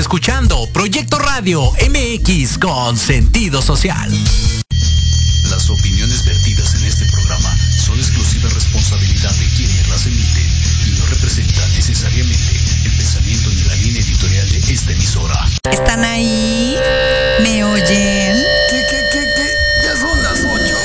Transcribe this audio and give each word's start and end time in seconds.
Escuchando 0.00 0.66
Proyecto 0.72 1.18
Radio 1.18 1.72
MX 1.72 2.56
con 2.56 2.96
sentido 2.96 3.60
social. 3.60 4.10
Las 5.50 5.68
opiniones 5.68 6.24
vertidas 6.24 6.74
en 6.76 6.84
este 6.84 7.04
programa 7.04 7.54
son 7.78 7.98
exclusiva 7.98 8.48
responsabilidad 8.48 9.30
de 9.30 9.46
quienes 9.56 9.88
las 9.90 10.06
emiten 10.06 10.46
y 10.86 10.98
no 10.98 11.06
representan 11.06 11.70
necesariamente 11.74 12.56
el 12.86 12.96
pensamiento 12.96 13.50
ni 13.50 13.62
la 13.64 13.74
línea 13.74 14.00
editorial 14.00 14.50
de 14.50 14.72
esta 14.72 14.92
emisora. 14.92 15.46
¿Están 15.70 16.02
ahí? 16.02 16.76
¿Me 17.42 17.62
oyen? 17.62 18.42
¿Qué, 18.70 18.82
qué, 18.90 19.04
qué, 19.12 19.20
qué? 19.36 19.50
Ya 19.84 20.00
son 20.00 20.22
las 20.22 20.38
ocho. 20.38 20.78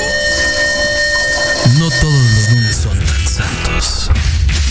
No 1.78 1.88
todos 1.88 2.30
los 2.32 2.50
lunes 2.50 2.76
son 2.76 2.98
tan 2.98 3.26
santos. 3.26 4.10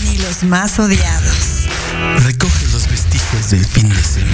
Ni 0.04 0.18
los 0.18 0.44
más 0.44 0.78
odiados. 0.78 1.66
Recoge 2.24 2.66
los 2.72 2.88
vestigios 2.88 3.50
del 3.50 3.64
fin 3.64 3.88
de 3.88 4.02
semana 4.02 4.25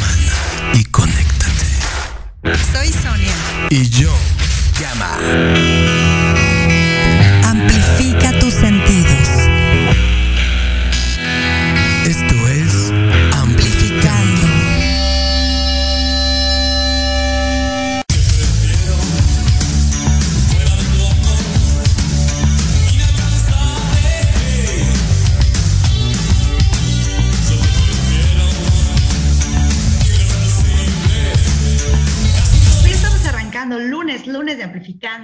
Y 3.74 3.88
yo, 3.88 4.12
llama. 4.78 5.71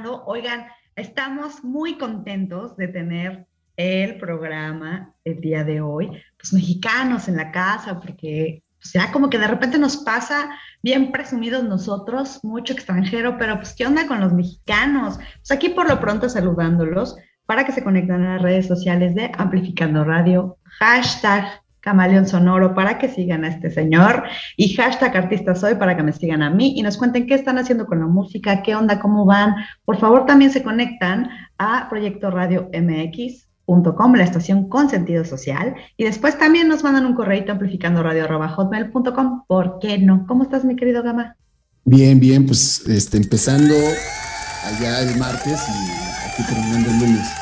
Oigan, 0.06 0.66
estamos 0.94 1.64
muy 1.64 1.98
contentos 1.98 2.76
de 2.76 2.88
tener 2.88 3.46
el 3.76 4.18
programa 4.18 5.12
el 5.24 5.40
día 5.40 5.64
de 5.64 5.80
hoy, 5.80 6.10
pues 6.36 6.52
mexicanos 6.52 7.28
en 7.28 7.36
la 7.36 7.50
casa, 7.50 8.00
porque 8.00 8.62
pues, 8.80 8.92
ya 8.92 9.10
como 9.10 9.28
que 9.28 9.38
de 9.38 9.48
repente 9.48 9.78
nos 9.78 9.96
pasa 9.98 10.50
bien 10.82 11.10
presumidos 11.10 11.64
nosotros, 11.64 12.40
mucho 12.44 12.74
extranjero, 12.74 13.38
pero 13.38 13.56
pues 13.56 13.74
¿qué 13.74 13.86
onda 13.86 14.06
con 14.06 14.20
los 14.20 14.32
mexicanos? 14.32 15.18
Pues 15.18 15.50
aquí 15.50 15.70
por 15.70 15.88
lo 15.88 16.00
pronto 16.00 16.28
saludándolos 16.28 17.16
para 17.46 17.64
que 17.64 17.72
se 17.72 17.82
conecten 17.82 18.22
a 18.24 18.34
las 18.34 18.42
redes 18.42 18.68
sociales 18.68 19.14
de 19.14 19.32
Amplificando 19.36 20.04
Radio, 20.04 20.58
hashtag 20.78 21.62
Camaleón 21.80 22.26
Sonoro 22.26 22.74
para 22.74 22.98
que 22.98 23.08
sigan 23.08 23.44
a 23.44 23.48
este 23.48 23.70
señor 23.70 24.24
y 24.56 24.74
hashtag 24.74 25.16
artista 25.16 25.54
soy 25.54 25.76
para 25.76 25.96
que 25.96 26.02
me 26.02 26.12
sigan 26.12 26.42
a 26.42 26.50
mí 26.50 26.74
y 26.76 26.82
nos 26.82 26.96
cuenten 26.96 27.26
qué 27.26 27.34
están 27.34 27.58
haciendo 27.58 27.86
con 27.86 28.00
la 28.00 28.06
música, 28.06 28.62
qué 28.62 28.74
onda, 28.74 29.00
cómo 29.00 29.24
van. 29.24 29.54
Por 29.84 29.98
favor, 29.98 30.26
también 30.26 30.50
se 30.50 30.62
conectan 30.62 31.30
a 31.58 31.88
Proyecto 31.88 32.30
Radio 32.30 32.68
MX.com, 32.72 34.14
la 34.14 34.24
estación 34.24 34.68
con 34.68 34.88
sentido 34.88 35.24
social, 35.24 35.74
y 35.96 36.04
después 36.04 36.38
también 36.38 36.68
nos 36.68 36.82
mandan 36.82 37.06
un 37.06 37.14
correo 37.14 37.44
amplificando 37.48 38.02
radio.hotmail.com. 38.02 39.44
¿Por 39.46 39.78
qué 39.80 39.98
no? 39.98 40.26
¿Cómo 40.26 40.42
estás, 40.42 40.64
mi 40.64 40.76
querido 40.76 41.02
Gama? 41.02 41.36
Bien, 41.84 42.18
bien, 42.20 42.46
pues 42.46 42.86
este, 42.86 43.16
empezando 43.16 43.74
allá 43.74 45.00
el 45.02 45.18
martes 45.18 45.58
y 45.68 46.30
aquí 46.30 46.42
terminando 46.52 46.90
el 46.90 46.98
lunes. 46.98 47.28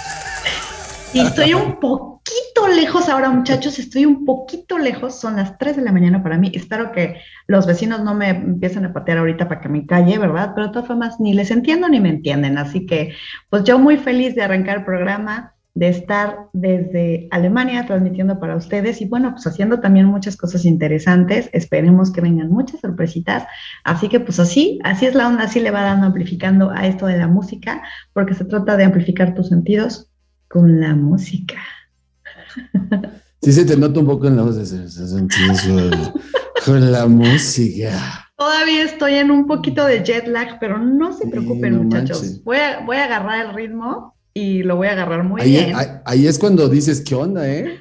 Y 1.15 1.21
estoy 1.21 1.55
un 1.55 1.81
poquito 1.81 2.46
lejos 2.65 3.09
ahora, 3.09 3.31
muchachos, 3.31 3.79
estoy 3.79 4.07
un 4.07 4.25
poquito 4.25 4.79
lejos, 4.79 5.21
son 5.21 5.37
las 5.37 5.59
3 5.59 5.77
de 5.77 5.83
la 5.83 5.93
mañana 5.93 6.23
para 6.23 6.39
mí. 6.39 6.51
Espero 6.55 6.93
que 6.93 7.21
los 7.47 7.67
vecinos 7.67 8.03
no 8.03 8.15
me 8.15 8.31
empiecen 8.31 8.87
a 8.87 8.93
patear 8.93 9.19
ahorita 9.19 9.49
para 9.49 9.61
que 9.61 9.69
me 9.69 9.87
calle, 9.87 10.19
¿verdad? 10.19 10.53
Pero 10.55 10.69
de 10.69 10.73
todas 10.73 10.89
formas, 10.89 11.21
ni 11.21 11.35
les 11.35 11.51
entiendo 11.51 11.89
ni 11.89 12.01
me 12.01 12.09
entienden. 12.09 12.57
Así 12.57 12.87
que, 12.87 13.15
pues 13.51 13.65
yo 13.65 13.79
muy 13.79 13.99
feliz 13.99 14.35
de 14.35 14.43
arrancar 14.43 14.79
el 14.79 14.85
programa, 14.85 15.55
de 15.75 15.89
estar 15.89 16.49
desde 16.55 17.29
Alemania 17.31 17.85
transmitiendo 17.85 18.41
para 18.41 18.57
ustedes 18.57 19.03
y 19.03 19.07
bueno, 19.07 19.33
pues 19.33 19.47
haciendo 19.47 19.81
también 19.81 20.07
muchas 20.07 20.37
cosas 20.37 20.65
interesantes. 20.65 21.51
Esperemos 21.53 22.11
que 22.11 22.23
vengan 22.23 22.49
muchas 22.49 22.81
sorpresitas. 22.81 23.45
Así 23.85 24.09
que, 24.09 24.19
pues 24.21 24.41
así, 24.41 24.79
así 24.85 25.05
es 25.05 25.15
la 25.15 25.29
onda, 25.29 25.45
así 25.45 25.61
le 25.61 25.71
va 25.71 25.83
dando 25.83 26.07
amplificando 26.07 26.71
a 26.71 26.87
esto 26.87 27.07
de 27.07 27.19
la 27.19 27.29
música, 27.29 27.83
porque 28.15 28.33
se 28.33 28.47
trata 28.47 28.79
de 28.79 28.85
amplificar 28.85 29.35
tus 29.35 29.49
sentidos 29.49 30.11
con 30.49 30.81
la 30.81 30.95
música. 30.95 31.57
Sí 33.43 33.53
se 33.53 33.65
te 33.65 33.77
nota 33.77 34.01
un 34.01 34.07
poco 34.07 34.27
en 34.27 34.37
la 34.37 34.43
voz 34.43 34.57
de 34.57 34.65
con 36.65 36.91
la 36.91 37.07
música. 37.07 38.29
Todavía 38.37 38.83
estoy 38.83 39.15
en 39.15 39.31
un 39.31 39.47
poquito 39.47 39.85
de 39.85 40.03
jet 40.03 40.27
lag, 40.27 40.59
pero 40.59 40.79
no 40.79 41.13
se 41.13 41.25
Sí, 41.25 41.31
preocupen, 41.31 41.77
no 41.77 41.83
muchachos. 41.85 42.43
Voy 42.43 42.57
a, 42.57 42.81
voy 42.85 42.97
a 42.97 43.05
agarrar 43.05 43.47
el 43.47 43.55
ritmo 43.55 44.17
y 44.35 44.63
lo 44.65 44.77
voy 44.77 44.89
a 44.89 44.93
agarrar 44.93 45.23
muy 45.23 45.43
Ahí, 45.43 45.51
bien. 45.51 45.77
ahí- 45.77 45.87
ahí 46.05 46.27
es 46.27 46.39
cuando 46.39 46.69
dices, 46.69 47.03
¿qué 47.03 47.15
onda, 47.15 47.49
eh? 47.49 47.79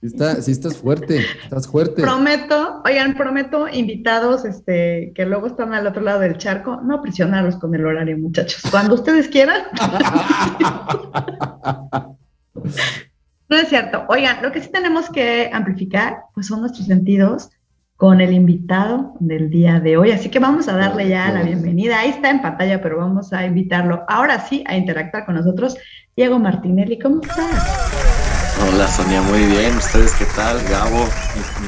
Sí, 0.00 0.06
está, 0.08 0.42
sí 0.42 0.50
estás 0.50 0.76
fuerte, 0.76 1.24
estás 1.44 1.68
fuerte. 1.68 2.02
Prometo, 2.02 2.82
oigan, 2.84 3.14
prometo 3.14 3.68
invitados 3.68 4.44
este, 4.44 5.12
que 5.14 5.26
luego 5.26 5.46
están 5.46 5.74
al 5.74 5.86
otro 5.86 6.02
lado 6.02 6.20
del 6.20 6.38
charco, 6.38 6.80
no 6.82 7.00
presionarlos 7.00 7.54
con 7.56 7.72
el 7.74 7.86
horario, 7.86 8.18
muchachos. 8.18 8.62
Cuando 8.68 8.94
ustedes 8.96 9.28
quieran. 9.28 9.62
No 13.52 13.58
es 13.58 13.68
cierto. 13.68 14.06
Oigan, 14.08 14.42
lo 14.42 14.50
que 14.50 14.62
sí 14.62 14.70
tenemos 14.72 15.10
que 15.10 15.50
amplificar, 15.52 16.22
pues 16.32 16.46
son 16.46 16.62
nuestros 16.62 16.86
sentidos 16.86 17.50
con 17.96 18.22
el 18.22 18.32
invitado 18.32 19.12
del 19.20 19.50
día 19.50 19.78
de 19.78 19.98
hoy. 19.98 20.10
Así 20.10 20.30
que 20.30 20.38
vamos 20.38 20.68
a 20.68 20.76
darle 20.78 21.10
ya 21.10 21.30
la 21.30 21.42
bienvenida. 21.42 22.00
Ahí 22.00 22.08
está 22.08 22.30
en 22.30 22.40
pantalla, 22.40 22.80
pero 22.80 22.96
vamos 22.96 23.30
a 23.34 23.44
invitarlo 23.44 24.06
ahora 24.08 24.40
sí 24.40 24.64
a 24.66 24.74
interactuar 24.74 25.26
con 25.26 25.34
nosotros. 25.34 25.76
Diego 26.16 26.38
Martinelli, 26.38 26.98
¿cómo 26.98 27.20
estás? 27.20 28.58
Hola 28.72 28.88
Sonia, 28.88 29.20
muy 29.20 29.44
bien. 29.44 29.76
¿Ustedes 29.76 30.14
qué 30.14 30.24
tal? 30.34 30.56
Gabo, 30.70 31.06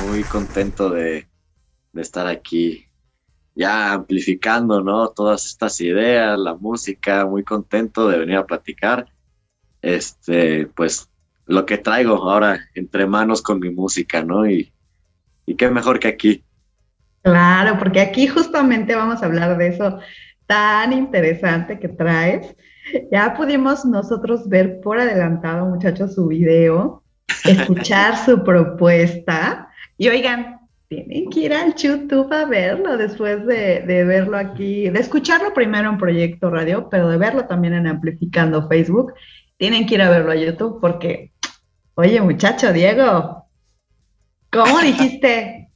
muy 0.07 0.23
contento 0.23 0.89
de, 0.89 1.29
de 1.93 2.01
estar 2.01 2.27
aquí 2.27 2.87
ya 3.55 3.93
amplificando, 3.93 4.81
¿no? 4.81 5.09
Todas 5.09 5.45
estas 5.45 5.79
ideas, 5.83 6.39
la 6.39 6.55
música, 6.55 7.27
muy 7.27 7.45
contento 7.45 8.09
de 8.09 8.21
venir 8.21 8.39
a 8.39 8.47
platicar. 8.47 9.07
Este, 9.83 10.67
pues 10.69 11.11
lo 11.47 11.67
que 11.67 11.79
traigo 11.79 12.17
ahora 12.17 12.61
entre 12.75 13.07
manos 13.07 13.43
con 13.43 13.61
mi 13.61 13.71
música, 13.71 14.23
¿no? 14.23 14.49
Y, 14.49 14.73
y 15.47 15.55
qué 15.57 15.71
mejor 15.71 15.99
que 15.99 16.09
aquí. 16.09 16.45
Claro, 17.23 17.79
porque 17.79 18.01
aquí 18.01 18.27
justamente 18.27 18.95
vamos 18.95 19.23
a 19.23 19.27
hablar 19.27 19.57
de 19.57 19.69
eso 19.69 19.99
tan 20.47 20.93
interesante 20.93 21.79
que 21.79 21.89
traes. 21.89 22.55
Ya 23.11 23.35
pudimos 23.35 23.85
nosotros 23.85 24.49
ver 24.49 24.81
por 24.81 24.99
adelantado, 24.99 25.67
muchachos, 25.67 26.15
su 26.15 26.29
video, 26.29 27.03
escuchar 27.45 28.17
su 28.19 28.45
propuesta. 28.45 29.69
Y 29.97 30.09
oigan, 30.09 30.61
tienen 30.89 31.31
que 31.31 31.41
ir 31.41 31.55
al 31.55 31.75
YouTube 31.75 32.33
a 32.33 32.45
verlo 32.45 32.97
después 32.97 33.47
de, 33.47 33.81
de 33.81 34.05
verlo 34.05 34.37
aquí, 34.37 34.91
de 34.91 35.01
escucharlo 35.01 35.55
primero 35.55 35.89
en 35.89 35.99
Proyecto 35.99 36.51
Radio, 36.51 36.89
pero 36.91 37.09
de 37.09 37.17
verlo 37.17 37.47
también 37.47 37.75
en 37.75 37.87
Amplificando 37.87 38.69
Facebook. 38.69 39.15
Tienen 39.57 39.87
que 39.87 39.95
ir 39.95 40.03
a 40.03 40.11
verlo 40.11 40.33
a 40.33 40.37
YouTube 40.37 40.79
porque, 40.81 41.33
oye, 41.95 42.21
muchacho, 42.21 42.73
Diego, 42.73 43.47
¿cómo 44.51 44.81
dijiste? 44.81 45.71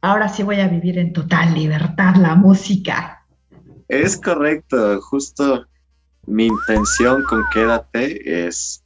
Ahora 0.00 0.28
sí 0.28 0.42
voy 0.42 0.60
a 0.60 0.68
vivir 0.68 0.98
en 0.98 1.12
total 1.12 1.54
libertad 1.54 2.16
la 2.16 2.34
música. 2.34 3.26
Es 3.88 4.16
correcto, 4.16 5.00
justo 5.00 5.66
mi 6.26 6.46
intención 6.46 7.22
con 7.24 7.42
Quédate 7.52 8.46
es, 8.46 8.84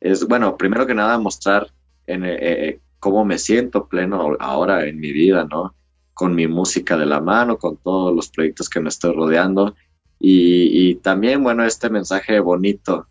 es 0.00 0.26
bueno, 0.26 0.56
primero 0.56 0.86
que 0.86 0.94
nada 0.94 1.18
mostrar 1.18 1.68
en, 2.06 2.24
eh, 2.24 2.38
eh, 2.40 2.80
cómo 2.98 3.24
me 3.24 3.38
siento 3.38 3.86
pleno 3.86 4.36
ahora 4.40 4.86
en 4.86 4.98
mi 4.98 5.12
vida, 5.12 5.46
¿no? 5.48 5.74
Con 6.14 6.34
mi 6.34 6.48
música 6.48 6.96
de 6.96 7.06
la 7.06 7.20
mano, 7.20 7.58
con 7.58 7.76
todos 7.76 8.14
los 8.14 8.28
proyectos 8.28 8.68
que 8.68 8.80
me 8.80 8.88
estoy 8.88 9.14
rodeando 9.14 9.76
y, 10.18 10.90
y 10.90 10.94
también, 10.96 11.42
bueno, 11.42 11.64
este 11.64 11.88
mensaje 11.88 12.40
bonito 12.40 13.06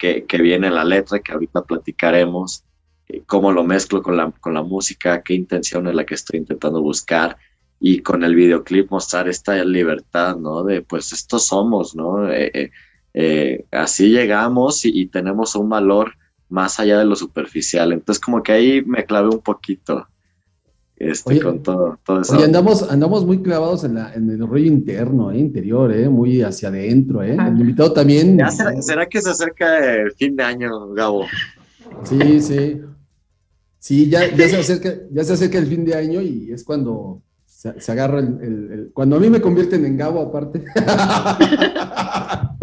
que, 0.00 0.38
viene 0.38 0.68
en 0.68 0.74
la 0.74 0.84
letra, 0.84 1.18
que 1.18 1.32
ahorita 1.32 1.62
platicaremos, 1.62 2.64
eh, 3.06 3.22
cómo 3.26 3.52
lo 3.52 3.64
mezclo 3.64 4.02
con 4.02 4.16
la, 4.16 4.32
con 4.40 4.54
la 4.54 4.62
música, 4.62 5.22
qué 5.22 5.34
intención 5.34 5.86
es 5.86 5.94
la 5.94 6.06
que 6.06 6.14
estoy 6.14 6.38
intentando 6.38 6.80
buscar 6.80 7.36
y 7.78 8.00
con 8.00 8.24
el 8.24 8.34
videoclip 8.34 8.90
mostrar 8.90 9.28
esta 9.28 9.62
libertad, 9.62 10.36
¿no? 10.36 10.64
De 10.64 10.80
pues 10.80 11.12
estos 11.12 11.46
somos, 11.46 11.94
¿no? 11.94 12.30
Eh, 12.32 12.70
eh, 13.12 13.66
así 13.70 14.08
llegamos 14.08 14.86
y, 14.86 15.00
y, 15.00 15.06
tenemos 15.06 15.54
un 15.54 15.68
valor 15.68 16.14
más 16.48 16.80
allá 16.80 16.98
de 16.98 17.04
lo 17.04 17.14
superficial. 17.14 17.92
Entonces 17.92 18.22
como 18.22 18.42
que 18.42 18.52
ahí 18.52 18.82
me 18.82 19.04
clavé 19.04 19.28
un 19.28 19.42
poquito 19.42 20.08
este, 21.00 21.30
Oye, 21.30 21.40
con 21.40 21.62
todo, 21.62 21.98
todo 22.04 22.20
eso. 22.20 22.36
Oye, 22.36 22.44
andamos, 22.44 22.82
andamos 22.90 23.24
muy 23.24 23.40
clavados 23.42 23.84
en, 23.84 23.94
la, 23.94 24.12
en 24.14 24.28
el 24.28 24.46
rollo 24.46 24.66
interno, 24.66 25.30
eh, 25.32 25.38
interior, 25.38 25.90
eh, 25.92 26.08
muy 26.10 26.42
hacia 26.42 26.68
adentro. 26.68 27.22
Eh. 27.22 27.32
El 27.32 27.58
invitado 27.60 27.92
también. 27.94 28.36
¿Ya 28.38 28.50
será, 28.50 28.82
será, 28.82 29.06
que 29.06 29.22
se 29.22 29.30
acerca 29.30 29.94
el 29.94 30.12
fin 30.12 30.36
de 30.36 30.42
año, 30.44 30.90
Gabo? 30.92 31.24
Sí, 32.04 32.40
sí. 32.40 32.80
Sí, 33.78 34.10
ya, 34.10 34.28
ya, 34.36 34.46
se 34.46 34.58
acerca, 34.58 34.92
ya 35.10 35.24
se 35.24 35.32
acerca 35.32 35.56
el 35.56 35.66
fin 35.66 35.86
de 35.86 35.94
año 35.94 36.20
y 36.20 36.52
es 36.52 36.64
cuando 36.64 37.22
se, 37.46 37.80
se 37.80 37.92
agarra 37.92 38.18
el, 38.18 38.38
el- 38.42 38.72
el- 38.72 38.90
Cuando 38.92 39.16
a 39.16 39.20
mí 39.20 39.30
me 39.30 39.40
convierten 39.40 39.86
en 39.86 39.96
Gabo, 39.96 40.20
aparte. 40.20 40.62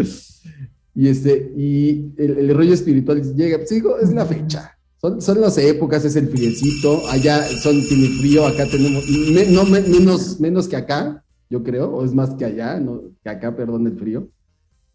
y 0.94 1.08
este, 1.08 1.52
y 1.56 2.12
el, 2.18 2.38
el 2.38 2.54
rollo 2.56 2.72
espiritual 2.72 3.20
llega. 3.34 3.58
Pues 3.58 3.70
digo, 3.70 3.98
es 3.98 4.12
la 4.12 4.24
fecha. 4.24 4.77
Son, 5.00 5.20
son 5.22 5.40
las 5.40 5.56
épocas, 5.58 6.04
es 6.04 6.16
el 6.16 6.28
friecito. 6.28 7.06
Allá 7.08 7.42
son, 7.62 7.80
tiene 7.86 8.08
frío, 8.18 8.46
acá 8.46 8.66
tenemos. 8.66 9.04
me- 9.08 9.46
no 9.46 9.64
me- 9.64 9.80
menos, 9.80 10.40
menos 10.40 10.66
que 10.68 10.76
acá, 10.76 11.24
yo 11.48 11.62
creo, 11.62 11.90
o 11.94 12.04
es 12.04 12.12
más 12.12 12.34
que 12.34 12.44
allá, 12.44 12.78
no, 12.80 13.02
que 13.22 13.30
acá, 13.30 13.54
perdón, 13.54 13.86
el 13.86 13.96
frío. 13.98 14.28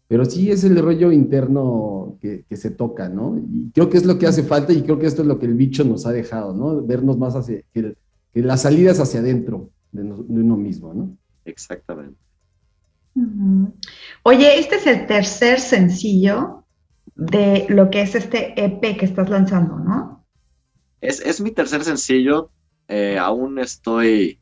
Pero 0.06 0.26
sí 0.26 0.50
es 0.50 0.62
el 0.64 0.76
rollo 0.80 1.10
interno 1.10 2.18
que, 2.20 2.44
que 2.46 2.56
se 2.58 2.70
toca, 2.70 3.08
¿no? 3.08 3.38
Y 3.38 3.70
creo 3.72 3.88
que 3.88 3.96
es 3.96 4.04
lo 4.04 4.18
que 4.18 4.26
hace 4.26 4.42
falta 4.42 4.72
y 4.74 4.82
creo 4.82 4.98
que 4.98 5.06
esto 5.06 5.22
es 5.22 5.28
lo 5.28 5.38
que 5.38 5.46
el 5.46 5.54
bicho 5.54 5.82
nos 5.84 6.04
ha 6.04 6.12
dejado, 6.12 6.52
¿no? 6.54 6.82
Vernos 6.82 7.16
más 7.16 7.34
hacia, 7.34 7.62
que, 7.72 7.80
el- 7.80 7.96
que 8.32 8.42
las 8.42 8.60
salidas 8.62 9.00
hacia 9.00 9.20
adentro 9.20 9.70
de, 9.92 10.02
uno 10.02 10.56
mismo, 10.58 10.92
¿no? 10.92 11.16
Exactamente. 11.46 12.16
Oye, 14.22 14.58
este 14.58 14.76
es 14.76 14.86
el 14.86 15.06
tercer 15.06 15.60
sencillo 15.60 16.63
de 17.14 17.66
lo 17.68 17.90
que 17.90 18.02
es 18.02 18.14
este 18.14 18.54
EP 18.62 18.96
que 18.96 19.04
estás 19.04 19.28
lanzando, 19.30 19.78
¿no? 19.78 20.24
Es, 21.00 21.20
es 21.20 21.40
mi 21.40 21.50
tercer 21.50 21.84
sencillo. 21.84 22.50
eh, 22.88 23.18
aún 23.18 23.58
estoy, 23.58 24.40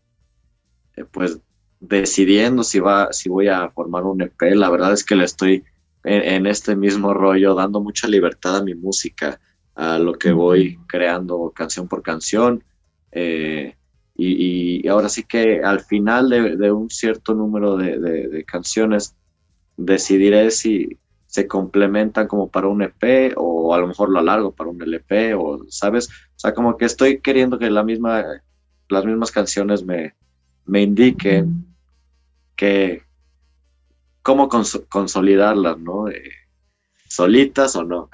eh, 0.96 1.04
pues, 1.04 1.40
decidiendo 1.80 2.64
si 2.64 2.80
va, 2.80 3.12
si 3.12 3.28
voy 3.28 3.48
a 3.48 3.70
formar 3.70 4.04
un 4.04 4.22
EP. 4.22 4.54
La 4.54 4.70
verdad 4.70 4.92
es 4.92 5.04
que 5.04 5.16
le 5.16 5.24
estoy 5.24 5.64
en, 6.04 6.46
este 6.46 6.74
mismo 6.74 7.14
rollo, 7.14 7.54
dando 7.54 7.80
mucha 7.80 8.08
libertad 8.08 8.56
a 8.56 8.64
mi 8.64 8.74
música, 8.74 9.40
a 9.74 9.98
lo 9.98 10.14
que 10.14 10.32
voy 10.32 10.78
creando 10.88 11.52
canción 11.54 11.88
por 11.88 12.02
canción. 12.02 12.64
eh, 13.12 13.76
y, 14.14 14.86
ahora 14.88 15.08
sí 15.08 15.24
que 15.24 15.62
al 15.62 15.80
final 15.80 16.28
de, 16.28 16.72
un 16.72 16.90
cierto 16.90 17.34
número 17.34 17.76
de 17.76 18.44
canciones 18.44 19.16
decidiré 19.76 20.50
si 20.50 20.98
se 21.32 21.48
complementan 21.48 22.28
como 22.28 22.50
para 22.50 22.66
un 22.68 22.82
EP 22.82 23.32
o 23.38 23.74
a 23.74 23.78
lo 23.78 23.86
mejor 23.86 24.10
lo 24.10 24.18
alargo 24.18 24.52
para 24.52 24.68
un 24.68 24.82
LP 24.82 25.32
o, 25.32 25.64
¿sabes? 25.70 26.10
O 26.10 26.38
sea, 26.38 26.52
como 26.52 26.76
que 26.76 26.84
estoy 26.84 27.20
queriendo 27.20 27.58
que 27.58 27.70
la 27.70 27.82
misma, 27.82 28.22
las 28.90 29.06
mismas 29.06 29.30
canciones 29.30 29.82
me, 29.82 30.14
me 30.66 30.82
indiquen 30.82 31.64
que 32.54 33.04
cómo 34.20 34.50
cons- 34.50 34.86
consolidarlas, 34.90 35.78
¿no? 35.78 36.08
Eh, 36.08 36.22
solitas 37.08 37.76
o 37.76 37.82
no. 37.82 38.10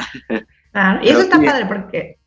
Claro, 0.70 1.00
y 1.02 1.08
eso 1.08 1.22
está 1.22 1.42
padre 1.42 1.66
porque 1.66 2.20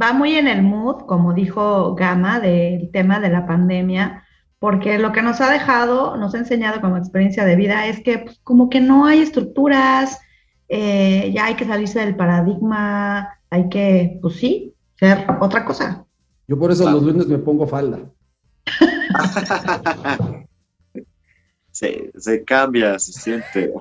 va 0.00 0.12
muy 0.12 0.34
en 0.34 0.48
el 0.48 0.62
mood, 0.62 1.06
como 1.06 1.34
dijo 1.34 1.94
Gama, 1.94 2.40
del 2.40 2.90
tema 2.90 3.20
de 3.20 3.28
la 3.28 3.46
pandemia, 3.46 4.24
porque 4.58 4.98
lo 4.98 5.12
que 5.12 5.22
nos 5.22 5.40
ha 5.40 5.52
dejado, 5.52 6.16
nos 6.16 6.34
ha 6.34 6.38
enseñado 6.38 6.80
como 6.80 6.96
experiencia 6.96 7.44
de 7.44 7.54
vida 7.54 7.86
es 7.86 8.02
que 8.02 8.18
pues, 8.18 8.40
como 8.42 8.70
que 8.70 8.80
no 8.80 9.06
hay 9.06 9.20
estructuras, 9.20 10.18
eh, 10.68 11.32
ya 11.34 11.46
hay 11.46 11.56
que 11.56 11.64
salirse 11.64 12.00
del 12.00 12.16
paradigma, 12.16 13.28
hay 13.50 13.68
que, 13.68 14.18
pues 14.22 14.36
sí, 14.36 14.74
ser 14.94 15.26
otra 15.40 15.64
cosa. 15.64 16.06
Yo 16.48 16.58
por 16.58 16.70
eso 16.70 16.90
los 16.90 17.02
lunes 17.02 17.26
me 17.26 17.38
pongo 17.38 17.66
falda. 17.66 18.00
se, 21.70 22.10
se 22.16 22.44
cambia, 22.44 22.98
se 22.98 23.12
siente. 23.12 23.72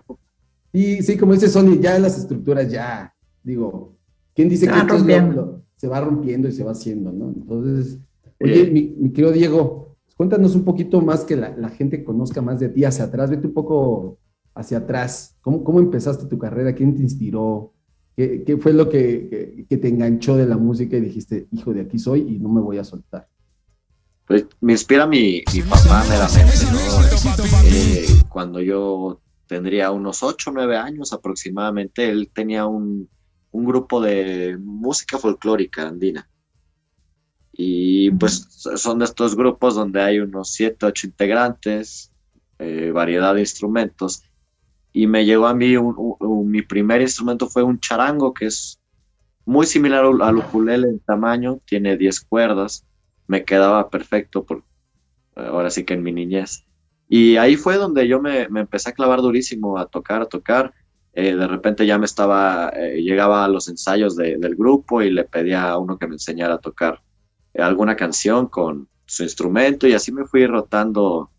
Y 0.74 1.02
sí, 1.04 1.18
como 1.18 1.34
dice 1.34 1.50
Sony, 1.50 1.78
ya 1.80 2.00
las 2.00 2.18
estructuras 2.18 2.70
ya, 2.72 3.14
digo, 3.44 3.96
¿quién 4.34 4.48
dice 4.50 4.66
Se 4.66 4.72
que 4.72 4.78
esto 4.80 4.96
es 4.96 5.04
lo- 5.36 5.62
se 5.76 5.88
va 5.88 6.00
rompiendo 6.00 6.48
y 6.48 6.52
se 6.52 6.64
va 6.64 6.72
haciendo, 6.74 7.12
¿no? 7.12 7.30
Entonces, 7.36 7.98
oye, 8.40 8.70
mi, 8.70 8.96
mi 9.00 9.12
querido 9.12 9.32
Diego, 9.34 9.96
cuéntanos 10.16 10.56
un 10.56 10.64
poquito 10.64 11.02
más 11.02 11.26
que 11.26 11.36
la, 11.36 11.58
la 11.58 11.70
gente 11.70 12.04
conozca 12.04 12.40
más 12.42 12.60
de 12.60 12.70
ti 12.70 12.86
hacia 12.86 13.06
atrás, 13.06 13.32
vete 13.32 13.48
un 13.48 13.54
poco 13.54 14.20
hacia 14.56 14.80
atrás. 14.80 15.38
¿Cómo, 15.42 15.64
cómo 15.64 15.80
empezaste 15.80 16.26
tu 16.28 16.38
carrera? 16.38 16.74
¿Quién 16.76 16.96
te 16.96 17.02
inspiró? 17.04 17.74
¿Qué, 18.16 18.44
qué 18.46 18.58
fue 18.58 18.74
lo 18.74 18.90
que, 18.90 19.30
que- 19.30 19.66
que 19.70 19.78
te 19.78 19.88
enganchó 19.90 20.36
de 20.38 20.46
la 20.48 20.58
música 20.58 20.98
y 20.98 21.02
dijiste, 21.02 21.48
hijo, 21.52 21.74
de 21.74 21.82
aquí 21.82 21.98
soy 22.00 22.22
y 22.22 22.40
no 22.40 22.50
me 22.50 22.62
voy 22.62 22.78
a 22.78 22.84
soltar? 22.84 23.28
Pues 24.26 24.48
me 24.62 24.74
inspira 24.74 25.06
mi, 25.08 25.44
mi 25.52 25.64
papá 25.64 26.04
meramente, 26.06 26.68
¿no? 26.68 27.04
Eh, 27.60 28.26
cuando 28.30 28.62
yo 28.62 29.22
tendría 29.48 29.92
unos 29.92 30.24
8 30.24 30.50
o 30.52 30.54
9 30.54 30.78
años 30.78 31.14
aproximadamente, 31.14 32.10
él 32.10 32.32
tenía 32.34 32.66
un, 32.66 33.10
un 33.52 33.66
grupo 33.66 34.02
de 34.02 34.58
música 34.60 35.18
folclórica 35.18 35.88
andina. 35.88 36.30
Y 37.54 38.12
pues 38.12 38.48
son 38.76 39.00
de 39.00 39.06
estos 39.06 39.36
grupos 39.36 39.76
donde 39.76 40.02
hay 40.02 40.20
unos 40.20 40.52
7, 40.54 40.86
8 40.86 41.08
integrantes, 41.08 42.12
eh, 42.60 42.92
variedad 42.92 43.34
de 43.36 43.42
instrumentos. 43.42 44.24
Y 44.94 45.08
me 45.08 45.26
llegó 45.26 45.48
a 45.48 45.54
mí, 45.54 45.78
un- 45.78 45.96
mi 46.52 46.62
primer 46.62 47.02
instrumento 47.02 47.48
fue 47.48 47.64
un 47.64 47.80
charango, 47.80 48.34
que 48.34 48.46
es 48.48 48.80
muy 49.46 49.66
similar 49.66 50.06
al 50.06 50.38
ukulele 50.38 50.88
en 50.90 51.00
tamaño, 51.00 51.60
tiene 51.66 51.98
10 51.98 52.22
cuerdas 52.22 52.86
me 53.28 53.46
quedaba 53.46 53.90
perfecto 53.90 54.44
por 54.44 54.64
ahora 55.36 55.70
sí 55.70 55.86
que 55.86 55.94
en 55.94 56.04
mi 56.04 56.12
niñez. 56.12 56.66
Y 57.08 57.38
ahí 57.38 57.56
fue 57.56 57.78
donde 57.78 58.08
yo 58.08 58.22
me, 58.22 58.48
me 58.50 58.62
empecé 58.62 58.90
a 58.90 58.94
clavar 58.94 59.22
durísimo 59.22 59.78
a 59.78 59.86
tocar, 59.88 60.22
a 60.22 60.26
tocar. 60.26 60.74
Eh, 61.14 61.36
de 61.36 61.48
repente 61.48 61.86
ya 61.86 61.98
me 61.98 62.06
estaba, 62.06 62.70
eh, 62.76 63.02
llegaba 63.02 63.46
a 63.46 63.48
los 63.48 63.68
ensayos 63.70 64.16
de- 64.18 64.38
del 64.38 64.56
grupo 64.56 65.02
y 65.02 65.12
le 65.12 65.26
pedía 65.26 65.70
a 65.70 65.78
uno 65.78 65.98
que 65.98 66.08
me 66.08 66.16
enseñara 66.16 66.56
a 66.56 66.60
tocar 66.60 67.02
eh, 67.54 67.62
alguna 67.62 67.96
canción 67.96 68.48
con 68.48 68.88
su 69.06 69.24
instrumento 69.24 69.88
y 69.88 69.94
así 69.94 70.12
me 70.12 70.26
fui 70.26 70.46
rotando 70.46 71.32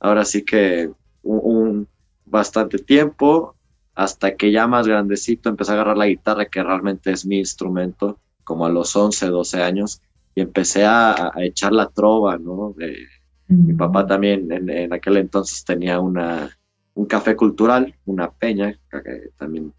ahora 0.00 0.24
sí 0.24 0.44
que 0.44 0.90
un 1.22 1.88
bastante 2.30 2.78
tiempo 2.78 3.54
hasta 3.94 4.36
que 4.36 4.52
ya 4.52 4.66
más 4.66 4.86
grandecito 4.86 5.48
empecé 5.48 5.72
a 5.72 5.74
agarrar 5.74 5.96
la 5.96 6.06
guitarra 6.06 6.46
que 6.46 6.62
realmente 6.62 7.10
es 7.10 7.26
mi 7.26 7.38
instrumento 7.38 8.20
como 8.44 8.64
a 8.64 8.70
los 8.70 8.94
11, 8.94 9.26
12 9.26 9.62
años 9.62 10.00
y 10.34 10.40
empecé 10.40 10.84
a, 10.84 11.32
a 11.34 11.42
echar 11.42 11.72
la 11.72 11.88
trova, 11.88 12.38
¿no? 12.38 12.74
Mi 13.48 13.74
papá 13.74 14.06
también 14.06 14.52
en, 14.52 14.70
en 14.70 14.92
aquel 14.92 15.16
entonces 15.16 15.64
tenía 15.64 15.98
una, 15.98 16.48
un 16.94 17.06
café 17.06 17.34
cultural, 17.34 17.94
una 18.06 18.30
peña, 18.30 18.78
que 18.90 19.30
también 19.36 19.72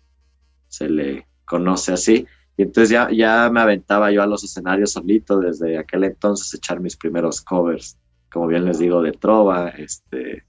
se 0.67 0.89
le 0.89 1.27
conoce 1.45 1.93
así. 1.93 2.25
Y 2.57 2.63
entonces 2.63 2.89
ya, 2.89 3.09
ya 3.11 3.49
me 3.49 3.59
aventaba 3.59 4.11
yo 4.11 4.21
a 4.21 4.27
los 4.27 4.43
escenarios 4.43 4.91
solito 4.91 5.39
desde 5.39 5.77
aquel 5.77 6.03
entonces 6.03 6.53
echar 6.53 6.79
mis 6.79 6.97
primeros 6.97 7.41
covers, 7.41 7.97
como 8.31 8.47
bien 8.47 8.65
les 8.65 8.79
digo, 8.79 9.01
de 9.01 9.11
Trova, 9.13 9.69
este, 9.69 10.43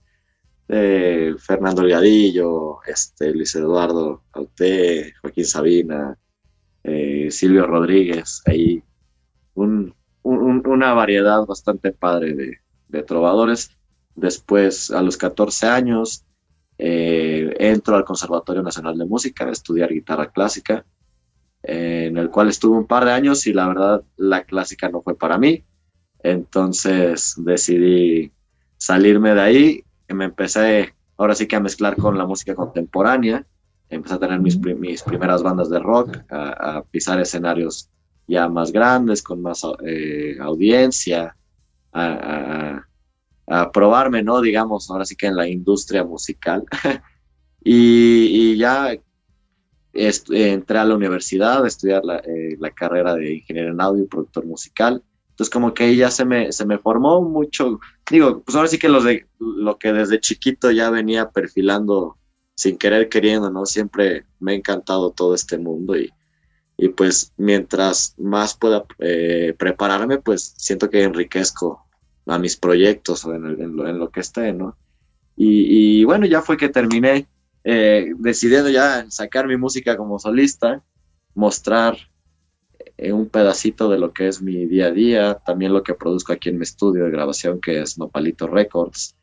de 0.71 1.35
Fernando 1.39 1.83
Delgadillo, 1.83 2.79
este, 2.87 3.33
Luis 3.35 3.55
Eduardo 3.57 4.23
Auté, 4.33 5.13
Joaquín 5.21 5.45
Sabina, 5.45 6.17
eh, 6.85 7.29
Silvio 7.31 7.67
Rodríguez, 7.67 8.43
ahí 8.47 8.83
un, 9.55 9.95
un- 10.23 10.63
una 10.67 10.93
variedad 10.95 11.45
bastante 11.47 11.93
padre 11.93 12.35
de, 12.89 13.03
trovadores. 13.03 13.71
Después, 14.15 14.91
a 14.91 15.03
los 15.03 15.17
14 15.17 15.67
años, 15.67 16.25
eh, 16.79 17.55
entro 17.59 17.97
al 17.97 18.05
Conservatorio 18.05 18.63
Nacional 18.63 18.97
de 18.99 19.07
Música 19.07 19.47
a 19.47 19.53
estudiar 19.53 19.93
guitarra 19.93 20.31
clásica, 20.33 20.85
eh, 21.63 22.07
en 22.09 22.17
el 22.19 22.31
cual 22.31 22.49
estuve 22.49 22.77
un 22.79 22.87
par 22.87 23.05
de 23.05 23.13
años 23.13 23.47
y 23.47 23.53
la 23.53 23.69
verdad 23.69 24.03
la 24.17 24.45
clásica 24.45 24.89
no 24.89 25.03
fue 25.03 25.17
para 25.17 25.39
mí. 25.39 25.65
Entonces 26.23 27.35
decidí 27.39 28.33
salirme 28.79 29.35
de 29.35 29.41
ahí 29.41 29.85
y 30.11 30.15
me 30.15 30.25
empecé 30.27 30.95
ahora 31.17 31.35
sí 31.35 31.47
que 31.47 31.57
a 31.57 31.61
mezclar 31.61 31.97
con 31.97 32.19
la 32.19 32.27
música 32.27 32.55
contemporánea. 32.55 33.47
Empecé 33.89 34.15
a 34.15 34.19
tener 34.19 34.41
mis, 34.41 34.59
mis 34.59 35.03
primeras 35.03 35.43
bandas 35.43 35.71
de 35.71 35.79
rock, 35.79 36.19
a, 36.31 36.79
a 36.79 36.83
pisar 36.83 37.21
escenarios 37.21 37.89
ya 38.27 38.49
más 38.49 38.73
grandes, 38.73 39.23
con 39.23 39.41
más 39.43 39.63
eh, 39.85 40.37
audiencia, 40.41 41.37
a, 41.93 42.07
a- 42.07 42.87
a 43.53 43.73
probarme, 43.73 44.23
¿no? 44.23 44.41
Digamos, 44.41 44.89
ahora 44.91 45.05
sí 45.05 45.17
que 45.17 45.27
en 45.27 45.35
la 45.37 45.49
industria 45.49 46.05
musical. 46.05 46.65
y, 47.65 48.53
y 48.53 48.57
ya 48.59 48.95
entré 49.93 50.79
a 50.79 50.85
la 50.85 50.95
universidad 50.95 51.65
a 51.65 51.67
estudiar 51.67 52.05
la, 52.05 52.19
eh, 52.19 52.57
la 52.61 52.71
carrera 52.71 53.15
de 53.15 53.35
ingeniero 53.35 53.73
en 53.73 53.81
audio 53.81 54.05
y 54.05 54.07
productor 54.07 54.47
musical. 54.47 55.03
Entonces 55.41 55.51
como 55.53 55.73
que 55.75 55.85
ahí 55.85 55.97
ya 55.97 56.11
se 56.11 56.25
me, 56.27 56.53
se 56.53 56.67
me 56.67 56.79
formó 56.79 57.23
mucho, 57.23 57.81
digo, 58.11 58.43
pues 58.43 58.57
ahora 58.57 58.69
sí 58.69 58.79
que 58.79 58.89
los 58.91 59.05
de, 59.05 59.27
lo 59.39 59.79
que 59.79 59.93
desde 59.93 60.21
chiquito 60.21 60.71
ya 60.71 60.91
venía 60.91 61.31
perfilando 61.31 62.19
sin 62.55 62.77
querer 62.77 63.09
queriendo, 63.09 63.51
¿no? 63.51 63.65
Siempre 63.67 64.27
me 64.39 64.53
ha 64.53 64.55
encantado 64.57 65.13
todo 65.13 65.35
este 65.35 65.57
mundo 65.59 65.97
y, 65.97 66.11
y 66.79 66.89
pues 66.91 67.33
mientras 67.37 68.15
más 68.19 68.55
pueda 68.57 68.85
eh, 68.99 69.55
prepararme, 69.59 70.19
pues 70.19 70.55
siento 70.57 70.91
que 70.91 71.03
enriquezco 71.05 71.85
a 72.27 72.39
mis 72.39 72.57
proyectos 72.57 73.25
o 73.25 73.35
en, 73.35 73.47
el- 73.47 73.61
en 73.61 73.77
lo, 73.77 73.89
en 73.89 73.99
lo 73.99 74.11
que 74.11 74.21
esté, 74.21 74.53
¿no? 74.53 74.77
Y, 75.37 76.01
y 76.01 76.05
bueno, 76.05 76.27
ya 76.27 76.43
fue 76.43 76.57
que 76.57 76.69
terminé 76.69 77.29
eh, 77.65 78.13
decidiendo 78.19 78.71
ya 78.71 79.11
sacar 79.11 79.47
mi 79.49 79.57
música 79.57 79.97
como 79.97 80.19
solista, 80.19 80.85
mostrar 81.35 81.97
eh, 83.03 83.15
un 83.15 83.31
pedacito 83.31 83.89
de 83.89 83.99
lo 83.99 84.13
que 84.13 84.29
es 84.29 84.43
mi 84.43 84.67
día 84.67 84.89
a 84.89 84.91
día, 84.91 85.35
también 85.47 85.73
lo 85.73 85.83
que 85.83 85.95
produzco 85.95 86.35
aquí 86.35 86.51
en 86.51 86.59
mi 86.59 86.65
estudio 86.65 87.05
de 87.05 87.11
grabación 87.11 87.59
que 87.59 87.81
es 87.81 87.97
Nopalito 87.97 88.47
Records 88.47 89.17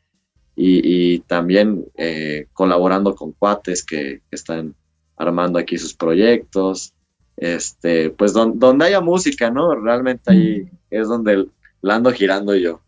y, 0.56 1.20
también 1.20 1.84
eh, 1.96 2.48
colaborando 2.52 3.14
con 3.14 3.30
cuates 3.30 3.84
que, 3.84 4.22
están 4.32 4.74
armando 5.16 5.60
aquí 5.60 5.78
sus 5.78 5.94
proyectos, 5.94 6.92
este, 7.36 8.10
pues 8.10 8.32
donde 8.32 8.84
haya 8.84 9.00
música, 9.00 9.48
¿no? 9.48 9.72
Realmente 9.76 10.32
ahí 10.32 10.68
es 10.90 11.06
donde 11.06 11.46
la 11.80 11.94
ando 11.94 12.10
girando 12.10 12.56
yo. 12.56 12.80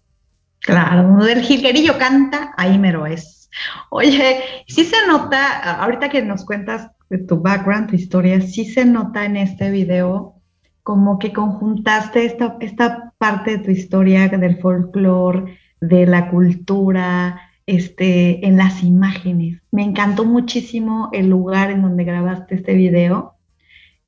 Claro, 0.58 1.04
donde 1.04 1.34
el 1.34 1.42
jilguerillo 1.42 1.98
canta, 1.98 2.52
ahí 2.56 2.76
mero 2.76 3.06
es. 3.06 3.48
Oye, 3.90 4.42
sí 4.66 4.84
se 4.84 5.06
nota, 5.06 5.76
ahorita 5.76 6.08
que 6.08 6.22
nos 6.22 6.44
cuentas 6.44 6.90
de 7.08 7.18
tu 7.18 7.40
background, 7.40 7.90
tu 7.90 7.94
historia, 7.94 8.40
sí 8.40 8.64
se 8.64 8.84
nota 8.84 9.24
en 9.24 9.36
este 9.36 9.70
video 9.70 10.39
como 10.82 11.18
que 11.18 11.32
conjuntaste 11.32 12.24
esta, 12.24 12.56
esta 12.60 13.12
parte 13.18 13.58
de 13.58 13.64
tu 13.64 13.70
historia 13.70 14.28
del 14.28 14.58
folclore, 14.58 15.58
de 15.80 16.06
la 16.06 16.30
cultura, 16.30 17.40
este, 17.66 18.46
en 18.46 18.56
las 18.56 18.82
imágenes. 18.82 19.62
Me 19.70 19.84
encantó 19.84 20.24
muchísimo 20.24 21.08
el 21.12 21.28
lugar 21.28 21.70
en 21.70 21.82
donde 21.82 22.04
grabaste 22.04 22.56
este 22.56 22.74
video, 22.74 23.34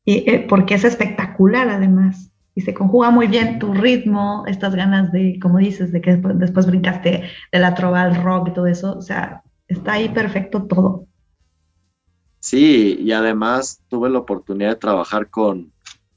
y, 0.05 0.29
eh, 0.29 0.47
porque 0.49 0.75
es 0.75 0.85
espectacular 0.85 1.69
además. 1.69 2.33
Y 2.55 2.63
se 2.63 2.75
conjuga 2.75 3.11
muy 3.11 3.29
bien 3.29 3.59
tu 3.59 3.73
ritmo, 3.73 4.45
estas 4.47 4.75
ganas 4.75 5.11
de, 5.13 5.39
como 5.41 5.59
dices, 5.59 5.91
de 5.91 6.01
que 6.01 6.17
después, 6.17 6.67
brincaste 6.67 7.23
de 7.51 7.59
la 7.59 7.75
trova 7.75 8.03
al 8.03 8.23
rock 8.23 8.49
y 8.49 8.53
todo 8.53 8.67
eso. 8.67 8.99
O 8.99 9.01
sea, 9.01 9.43
está 9.69 9.93
ahí 9.93 10.09
perfecto 10.11 10.65
todo. 10.65 11.07
Sí, 12.41 12.99
y 13.01 13.13
además 13.13 13.81
tuve 13.89 14.11
la 14.11 14.19
oportunidad 14.19 14.71
de 14.71 14.77
trabajar 14.77 15.31
con 15.31 15.73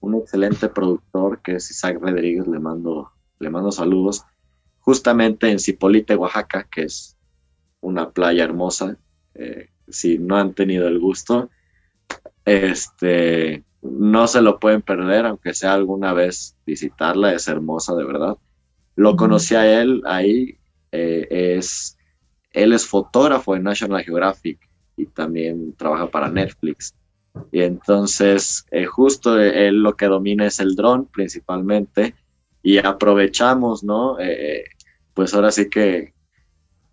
un 0.05 0.15
excelente 0.15 0.69
productor 0.69 1.41
que 1.41 1.55
es 1.55 1.71
Isaac 1.71 1.97
Rodríguez, 1.99 2.47
le 2.47 2.59
mando, 2.59 3.11
le 3.39 3.49
mando 3.49 3.71
saludos, 3.71 4.23
justamente 4.79 5.49
en 5.49 5.59
Cipolite, 5.59 6.15
Oaxaca, 6.15 6.67
que 6.69 6.83
es 6.83 7.17
una 7.81 8.11
playa 8.11 8.43
hermosa. 8.43 8.97
Eh, 9.33 9.69
si 9.87 10.19
no 10.19 10.37
han 10.37 10.53
tenido 10.53 10.87
el 10.87 10.99
gusto, 10.99 11.49
este, 12.45 13.63
no 13.81 14.27
se 14.27 14.41
lo 14.41 14.59
pueden 14.59 14.83
perder, 14.83 15.25
aunque 15.25 15.53
sea 15.55 15.73
alguna 15.73 16.13
vez 16.13 16.55
visitarla, 16.65 17.33
es 17.33 17.47
hermosa 17.47 17.95
de 17.95 18.05
verdad. 18.05 18.37
Lo 18.95 19.15
conocí 19.15 19.55
a 19.55 19.81
él 19.81 20.03
ahí, 20.05 20.57
eh, 20.91 21.27
es, 21.57 21.97
él 22.51 22.73
es 22.73 22.85
fotógrafo 22.85 23.55
de 23.55 23.59
National 23.59 24.03
Geographic 24.03 24.59
y 24.97 25.07
también 25.07 25.73
trabaja 25.75 26.09
para 26.09 26.29
Netflix. 26.29 26.93
Y 27.51 27.61
entonces, 27.61 28.65
eh, 28.71 28.85
justo 28.85 29.39
él 29.39 29.81
lo 29.81 29.95
que 29.95 30.05
domina 30.05 30.45
es 30.45 30.59
el 30.59 30.75
dron 30.75 31.05
principalmente 31.05 32.15
y 32.63 32.77
aprovechamos, 32.77 33.83
¿no? 33.83 34.17
pues 35.13 35.33
ahora 35.33 35.51
sí 35.51 35.69
que 35.69 36.15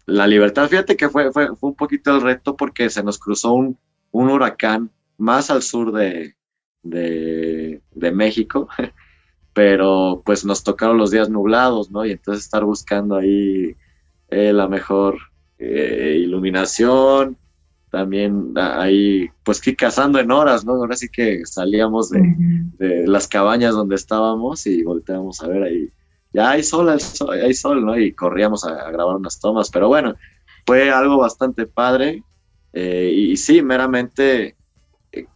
la 0.07 0.27
libertad. 0.27 0.69
Fíjate 0.69 0.97
que 0.97 1.09
fue, 1.09 1.33
fue, 1.33 1.49
un 1.61 1.75
poquito 1.75 2.15
el 2.15 2.23
reto 2.23 2.57
porque 2.57 2.91
se 2.91 3.03
nos 3.03 3.19
cruzó 3.19 3.53
un, 3.55 3.79
huracán 4.13 4.91
más 5.17 5.51
al 5.51 5.63
sur 5.63 5.93
de, 5.93 6.35
de, 6.83 8.13
México, 8.13 8.69
pero 9.53 10.23
pues 10.25 10.45
nos 10.45 10.63
tocaron 10.63 10.99
los 10.99 11.11
días 11.11 11.31
nublados, 11.31 11.91
¿no? 11.91 12.05
Y 12.05 12.13
entonces 12.13 12.45
estar 12.45 12.65
buscando 12.65 13.17
ahí 13.17 13.77
eh, 14.29 14.53
la 14.53 14.69
mejor 14.69 15.19
eh, 15.59 16.19
iluminación, 16.21 17.39
también 17.93 18.55
ahí, 18.57 19.31
pues 19.45 19.61
que 19.61 19.77
cazando 19.77 20.19
en 20.19 20.33
horas, 20.33 20.65
¿no? 20.65 20.73
Ahora 20.73 20.97
sí 20.97 21.09
que 21.09 21.47
salíamos 21.47 22.11
de, 22.11 22.21
de 22.79 23.07
las 23.07 23.29
cabañas 23.29 23.75
donde 23.75 23.95
estábamos 23.95 24.67
y 24.67 24.83
volteamos 24.83 25.41
a 25.41 25.47
ver 25.47 25.63
ahí 25.63 25.93
ya 26.33 26.51
hay 26.51 26.63
sol, 26.63 26.89
hay 26.89 27.55
sol, 27.55 27.85
¿no? 27.85 27.99
Y 27.99 28.13
corríamos 28.15 28.65
a, 28.65 28.91
grabar 28.91 29.17
unas 29.17 29.39
tomas, 29.39 29.71
pero 29.71 29.89
bueno, 29.89 30.15
fue 30.67 30.91
algo 30.91 31.19
bastante 31.19 31.67
padre. 31.67 32.23
Eh, 32.73 33.13
y, 33.15 33.37
sí, 33.37 33.63
meramente, 33.63 34.57
eh, 35.13 35.27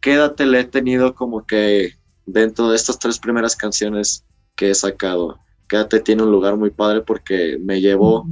Quédate 0.00 0.46
le 0.46 0.60
he 0.60 0.64
tenido 0.64 1.14
como 1.14 1.44
que 1.46 1.92
dentro 2.24 2.70
de 2.70 2.76
estas 2.76 2.98
tres 2.98 3.18
primeras 3.18 3.54
canciones 3.56 4.24
que 4.54 4.70
he 4.70 4.74
sacado, 4.74 5.40
Quédate 5.68 6.00
tiene 6.00 6.22
un 6.22 6.30
lugar 6.30 6.56
muy 6.56 6.70
padre 6.70 7.02
porque 7.02 7.58
me 7.60 7.80
llevó 7.80 8.26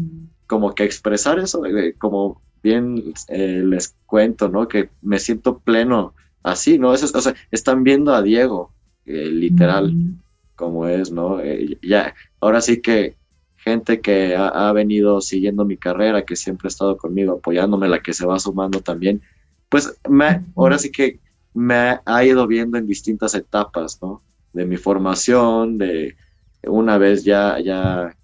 como 0.46 0.74
que 0.74 0.84
a 0.84 0.86
expresar 0.86 1.38
eso, 1.38 1.66
eh, 1.66 1.94
como 1.98 2.40
bien 2.66 3.14
les 3.26 3.96
cuento, 4.06 4.48
¿no? 4.48 4.68
Que 4.68 4.90
me 5.02 5.18
siento 5.18 5.58
pleno 5.58 6.14
así, 6.42 6.78
¿no? 6.78 6.92
Eso, 6.92 7.06
o 7.16 7.20
sea, 7.20 7.34
están 7.50 7.84
viendo 7.84 8.14
a 8.14 8.22
Diego, 8.22 8.72
literal 9.04 9.92
como 10.56 10.88
es, 10.88 11.12
¿no? 11.12 11.40
Eh, 11.40 11.78
ya, 11.82 12.14
ahora 12.40 12.60
sí 12.60 12.80
que 12.80 13.14
gente 13.56 14.00
que 14.00 14.34
ha, 14.36 14.72
venido 14.72 15.20
siguiendo 15.20 15.64
mi 15.64 15.76
carrera, 15.76 16.24
que 16.24 16.36
siempre 16.36 16.66
ha 16.66 16.70
estado 16.70 16.96
conmigo, 16.96 17.34
apoyándome, 17.34 17.88
la 17.88 18.00
que 18.00 18.12
se 18.12 18.24
va 18.24 18.38
sumando 18.38 18.80
también, 18.80 19.22
pues 19.68 19.98
me, 20.08 20.44
ahora 20.54 20.78
sí 20.78 20.92
que 20.92 21.18
me 21.52 21.98
ha 22.04 22.24
ido 22.24 22.46
viendo 22.46 22.78
en 22.78 22.86
distintas 22.86 23.34
etapas, 23.34 23.98
¿no? 24.00 24.22
De 24.52 24.64
mi 24.64 24.76
formación, 24.76 25.78
de 25.78 26.16
una 26.62 26.96
vez 26.96 27.24
ya, 27.24 27.58
ya 27.58 28.16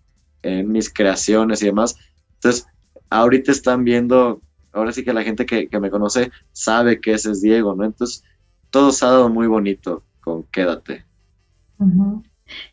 en 0.43 0.71
mis 0.71 0.93
creaciones 0.93 1.61
y 1.63 1.67
demás. 1.67 1.97
Entonces, 2.35 2.67
ahorita 3.13 3.53
están 3.53 3.85
viendo, 3.85 4.41
ahora 4.73 4.93
sí 4.93 5.05
que 5.05 5.13
la 5.13 5.23
gente 5.23 5.47
que, 5.47 5.69
me 5.81 5.91
conoce 5.91 6.31
sabe 6.53 7.01
que 7.01 7.13
ese 7.13 7.31
es 7.31 7.43
Diego, 7.43 7.75
¿no? 7.75 7.85
Entonces, 7.85 8.25
todo 8.71 8.91
se 8.93 9.05
ha 9.05 9.11
dado 9.11 9.29
muy 9.29 9.47
bonito 9.47 10.03
con 10.21 10.45
Quédate. 10.45 11.05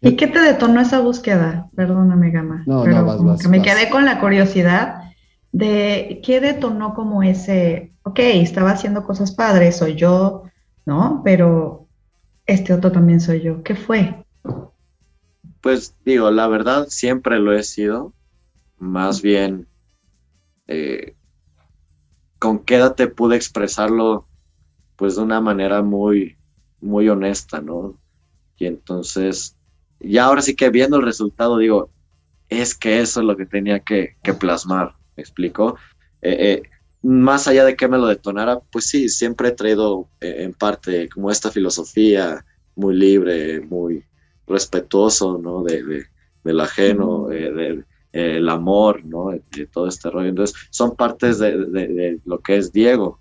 ¿Y 0.02 0.16
qué 0.16 0.28
te 0.28 0.40
detonó 0.40 0.82
esa 0.82 1.00
búsqueda? 1.00 1.70
Perdóname, 1.76 2.32
Gama. 2.32 2.64
No, 2.66 2.84
pero 2.84 3.02
no, 3.02 3.24
vas, 3.24 3.48
me 3.48 3.62
quedé 3.62 3.90
con 3.90 4.06
la 4.06 4.20
curiosidad 4.20 5.04
de 5.52 6.22
qué 6.24 6.40
detonó 6.40 6.94
como 6.94 7.24
ese, 7.24 7.92
ok, 8.04 8.20
estaba 8.20 8.72
haciendo 8.72 9.04
cosas 9.04 9.32
padres, 9.32 9.78
soy 9.78 9.96
yo, 9.96 10.44
¿no? 10.86 11.22
Pero 11.24 11.88
este 12.46 12.74
otro 12.74 12.92
también 12.92 13.20
soy 13.20 13.42
yo. 13.42 13.64
¿Qué 13.64 13.76
fue? 13.76 14.24
Pues 15.62 15.96
digo, 16.06 16.32
la 16.32 16.48
verdad 16.48 16.88
siempre 16.90 17.40
lo 17.40 17.54
he 17.54 17.64
sido. 17.64 18.14
Más 18.78 19.22
bien, 19.22 19.68
eh, 20.70 21.16
con 22.38 22.60
quédate 22.60 23.08
pude 23.08 23.36
expresarlo 23.36 24.28
pues 24.96 25.16
de 25.16 25.24
una 25.24 25.42
manera 25.42 25.82
muy, 25.82 26.38
muy 26.80 27.10
honesta, 27.10 27.60
¿no? 27.60 28.00
Y 28.58 28.66
entonces, 28.66 29.58
ya 30.00 30.26
ahora 30.26 30.42
sí 30.42 30.56
que 30.56 30.70
viendo 30.70 30.98
el 30.98 31.04
resultado, 31.04 31.58
digo, 31.58 31.90
es 32.50 32.76
que 32.76 33.00
eso 33.00 33.22
es 33.22 33.26
lo 33.26 33.36
que 33.36 33.46
tenía 33.46 33.80
que, 33.80 34.16
plasmar, 34.40 34.96
¿me 35.16 35.22
explico? 35.22 35.78
Eh, 36.22 36.38
eh, 36.40 36.64
más 37.02 37.48
allá 37.48 37.64
de 37.66 37.76
que 37.76 37.88
me 37.88 37.98
lo 37.98 38.08
detonara, 38.08 38.60
pues 38.60 38.88
sí, 38.88 39.10
siempre 39.10 39.50
he 39.50 39.54
traído 39.54 40.10
eh, 40.20 40.44
en 40.44 40.54
parte 40.54 41.10
como 41.10 41.32
esta 41.32 41.52
filosofía 41.52 42.46
muy 42.76 42.96
libre, 42.96 43.62
muy 43.62 44.04
respetuoso, 44.46 45.38
¿no? 45.38 45.64
De, 45.64 46.06
del 46.44 46.60
ajeno, 46.60 47.30
del 48.12 48.50
amor, 48.50 49.06
¿no? 49.06 49.30
De, 49.30 49.68
todo 49.68 49.88
este 49.88 50.10
rollo. 50.10 50.30
Entonces, 50.30 50.56
son 50.70 50.96
partes 50.96 51.40
de, 51.40 51.66
de, 51.66 52.20
lo 52.26 52.40
que 52.40 52.58
es 52.58 52.72
Diego. 52.72 53.20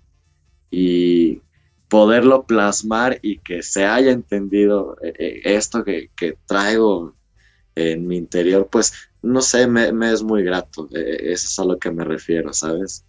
Y, 0.71 1.41
poderlo 1.89 2.43
plasmar 2.45 3.19
y 3.21 3.39
que 3.39 3.63
se 3.63 3.83
haya 3.83 4.11
entendido 4.11 4.95
eh, 5.01 5.13
eh, 5.17 5.41
esto 5.43 5.83
que, 5.83 6.09
traigo 6.45 7.15
en 7.75 8.07
mi 8.07 8.17
interior, 8.17 8.69
pues 8.71 8.93
no 9.21 9.41
sé, 9.41 9.67
me, 9.67 9.89
es 10.11 10.23
muy 10.23 10.43
grato. 10.43 10.87
Eh, 10.93 11.31
eso 11.33 11.47
es 11.47 11.59
a 11.59 11.65
lo 11.65 11.77
que 11.77 11.91
me 11.91 12.05
refiero, 12.05 12.53
¿sabes? 12.53 13.03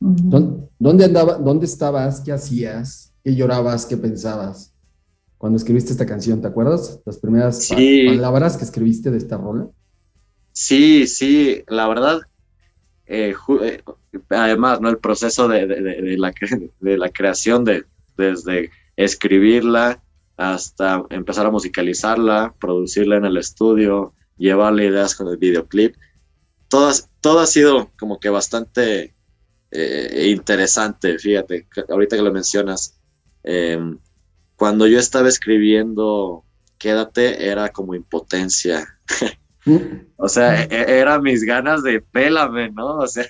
¿Dónde 0.00 1.04
andaba, 1.04 1.38
dónde 1.38 1.66
estabas? 1.66 2.20
¿Qué 2.20 2.32
hacías? 2.32 3.14
¿Qué 3.22 3.34
llorabas? 3.34 3.86
¿Qué 3.86 3.96
pensabas? 3.96 4.74
Cuando 5.38 5.56
escribiste 5.56 5.92
esta 5.92 6.06
canción, 6.06 6.40
¿te 6.40 6.48
acuerdas? 6.48 7.00
Las 7.04 7.18
primeras 7.18 7.68
palabras 7.68 8.56
que 8.56 8.64
escribiste 8.64 9.10
de 9.10 9.18
esta 9.18 9.36
rola. 9.36 9.68
Sí, 10.52 11.06
sí, 11.06 11.64
la 11.68 11.88
verdad, 11.88 12.20
además, 14.28 14.80
¿no? 14.80 14.88
El 14.88 14.98
proceso 14.98 15.48
de, 15.48 15.66
la, 16.16 16.32
de 16.80 16.98
la 16.98 17.10
creación 17.10 17.64
de, 17.64 17.84
desde 18.16 18.70
escribirla 18.96 20.02
hasta 20.36 21.04
empezar 21.10 21.46
a 21.46 21.50
musicalizarla, 21.50 22.54
producirla 22.60 23.16
en 23.16 23.24
el 23.26 23.36
estudio, 23.36 24.14
llevarle 24.38 24.86
ideas 24.86 25.14
con 25.14 25.28
el 25.28 25.36
videoclip. 25.36 25.94
Todo 26.68 27.40
ha 27.40 27.46
sido 27.46 27.90
como 27.98 28.18
que 28.18 28.30
bastante 28.30 29.14
eh, 29.70 30.26
interesante, 30.28 31.18
fíjate, 31.18 31.66
ahorita 31.88 32.16
que 32.16 32.22
lo 32.22 32.32
mencionas. 32.32 32.98
Em, 33.42 33.98
cuando 34.56 34.86
yo 34.86 34.98
estaba 34.98 35.28
escribiendo 35.28 36.44
Quédate, 36.78 37.48
era 37.48 37.68
como 37.68 37.94
impotencia. 37.94 38.98
o 40.16 40.28
sea, 40.28 40.64
e, 40.64 40.98
era 41.00 41.20
mis 41.20 41.44
ganas 41.44 41.82
de 41.82 42.00
pélame, 42.00 42.70
¿no? 42.70 42.98
O 42.98 43.06
sea, 43.06 43.26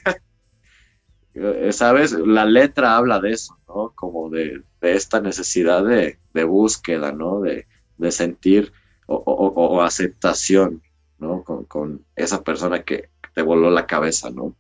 ¿sabes? 1.71 2.13
La 2.13 2.45
letra 2.45 2.97
habla 2.97 3.21
de 3.21 3.33
eso, 3.33 3.59
¿no? 3.69 3.93
Como 3.95 4.31
de, 4.31 4.63
esta 4.81 5.21
necesidad 5.21 5.85
de, 5.85 6.45
búsqueda, 6.45 7.13
¿no? 7.13 7.41
De, 7.41 7.67
sentir 8.11 8.73
o, 9.07 9.83
aceptación, 9.83 10.83
¿no? 11.19 11.45
Con, 11.45 12.05
esa 12.17 12.43
persona 12.43 12.83
que 12.83 13.11
te 13.35 13.43
voló 13.43 13.71
la 13.71 13.87
cabeza, 13.87 14.31
¿no? 14.31 14.57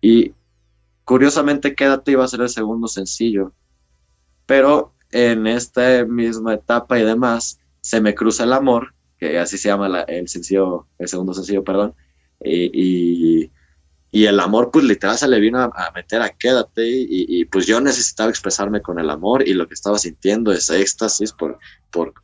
Y 0.00 0.34
curiosamente, 1.04 1.74
Quédate 1.74 2.12
iba 2.12 2.24
a 2.24 2.28
ser 2.28 2.42
el 2.42 2.48
segundo 2.48 2.88
sencillo, 2.88 3.52
pero 4.44 4.92
en 5.10 5.46
esta 5.46 6.04
misma 6.04 6.54
etapa 6.54 6.98
y 6.98 7.04
demás, 7.04 7.60
se 7.80 8.00
me 8.00 8.14
cruza 8.14 8.44
el 8.44 8.52
amor, 8.52 8.95
que 9.18 9.38
así 9.38 9.58
se 9.58 9.68
llama 9.68 10.04
el 10.08 10.28
sencillo, 10.28 10.86
el 10.98 11.08
segundo 11.08 11.34
sencillo, 11.34 11.64
perdón, 11.64 11.94
y 12.40 13.50
y 14.16 14.24
el 14.24 14.40
amor, 14.40 14.70
pues 14.70 14.86
literal 14.86 15.18
se 15.18 15.28
le 15.28 15.38
vino 15.40 15.60
a, 15.60 15.92
meter 15.94 16.22
a 16.22 16.30
quédate 16.30 16.84
y, 16.86 17.44
pues 17.44 17.66
yo 17.66 17.82
necesitaba 17.82 18.30
expresarme 18.30 18.80
con 18.80 18.98
el 18.98 19.10
amor 19.10 19.46
y 19.46 19.52
lo 19.52 19.68
que 19.68 19.74
estaba 19.74 19.98
sintiendo, 19.98 20.52
ese 20.52 20.80
éxtasis 20.80 21.32
por, 21.32 21.58
por, 21.90 22.14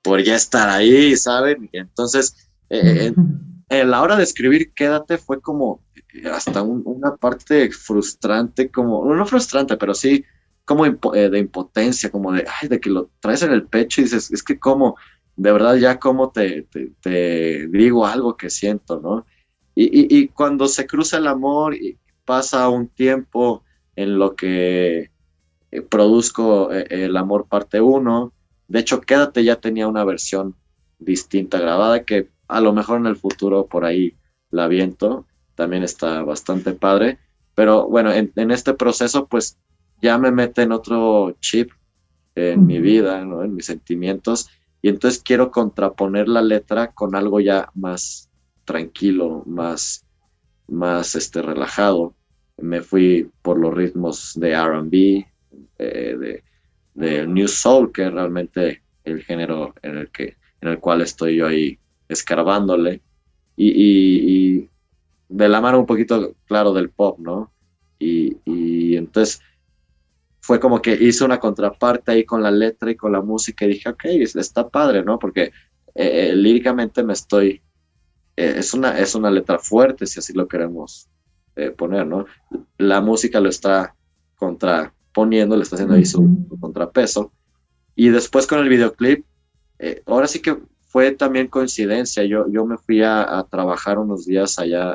por 0.00 0.22
ya 0.22 0.36
estar 0.36 0.68
ahí, 0.68 1.16
¿saben? 1.16 1.68
Y 1.72 1.78
entonces, 1.78 2.36
eh, 2.68 3.12
en, 3.68 3.90
la 3.90 4.00
hora 4.00 4.14
de 4.14 4.22
escribir 4.22 4.72
quédate 4.74 5.18
fue 5.18 5.40
como 5.40 5.82
eh, 6.14 6.28
hasta 6.28 6.62
una 6.62 7.16
parte 7.16 7.72
frustrante, 7.72 8.70
como, 8.70 9.04
no 9.12 9.26
frustrante, 9.26 9.76
pero 9.76 9.92
sí 9.92 10.24
como 10.64 10.86
eh, 10.86 11.30
de 11.30 11.38
impotencia, 11.40 12.12
como 12.12 12.30
de, 12.30 12.44
ay, 12.60 12.68
de 12.68 12.78
que 12.78 12.90
lo 12.90 13.10
traes 13.18 13.42
en 13.42 13.50
el 13.50 13.64
pecho 13.64 14.00
y 14.00 14.04
dices, 14.04 14.30
es 14.30 14.44
que 14.44 14.56
como, 14.56 14.96
de 15.40 15.52
verdad 15.52 15.76
ya 15.76 15.98
como 15.98 16.32
te, 16.32 16.66
te 17.00 17.66
digo 17.68 18.06
algo 18.06 18.36
que 18.36 18.50
siento, 18.50 19.00
¿no? 19.00 19.24
Y, 19.74 20.28
cuando 20.28 20.68
se 20.68 20.86
cruza 20.86 21.16
el 21.16 21.26
amor 21.26 21.74
y 21.74 21.96
pasa 22.26 22.68
un 22.68 22.88
tiempo 22.88 23.64
en 23.96 24.18
lo 24.18 24.36
que 24.36 25.10
eh, 25.70 25.80
produzco 25.80 26.70
eh, 26.70 26.86
el 26.90 27.16
amor 27.16 27.46
parte 27.48 27.80
1, 27.80 28.34
de 28.68 28.78
hecho 28.80 29.00
Quédate 29.00 29.42
ya 29.42 29.56
tenía 29.56 29.88
una 29.88 30.04
versión 30.04 30.56
distinta 30.98 31.58
grabada 31.58 32.04
que 32.04 32.28
a 32.46 32.60
lo 32.60 32.74
mejor 32.74 33.00
en 33.00 33.06
el 33.06 33.16
futuro 33.16 33.64
por 33.64 33.86
ahí 33.86 34.18
la 34.50 34.68
viento, 34.68 35.24
también 35.54 35.84
está 35.84 36.22
bastante 36.22 36.74
padre, 36.74 37.18
pero 37.54 37.88
bueno, 37.88 38.12
en, 38.12 38.50
este 38.50 38.74
proceso 38.74 39.26
pues 39.26 39.56
ya 40.02 40.18
me 40.18 40.32
mete 40.32 40.60
en 40.60 40.72
otro 40.72 41.34
chip 41.40 41.70
en 42.34 42.66
mi 42.66 42.78
vida, 42.78 43.22
en 43.22 43.54
mis 43.54 43.64
sentimientos, 43.64 44.50
y 44.82 44.88
entonces 44.88 45.22
quiero 45.22 45.50
contraponer 45.50 46.28
la 46.28 46.42
letra 46.42 46.92
con 46.92 47.14
algo 47.14 47.40
ya 47.40 47.70
más 47.74 48.30
tranquilo, 48.64 49.42
más, 49.46 50.06
más 50.68 51.14
este, 51.14 51.42
relajado. 51.42 52.14
Me 52.56 52.80
fui 52.80 53.30
por 53.42 53.58
los 53.58 53.74
ritmos 53.74 54.32
de 54.36 54.54
RB, 54.54 55.26
eh, 55.78 56.42
de, 56.94 57.26
New 57.26 57.48
Soul, 57.48 57.92
que 57.92 58.06
es 58.06 58.12
realmente 58.12 58.82
el 59.04 59.22
género 59.22 59.74
en 59.82 59.98
el, 59.98 60.10
que, 60.10 60.36
en 60.60 60.68
el 60.68 60.78
cual 60.78 61.00
estoy 61.00 61.36
yo 61.36 61.46
ahí 61.46 61.78
escarbándole. 62.08 63.02
Y, 63.56 64.68
de 65.28 65.48
la 65.48 65.60
mano 65.60 65.78
un 65.80 65.86
poquito, 65.86 66.34
claro, 66.46 66.72
del 66.72 66.90
pop, 66.90 67.18
¿no? 67.18 67.52
Y, 67.98 68.96
entonces 68.96 69.40
fue 70.40 70.58
como 70.58 70.80
que 70.80 70.92
hice 70.92 71.24
una 71.24 71.38
contraparte 71.38 72.12
ahí 72.12 72.24
con 72.24 72.42
la 72.42 72.50
letra 72.50 72.90
y 72.90 72.96
con 72.96 73.12
la 73.12 73.20
música 73.20 73.64
y 73.64 73.68
dije, 73.68 73.88
ok, 73.88 74.04
está 74.04 74.68
padre, 74.68 75.02
¿no? 75.04 75.18
Porque 75.18 75.52
eh, 75.94 76.30
eh, 76.30 76.34
líricamente 76.34 77.02
me 77.02 77.12
estoy 77.12 77.62
eh, 78.36 78.54
es, 78.56 78.72
una, 78.72 78.98
es 78.98 79.14
una 79.14 79.30
letra 79.30 79.58
fuerte, 79.58 80.06
si 80.06 80.18
así 80.18 80.32
lo 80.32 80.48
queremos 80.48 81.08
eh, 81.56 81.70
poner, 81.70 82.06
¿no? 82.06 82.24
La 82.78 83.00
música 83.00 83.38
lo 83.38 83.50
está 83.50 83.94
contraponiendo, 84.36 85.56
le 85.56 85.62
está 85.62 85.76
haciendo 85.76 85.94
ahí 85.94 86.06
su, 86.06 86.46
contrapeso. 86.58 87.32
Y 87.94 88.08
después 88.08 88.46
con 88.46 88.60
el 88.60 88.68
videoclip, 88.68 89.26
ahora 90.06 90.26
sí 90.26 90.40
que 90.40 90.56
fue 90.86 91.12
también 91.12 91.48
coincidencia. 91.48 92.24
Yo, 92.24 92.46
yo 92.48 92.64
me 92.64 92.78
fui 92.78 93.02
a, 93.02 93.46
trabajar 93.50 93.98
unos 93.98 94.24
días 94.24 94.58
allá 94.58 94.90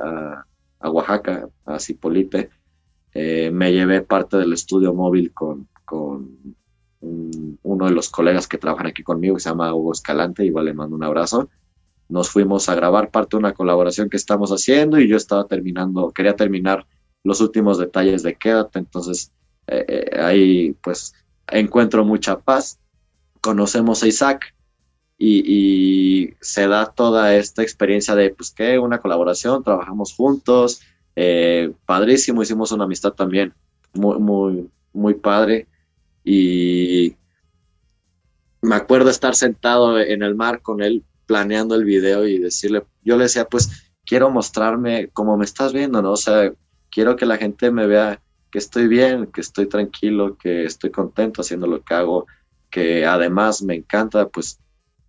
a, 0.79 0.89
Oaxaca, 0.89 1.47
a 1.65 1.79
Cipolite. 1.79 2.49
Me 3.15 3.71
llevé 3.71 4.01
parte 4.01 4.37
del 4.37 4.51
estudio 4.53 4.93
móvil 4.93 5.33
con, 5.33 5.69
con 5.85 6.55
uno 7.63 7.85
de 7.85 7.91
los 7.91 8.09
colegas 8.09 8.47
que 8.47 8.57
trabajan 8.57 8.87
aquí 8.87 9.03
conmigo, 9.03 9.35
que 9.35 9.41
se 9.41 9.49
llama 9.49 9.73
Hugo 9.73 9.93
Escalante, 9.93 10.45
igual 10.45 10.65
le 10.65 10.73
mando 10.73 10.95
un 10.95 11.03
abrazo. 11.03 11.49
Nos 12.09 12.29
fuimos 12.29 12.69
a 12.69 12.75
grabar 12.75 13.09
parte 13.09 13.35
de 13.35 13.39
una 13.39 13.53
colaboración 13.53 14.09
que 14.09 14.17
estamos 14.17 14.51
haciendo 14.51 14.99
y 14.99 15.07
yo 15.07 15.17
estaba 15.17 15.47
terminando, 15.47 16.11
quería 16.11 16.35
terminar 16.35 16.85
los 17.23 17.41
últimos 17.41 17.77
detalles 17.77 18.21
de 18.21 18.35
Quédate, 18.35 18.79
entonces 18.79 19.31
eh, 19.67 19.85
eh, 19.87 20.19
ahí 20.19 20.75
pues 20.83 21.13
encuentro 21.47 22.05
mucha 22.05 22.39
paz, 22.39 22.79
conocemos 23.41 24.03
a 24.03 24.07
Isaac 24.07 24.53
y, 25.17 26.33
se 26.41 26.67
da 26.67 26.85
toda 26.85 27.35
esta 27.35 27.63
experiencia 27.63 28.15
de 28.15 28.29
pues 28.31 28.51
que 28.51 28.77
una 28.77 28.99
colaboración, 28.99 29.63
trabajamos 29.63 30.13
juntos, 30.13 30.81
eh, 31.15 31.71
padrísimo, 31.85 32.43
hicimos 32.43 32.71
una 32.71 32.85
amistad 32.85 33.11
también 33.11 33.53
muy, 33.93 34.19
muy, 34.19 34.69
muy 34.93 35.13
padre 35.13 35.67
y 36.23 37.15
me 38.61 38.75
acuerdo 38.75 39.09
estar 39.09 39.35
sentado 39.35 39.99
en 39.99 40.23
el 40.23 40.35
mar 40.35 40.61
con 40.61 40.81
él 40.81 41.03
planeando 41.25 41.75
el 41.75 41.85
video 41.85 42.27
y 42.27 42.39
decirle, 42.39 42.83
yo 43.03 43.17
le 43.17 43.23
decía, 43.23 43.45
pues 43.45 43.91
quiero 44.05 44.29
mostrarme 44.29 45.09
como 45.09 45.37
me 45.37 45.45
estás 45.45 45.73
viendo, 45.73 46.01
¿no? 46.01 46.11
O 46.11 46.17
sea, 46.17 46.51
quiero 46.89 47.15
que 47.15 47.25
la 47.25 47.37
gente 47.37 47.71
me 47.71 47.87
vea 47.87 48.21
que 48.51 48.59
estoy 48.59 48.87
bien, 48.87 49.27
que 49.27 49.41
estoy 49.41 49.67
tranquilo, 49.67 50.37
que 50.37 50.65
estoy 50.65 50.89
contento 50.91 51.41
haciendo 51.41 51.67
lo 51.67 51.83
que 51.83 51.93
hago, 51.93 52.27
que 52.69 53.05
además 53.05 53.61
me 53.61 53.75
encanta, 53.75 54.29
pues, 54.29 54.59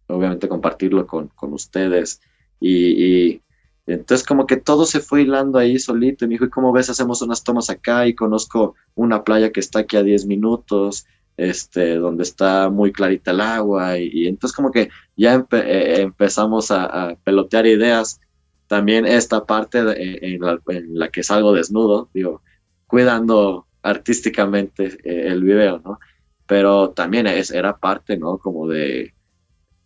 obviamente 0.09 0.49
compartirlo 0.49 1.07
con, 1.07 1.31
ustedes. 1.53 2.21
Y, 2.61 3.41
entonces 3.87 4.27
como 4.27 4.47
que 4.47 4.57
todo 4.57 4.85
se 4.85 5.01
fue 5.01 5.23
hilando 5.23 5.59
ahí 5.59 5.79
solito 5.79 6.25
y 6.25 6.29
me 6.29 6.35
dijo, 6.35 6.47
¿y 6.47 6.51
cómo 6.51 6.73
ves? 6.73 6.91
Hacemos 6.91 7.23
unas 7.23 7.45
tomas 7.45 7.71
acá 7.71 8.07
y 8.07 8.15
conozco 8.15 8.75
una 8.95 9.23
playa 9.23 9.53
que 9.53 9.61
está 9.61 9.81
aquí 9.81 9.97
a 9.97 10.03
10 10.03 10.27
minutos 10.27 11.07
este, 11.37 11.97
donde 11.97 12.23
está 12.23 12.71
muy 12.71 12.93
clarita 12.93 13.31
el 13.31 13.41
agua 13.41 13.99
y, 13.99 14.27
entonces 14.27 14.57
como 14.57 14.71
que 14.71 14.89
ya 15.17 15.47
eh, 15.53 16.01
empezamos 16.01 16.71
a, 16.71 17.17
pelotear 17.25 17.67
ideas. 17.67 18.21
También 18.67 19.07
esta 19.07 19.45
parte 19.45 19.79
en, 19.81 20.41
la, 20.41 21.09
que 21.09 21.23
salgo 21.23 21.53
desnudo, 21.53 22.09
digo, 22.13 22.43
cuidando 22.87 23.67
artísticamente 23.83 24.99
eh, 25.05 25.29
el 25.29 25.45
video, 25.45 25.81
¿no? 25.85 26.01
Pero 26.47 26.91
también 26.91 27.27
es, 27.27 27.51
era 27.51 27.77
parte, 27.77 28.17
¿no? 28.17 28.39
Como 28.39 28.69
de, 28.69 29.15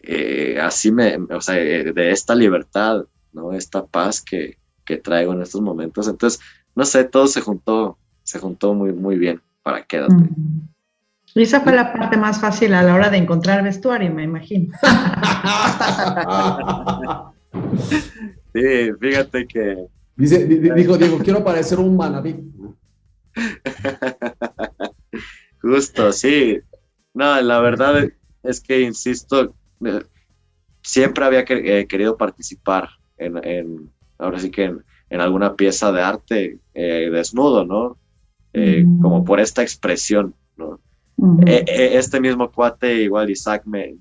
eh, 0.01 0.59
así 0.61 0.93
me, 0.93 1.17
o 1.17 1.41
sea, 1.41 1.57
de 1.57 2.11
esta 2.11 2.35
libertad, 2.35 3.05
¿no? 3.33 3.53
Esta 3.53 3.87
paz 3.87 4.21
que, 4.21 4.59
que 4.85 4.97
traigo 4.97 5.33
en 5.33 5.43
estos 5.43 5.61
momentos. 5.61 6.09
Entonces, 6.09 6.41
no 6.75 6.85
sé, 6.85 7.05
todo 7.05 7.27
se 7.27 7.41
juntó, 7.41 7.99
se 8.23 8.39
juntó 8.39 8.75
muy, 8.75 8.93
muy 8.93 9.17
bien 9.17 9.41
para 9.63 9.85
quédate. 9.85 10.15
Y 11.35 11.43
esa 11.43 11.61
fue 11.61 11.73
la 11.73 11.93
parte 11.93 12.17
más 12.17 12.41
fácil 12.41 12.75
a 12.75 12.83
la 12.83 12.95
hora 12.95 13.09
de 13.09 13.19
encontrar 13.19 13.63
vestuario, 13.63 14.13
me 14.13 14.25
imagino. 14.25 14.75
sí, 18.53 18.91
fíjate 19.01 19.47
que. 19.47 19.87
Dice, 20.17 20.45
dijo 20.45 20.99
Diego, 20.99 21.19
quiero 21.19 21.45
parecer 21.45 21.79
un 21.79 21.97
manabí. 21.97 22.37
Justo, 25.63 26.13
sí. 26.13 26.59
No, 27.15 27.41
la 27.41 27.61
verdad 27.61 28.11
es 28.43 28.61
que, 28.61 28.81
insisto, 28.81 29.55
eh, 29.85 30.03
siempre 30.83 31.25
había 31.25 31.45
eh, 31.47 31.87
querido 31.87 32.17
participar 32.17 32.89
en, 33.21 33.91
ahora 34.19 34.39
sí 34.39 34.51
que 34.51 34.75
en, 35.11 35.21
alguna 35.21 35.55
pieza 35.55 35.93
de 35.93 36.03
arte 36.03 36.59
eh, 36.75 37.11
desnudo, 37.13 37.65
¿no? 37.65 37.97
Como 39.01 39.25
por 39.25 39.39
esta 39.39 39.63
expresión, 39.63 40.35
¿no? 40.57 40.81
Eh, 41.47 41.65
eh, 41.67 41.91
este 41.99 42.19
mismo 42.19 42.51
cuate, 42.51 43.03
igual 43.03 43.31
Isaac, 43.31 43.65
me, 43.67 43.97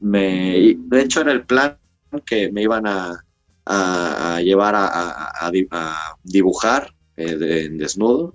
me, 0.00 0.76
de 0.78 1.00
hecho 1.00 1.22
en 1.22 1.30
el 1.30 1.46
plan 1.46 1.78
que 2.26 2.52
me 2.52 2.62
iban 2.62 2.84
a, 2.86 3.24
llevar 4.42 4.74
a, 4.76 5.50
dibujar 6.22 6.92
eh, 7.16 7.64
en 7.66 7.78
desnudo, 7.78 8.34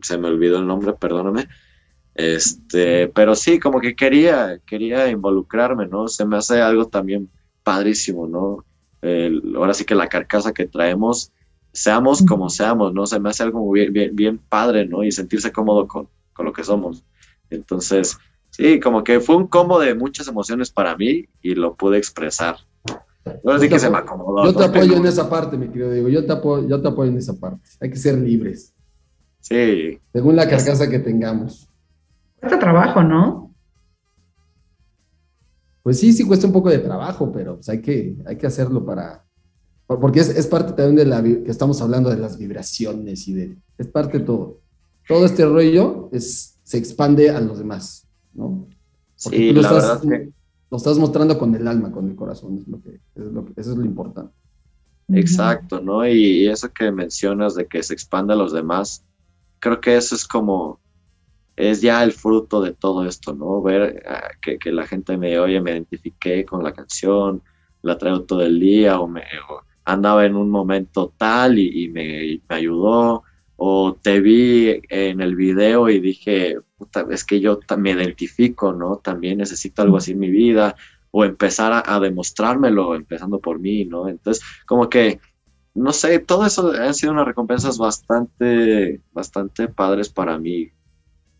se 0.00 0.18
me 0.18 0.28
olvidó 0.28 0.58
el 0.58 0.66
nombre, 0.66 0.92
perdóname, 0.94 1.46
este, 2.14 3.08
pero 3.08 3.36
sí, 3.36 3.60
como 3.60 3.80
que 3.80 3.94
quería, 3.94 4.58
quería 4.66 5.08
involucrarme, 5.08 5.86
¿no? 5.86 6.08
Se 6.08 6.24
me 6.24 6.36
hace 6.36 6.60
algo 6.60 6.88
también 6.88 7.30
padrísimo, 7.62 8.26
¿no? 8.26 8.64
Ahora 9.56 9.74
sí 9.74 9.84
que 9.84 9.94
la 9.94 10.08
carcasa 10.08 10.52
que 10.52 10.66
traemos, 10.66 11.32
seamos 11.72 12.24
como 12.24 12.48
seamos, 12.48 12.94
¿no? 12.94 13.06
Se 13.06 13.18
me 13.20 13.30
hace 13.30 13.42
algo 13.42 13.70
bien, 13.70 13.92
bien, 13.92 14.14
bien 14.14 14.38
padre, 14.38 14.86
¿no? 14.86 15.02
Y 15.02 15.12
sentirse 15.12 15.52
cómodo 15.52 15.86
con, 15.86 16.08
con 16.32 16.46
lo 16.46 16.52
que 16.52 16.64
somos. 16.64 17.04
Entonces, 17.50 18.18
sí, 18.50 18.80
como 18.80 19.04
que 19.04 19.20
fue 19.20 19.36
un 19.36 19.46
combo 19.46 19.78
de 19.78 19.94
muchas 19.94 20.28
emociones 20.28 20.70
para 20.70 20.96
mí 20.96 21.26
y 21.42 21.54
lo 21.54 21.74
pude 21.74 21.98
expresar. 21.98 22.56
Ahora 23.44 23.58
sí 23.58 23.68
que 23.68 23.78
se 23.78 23.90
me 23.90 23.98
acomodó. 23.98 24.44
Yo 24.44 24.54
te 24.54 24.64
apoyo 24.64 24.96
en 24.96 25.06
esa 25.06 25.28
parte, 25.30 25.56
mi 25.56 25.68
querido 25.68 25.90
Diego. 25.90 26.08
Yo 26.08 26.26
te 26.26 26.32
apoyo, 26.32 26.68
yo 26.68 26.80
te 26.80 26.88
apoyo 26.88 27.10
en 27.10 27.18
esa 27.18 27.34
parte. 27.38 27.62
Hay 27.80 27.90
que 27.90 27.96
ser 27.96 28.18
libres. 28.18 28.74
Sí. 29.40 29.98
Según 30.12 30.36
la 30.36 30.48
carcasa 30.48 30.88
que 30.88 30.98
tengamos. 30.98 31.68
Cuesta 32.40 32.58
trabajo, 32.58 33.02
¿no? 33.02 33.43
Pues 35.84 36.00
sí, 36.00 36.14
sí 36.14 36.24
cuesta 36.24 36.46
un 36.46 36.52
poco 36.54 36.70
de 36.70 36.78
trabajo, 36.78 37.30
pero 37.30 37.56
pues 37.56 37.68
hay 37.68 37.82
que, 37.82 38.16
hay 38.24 38.38
que 38.38 38.46
hacerlo 38.46 38.86
para, 38.86 39.22
porque 39.86 40.20
es, 40.20 40.30
es, 40.30 40.46
parte 40.46 40.72
también 40.72 40.96
de 40.96 41.04
la 41.04 41.22
que 41.22 41.50
estamos 41.50 41.82
hablando 41.82 42.08
de 42.08 42.16
las 42.16 42.38
vibraciones 42.38 43.28
y 43.28 43.34
de, 43.34 43.58
es 43.76 43.86
parte 43.88 44.18
de 44.18 44.24
todo. 44.24 44.60
Todo 45.06 45.26
este 45.26 45.44
rollo 45.44 46.08
es, 46.10 46.58
se 46.62 46.78
expande 46.78 47.28
a 47.28 47.38
los 47.38 47.58
demás, 47.58 48.08
¿no? 48.32 48.66
Porque 49.22 49.36
sí, 49.36 49.48
tú 49.48 49.56
lo 49.56 49.60
la 49.60 49.68
estás, 49.68 49.82
verdad 49.82 50.00
que, 50.08 50.32
lo 50.70 50.76
estás 50.78 50.98
mostrando 50.98 51.38
con 51.38 51.54
el 51.54 51.68
alma, 51.68 51.92
con 51.92 52.08
el 52.08 52.16
corazón, 52.16 52.56
es 52.56 52.66
lo 52.66 52.80
que, 52.80 53.00
es 53.14 53.26
lo 53.26 53.44
que, 53.44 53.52
eso 53.60 53.72
es 53.72 53.76
lo 53.76 53.84
importante. 53.84 54.32
exacto, 55.08 55.82
¿no? 55.82 56.08
Y, 56.08 56.44
y 56.44 56.48
eso 56.48 56.72
que 56.72 56.90
mencionas 56.90 57.56
de 57.56 57.66
que 57.66 57.82
se 57.82 57.92
expanda 57.92 58.32
a 58.32 58.38
los 58.38 58.54
demás, 58.54 59.04
creo 59.58 59.82
que 59.82 59.94
eso 59.94 60.14
es 60.14 60.26
como, 60.26 60.80
es 61.56 61.80
ya 61.80 62.02
el 62.02 62.12
fruto 62.12 62.60
de 62.60 62.72
todo 62.72 63.06
esto, 63.06 63.34
¿no? 63.34 63.62
Ver 63.62 64.02
ah, 64.08 64.30
que, 64.40 64.58
que, 64.58 64.72
la 64.72 64.86
gente 64.86 65.16
me, 65.16 65.38
oye, 65.38 65.60
me 65.60 65.72
identifiqué 65.72 66.44
con 66.44 66.62
la 66.62 66.72
canción, 66.72 67.42
la 67.82 67.98
traigo 67.98 68.22
todo 68.22 68.42
el 68.42 68.58
día, 68.58 69.00
o, 69.00 69.06
me, 69.06 69.22
o 69.48 69.62
andaba 69.84 70.26
en 70.26 70.36
un 70.36 70.50
momento 70.50 71.12
tal 71.16 71.58
y, 71.58 71.84
y, 71.84 71.88
me, 71.88 72.24
y, 72.24 72.42
me, 72.48 72.56
ayudó, 72.56 73.22
o 73.56 73.94
te 74.00 74.20
vi 74.20 74.80
en 74.88 75.20
el 75.20 75.36
video 75.36 75.88
y 75.88 76.00
dije, 76.00 76.56
puta, 76.76 77.06
es 77.10 77.24
que 77.24 77.40
yo 77.40 77.60
me 77.78 77.92
identifico, 77.92 78.72
¿no? 78.72 78.96
También 78.96 79.38
necesito 79.38 79.82
algo 79.82 79.98
así 79.98 80.12
en 80.12 80.18
mi 80.18 80.30
vida, 80.30 80.76
o 81.10 81.24
empezar 81.24 81.72
a, 81.72 81.82
a 81.86 82.00
demostrármelo, 82.00 82.94
empezando 82.96 83.38
por 83.38 83.60
mí, 83.60 83.84
¿no? 83.84 84.08
Entonces, 84.08 84.44
como 84.66 84.88
que 84.88 85.20
no 85.74 85.92
sé, 85.92 86.20
todo 86.20 86.46
eso 86.46 86.72
han 86.72 86.94
sido 86.94 87.12
unas 87.12 87.26
recompensas 87.26 87.78
bastante, 87.78 89.00
bastante 89.12 89.68
padres 89.68 90.08
para 90.08 90.38
mí. 90.38 90.70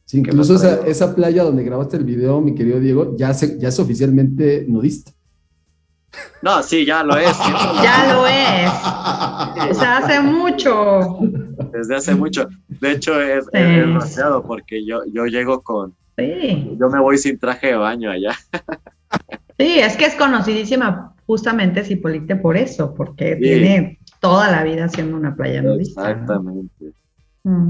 Sí, 0.05 0.19
incluso 0.19 0.57
esa, 0.57 0.87
esa, 0.87 1.15
playa 1.15 1.45
donde 1.45 1.65
grabaste 1.65 1.97
el 1.97 2.05
video, 2.05 2.41
mi 2.41 2.55
querido 2.55 2.79
Diego, 2.79 3.17
ya, 3.17 3.33
se, 3.33 3.59
ya 3.59 3.69
es 3.69 3.79
oficialmente 3.79 4.67
nudista. 4.69 5.13
No, 6.43 6.63
sí, 6.63 6.85
ya 6.85 7.03
lo 7.03 7.17
es. 7.17 7.37
ya 7.83 8.13
lo 8.13 8.27
es. 8.27 9.69
Desde 9.69 9.87
hace 9.87 10.21
mucho. 10.21 11.19
Desde 11.73 11.97
hace 11.97 12.15
mucho. 12.15 12.49
De 12.69 12.93
hecho, 12.93 13.21
es, 13.21 13.45
sí. 13.45 13.51
es 13.53 13.77
demasiado 13.79 14.43
porque 14.45 14.85
yo, 14.85 15.01
yo 15.13 15.27
llego 15.27 15.63
con... 15.63 15.95
Sí. 16.17 16.77
Yo 16.79 16.89
me 16.91 17.01
voy 17.01 17.19
sin 17.19 17.39
traje 17.39 17.69
de 17.69 17.77
baño 17.77 18.11
allá. 18.11 18.37
sí, 19.59 19.79
es 19.81 19.97
que 19.97 20.05
es 20.05 20.15
conocidísima 20.15 21.15
justamente 21.27 21.83
Cipolite 21.83 22.37
por 22.37 22.57
eso, 22.57 22.95
porque 22.95 23.35
sí. 23.37 23.41
tiene 23.41 23.99
toda 24.21 24.51
la 24.51 24.63
vida 24.63 24.89
siendo 24.89 25.17
una 25.17 25.35
playa 25.35 25.63
nudista. 25.63 26.11
Exactamente. 26.11 26.85
¿no? 26.85 27.04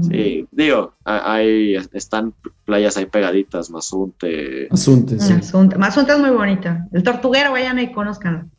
Sí, 0.03 0.47
digo, 0.51 0.93
hay, 1.03 1.75
están 1.91 2.33
playas 2.63 2.95
ahí 2.95 3.07
pegaditas, 3.07 3.69
Mazunte. 3.69 4.69
Mazunte, 4.71 5.19
sí. 5.19 5.33
Mazunte. 5.33 5.77
Mazunte 5.77 6.13
es 6.13 6.19
muy 6.19 6.29
bonita. 6.29 6.87
El 6.93 7.03
tortuguero, 7.03 7.51
vayan 7.51 7.79
y 7.79 7.91
conozcan. 7.91 8.49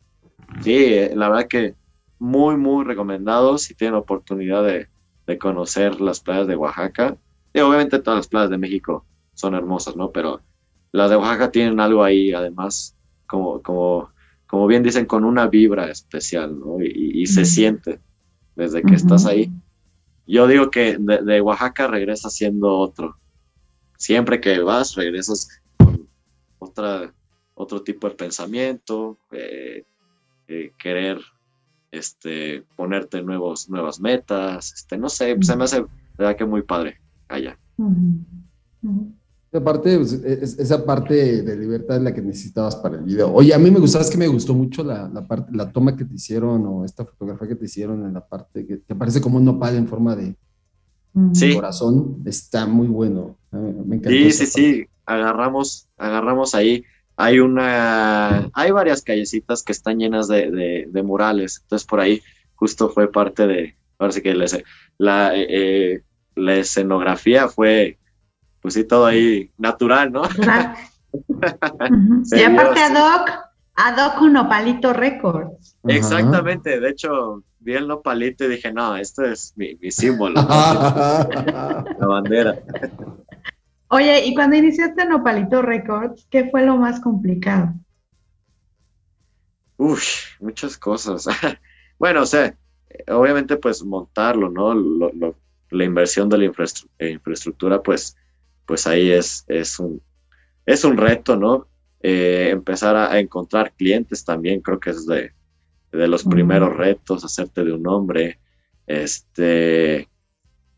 Sí, 0.61 1.09
la 1.15 1.31
verdad 1.31 1.47
que 1.49 1.75
muy, 2.19 2.59
muy 2.59 2.85
recomendado 2.85 3.57
si 3.57 3.75
tienen 3.75 3.95
oportunidad 3.95 4.63
de, 4.63 4.89
de 5.27 5.39
conocer 5.39 6.03
las 6.03 6.21
playas 6.21 6.47
de 6.49 6.57
Oaxaca. 6.57 7.17
Y 7.55 7.61
obviamente 7.61 7.99
todas 7.99 8.19
las 8.19 8.29
playas 8.29 8.51
de 8.51 8.59
México 8.59 9.07
son 9.33 9.55
hermosas, 9.55 9.97
¿no? 9.97 10.11
Pero 10.11 10.43
las 10.93 11.09
de 11.09 11.17
Oaxaca 11.17 11.51
tienen 11.51 11.81
algo 11.81 12.05
ahí, 12.05 12.35
además, 12.35 12.95
como, 13.27 13.63
como, 13.63 14.11
como 14.47 14.67
bien 14.67 14.83
dicen, 14.83 15.07
con 15.07 15.25
una 15.25 15.47
vibra 15.47 15.91
especial, 15.91 16.61
¿no? 16.61 16.79
Y, 16.83 16.89
y, 16.95 17.23
y 17.23 17.27
se 17.27 17.41
uh 17.41 17.45
-huh. 17.45 17.47
siente 17.47 18.01
desde 18.55 18.83
que 18.83 18.89
uh 18.89 18.91
-huh. 18.91 18.97
estás 18.97 19.25
ahí 19.25 19.51
yo 20.27 20.47
digo 20.47 20.71
que 20.71 20.97
de, 20.99 21.23
de, 21.23 21.41
Oaxaca 21.41 21.87
regresa 21.87 22.31
siendo 22.31 22.77
otro. 22.79 23.17
Siempre 23.97 24.41
que 24.41 24.59
vas, 24.61 24.95
regresas 24.95 25.49
con 25.79 26.09
otra, 26.59 27.13
otro 27.55 27.83
tipo 27.83 28.09
de 28.09 28.15
pensamiento, 28.15 29.19
eh, 29.31 29.85
eh, 30.49 30.73
querer 30.79 31.21
este, 31.91 32.65
ponerte 32.77 33.23
nuevos, 33.23 33.69
nuevas 33.69 34.01
metas, 34.01 34.73
este, 34.73 34.99
no 34.99 35.09
sé, 35.09 35.37
se 35.41 35.57
me 35.57 35.65
hace, 35.65 35.85
verdad 36.17 36.37
que 36.37 36.45
muy 36.45 36.63
padre 36.63 37.01
allá. 37.29 37.59
Uh 37.79 37.91
-huh. 38.83 39.13
Esa 39.53 39.65
parte, 39.65 39.97
pues, 39.97 40.13
es, 40.13 40.59
esa 40.59 40.85
parte 40.85 41.43
de 41.43 41.57
libertad 41.57 41.99
es 41.99 42.03
la 42.03 42.13
que 42.13 42.21
necesitabas 42.21 42.77
para 42.77 42.97
el 42.97 43.05
video. 43.05 43.33
Oye, 43.33 43.55
a 43.55 43.59
mí 43.59 43.71
me 43.71 43.79
gustaba, 43.79 44.05
es 44.05 44.11
que 44.11 44.19
me 44.19 44.27
gustó 44.27 44.55
mucho 44.55 44.83
la, 44.83 45.09
la, 45.09 45.27
parte, 45.27 45.51
la 45.55 45.71
toma 45.71 45.97
que 45.97 46.05
te 46.05 46.15
hicieron 46.15 46.67
o 46.67 46.85
esta 46.85 47.05
fotografía 47.05 47.49
que 47.49 47.55
te 47.55 47.65
hicieron 47.67 48.05
en 48.05 48.15
la 48.15 48.27
parte 48.27 48.67
que, 48.67 48.83
que 48.83 48.95
parece 48.95 49.21
como 49.21 49.39
un 49.39 49.45
nopal 49.45 49.77
en 49.77 49.87
forma 49.87 50.17
de 50.17 50.35
sí. 51.33 51.55
corazón. 51.55 52.23
Está 52.25 52.67
muy 52.67 52.89
bueno. 52.89 53.39
Me 53.53 53.97
encantó. 53.97 54.11
Sí, 54.11 54.31
sí, 54.33 54.45
parte. 54.45 54.47
sí. 54.47 54.87
Agarramos, 55.07 55.89
agarramos 55.97 56.55
ahí. 56.55 56.85
Hay 57.17 57.39
una, 57.39 58.51
hay 58.53 58.71
varias 58.73 59.03
callecitas 59.03 59.63
que 59.63 59.73
están 59.73 59.99
llenas 59.99 60.29
de, 60.29 60.51
de, 60.51 60.89
de 60.91 61.03
murales. 61.03 61.61
Entonces 61.63 61.87
por 61.87 62.01
ahí 62.01 62.21
justo 62.57 62.89
fue 62.89 63.11
parte 63.11 63.47
de, 63.47 63.77
parece 63.97 64.23
que 64.23 64.35
la, 64.35 64.47
la, 64.99 65.33
eh, 65.35 66.03
la 66.35 66.57
escenografía 66.57 67.49
fue 67.49 67.99
pues 68.67 68.75
sí, 68.75 68.83
todo 68.83 69.07
ahí 69.07 69.49
natural, 69.59 70.11
¿no? 70.11 70.23
Claro. 70.23 70.75
y 72.33 72.43
aparte 72.43 72.81
ad 72.81 72.97
hoc, 72.97 73.31
ad 73.77 73.97
hoc 74.05 74.23
un 74.23 74.33
Nopalito 74.33 74.93
Records. 74.93 75.77
Exactamente, 75.85 76.81
de 76.81 76.91
hecho, 76.91 77.45
vi 77.61 77.75
el 77.75 77.87
Nopalito 77.87 78.43
y 78.43 78.49
dije, 78.49 78.73
no, 78.73 78.97
esto 78.97 79.23
es 79.23 79.53
mi, 79.55 79.77
mi 79.77 79.93
símbolo, 79.93 80.35
la 80.43 81.85
bandera. 81.97 82.59
Oye, 83.87 84.27
y 84.27 84.35
cuando 84.35 84.57
iniciaste 84.57 85.07
Nopalito 85.07 85.63
Records, 85.63 86.27
¿qué 86.29 86.51
fue 86.51 86.67
lo 86.67 86.77
más 86.77 86.99
complicado? 86.99 87.73
Uf, 89.77 90.41
muchas 90.41 90.77
cosas. 90.77 91.29
bueno, 92.01 92.23
o 92.23 92.27
sea, 92.27 92.53
obviamente 93.07 93.59
pues 93.59 93.85
montarlo, 93.85 94.51
¿no? 94.51 94.75
Lo, 94.75 95.13
lo, 95.13 95.37
la 95.71 95.85
inversión 95.85 96.29
de 96.29 96.39
la 96.39 96.45
infraestructura, 96.99 97.81
pues 97.81 98.17
pues 98.67 98.87
ahí 98.87 99.11
es, 99.11 99.45
es, 99.49 99.79
un, 99.79 100.03
es 100.65 100.85
un 100.85 100.97
reto, 100.97 101.37
¿no? 101.37 101.69
Eh, 102.01 102.51
empezar 102.51 102.97
a, 102.97 103.13
a, 103.13 103.19
encontrar 103.19 103.73
clientes 103.75 104.25
también, 104.25 104.61
creo 104.61 104.79
que 104.79 104.91
es 104.91 105.07
de, 105.07 105.33
de 105.93 106.09
los 106.09 106.25
primeros 106.25 106.77
retos, 106.77 107.25
hacerte 107.25 107.65
de 107.65 107.73
un 107.73 107.83
nombre. 107.83 108.39
Este, 108.87 110.09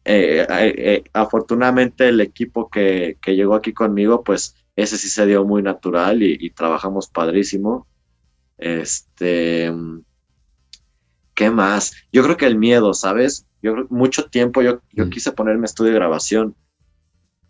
eh, 0.04 0.46
eh, 0.48 1.04
afortunadamente 1.12 2.08
el 2.08 2.20
equipo 2.20 2.70
que, 2.70 3.18
que, 3.20 3.36
llegó 3.36 3.54
aquí 3.54 3.72
conmigo, 3.72 4.22
pues 4.22 4.54
ese 4.76 4.96
sí 4.96 5.08
se 5.08 5.26
dio 5.26 5.44
muy 5.44 5.62
natural 5.62 6.22
y, 6.22 6.36
y 6.40 6.50
trabajamos 6.50 7.08
padrísimo. 7.08 7.86
Este, 8.56 9.72
¿qué 11.34 11.50
más? 11.50 11.94
Yo 12.12 12.22
creo 12.22 12.36
que 12.36 12.46
el 12.46 12.56
miedo, 12.56 12.94
¿sabes? 12.94 13.46
Yo 13.62 13.86
mucho 13.90 14.26
tiempo 14.26 14.62
yo, 14.62 14.80
yo 14.92 15.06
mm. 15.06 15.10
quise 15.10 15.32
ponerme 15.32 15.66
estudio 15.66 15.92
de 15.92 15.98
grabación 15.98 16.56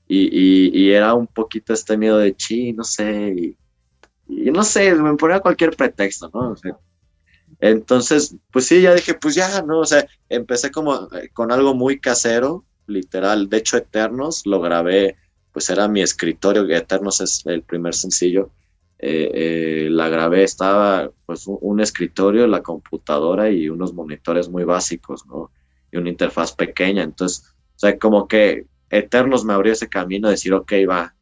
y, 0.08 0.28
y, 0.32 0.70
y, 0.72 0.92
era 0.92 1.14
un 1.14 1.26
poquito 1.26 1.74
este 1.74 1.96
miedo 1.98 2.18
de 2.18 2.34
chi, 2.34 2.72
no 2.72 2.82
sé, 2.82 3.34
y, 3.36 3.56
y, 4.26 4.50
no 4.50 4.64
sé, 4.64 4.94
me 4.94 5.14
ponía 5.16 5.40
cualquier 5.40 5.76
pretexto, 5.76 6.30
¿no? 6.32 6.52
O 6.52 6.56
sea, 6.56 6.78
entonces, 7.60 8.34
pues 8.50 8.66
sí, 8.66 8.80
ya 8.80 8.94
dije, 8.94 9.14
pues 9.14 9.34
ya, 9.34 9.62
¿no? 9.62 9.80
O 9.80 9.84
sea, 9.84 10.06
empecé 10.28 10.70
como 10.70 11.08
eh, 11.14 11.28
con 11.32 11.52
algo 11.52 11.74
muy 11.74 12.00
casero, 12.00 12.64
literal, 12.86 13.50
de 13.50 13.58
hecho, 13.58 13.76
Eternos, 13.76 14.46
lo 14.46 14.60
grabé, 14.60 15.16
pues 15.52 15.68
era 15.68 15.88
mi 15.88 16.00
escritorio, 16.00 16.66
Eternos 16.68 17.20
es 17.20 17.42
el 17.44 17.62
primer 17.62 17.94
sencillo, 17.94 18.50
eh, 18.98 19.30
eh, 19.34 19.88
la 19.90 20.08
grabé, 20.08 20.42
estaba 20.44 21.10
pues 21.26 21.46
un, 21.46 21.58
un, 21.60 21.80
escritorio, 21.80 22.46
la 22.46 22.62
computadora 22.62 23.50
y 23.50 23.68
unos 23.68 23.92
monitores 23.92 24.48
muy 24.48 24.64
básicos, 24.64 25.26
¿no? 25.26 25.50
Y 25.92 25.98
una 25.98 26.08
interfaz 26.08 26.52
pequeña, 26.52 27.02
entonces, 27.02 27.44
o 27.76 27.78
sea, 27.78 27.98
como 27.98 28.26
que 28.26 28.66
Eternos 28.90 29.44
me 29.44 29.52
abrió 29.52 29.72
ese 29.72 29.88
camino 29.88 30.28
de 30.28 30.32
decir, 30.32 30.52
ok, 30.54 30.72
va, 30.88 31.14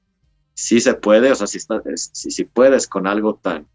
sí 0.57 0.81
se 0.81 0.95
puede, 0.95 1.31
o 1.31 1.35
sea, 1.35 1.47
si, 1.47 1.59
está, 1.59 1.83
si, 1.95 2.45
puedes 2.45 2.89
con 2.89 3.07
algo 3.07 3.37
tan, 3.37 3.69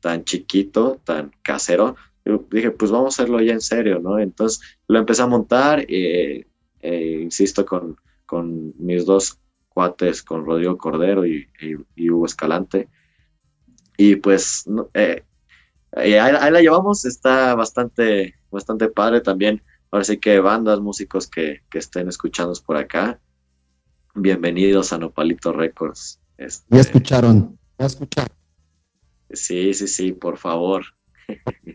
tan 0.00 0.24
chiquito, 0.24 1.00
tan 1.04 1.32
casero, 1.42 1.96
yo 2.24 2.46
dije, 2.50 2.70
pues 2.70 2.90
vamos 2.90 3.18
a 3.18 3.22
hacerlo 3.22 3.40
ya 3.40 3.52
en 3.52 3.60
serio, 3.60 3.98
¿no? 3.98 4.18
Entonces 4.18 4.60
lo 4.86 4.98
empecé 4.98 5.22
a 5.22 5.26
montar, 5.26 5.84
eh, 5.88 6.46
eh, 6.80 7.20
insisto, 7.22 7.66
con, 7.66 7.96
con 8.24 8.72
mis 8.78 9.04
dos 9.04 9.40
cuates, 9.68 10.22
con 10.22 10.44
Rodrigo 10.44 10.78
Cordero 10.78 11.26
y, 11.26 11.48
Hugo 11.96 12.26
Escalante, 12.26 12.88
y 13.96 14.14
pues 14.16 14.64
eh, 14.94 15.24
ahí, 15.90 16.14
ahí, 16.14 16.52
la 16.52 16.60
llevamos, 16.60 17.04
está 17.04 17.56
bastante, 17.56 18.36
bastante 18.50 18.88
padre 18.88 19.22
también, 19.22 19.60
ahora 19.90 20.04
sí 20.04 20.18
que 20.18 20.38
bandas, 20.38 20.78
músicos 20.78 21.26
que, 21.26 21.62
que 21.68 21.78
estén 21.78 22.08
escuchando 22.08 22.52
por 22.64 22.76
acá, 22.76 23.18
bienvenidos 24.20 24.92
a 24.92 24.98
Nopalito 24.98 25.52
Records. 25.52 26.20
Este, 26.36 26.66
ya 26.74 26.80
escucharon, 26.80 27.58
ya 27.78 27.86
escucharon. 27.86 28.36
Sí, 29.30 29.74
sí, 29.74 29.88
sí, 29.88 30.12
por 30.12 30.38
favor. 30.38 30.84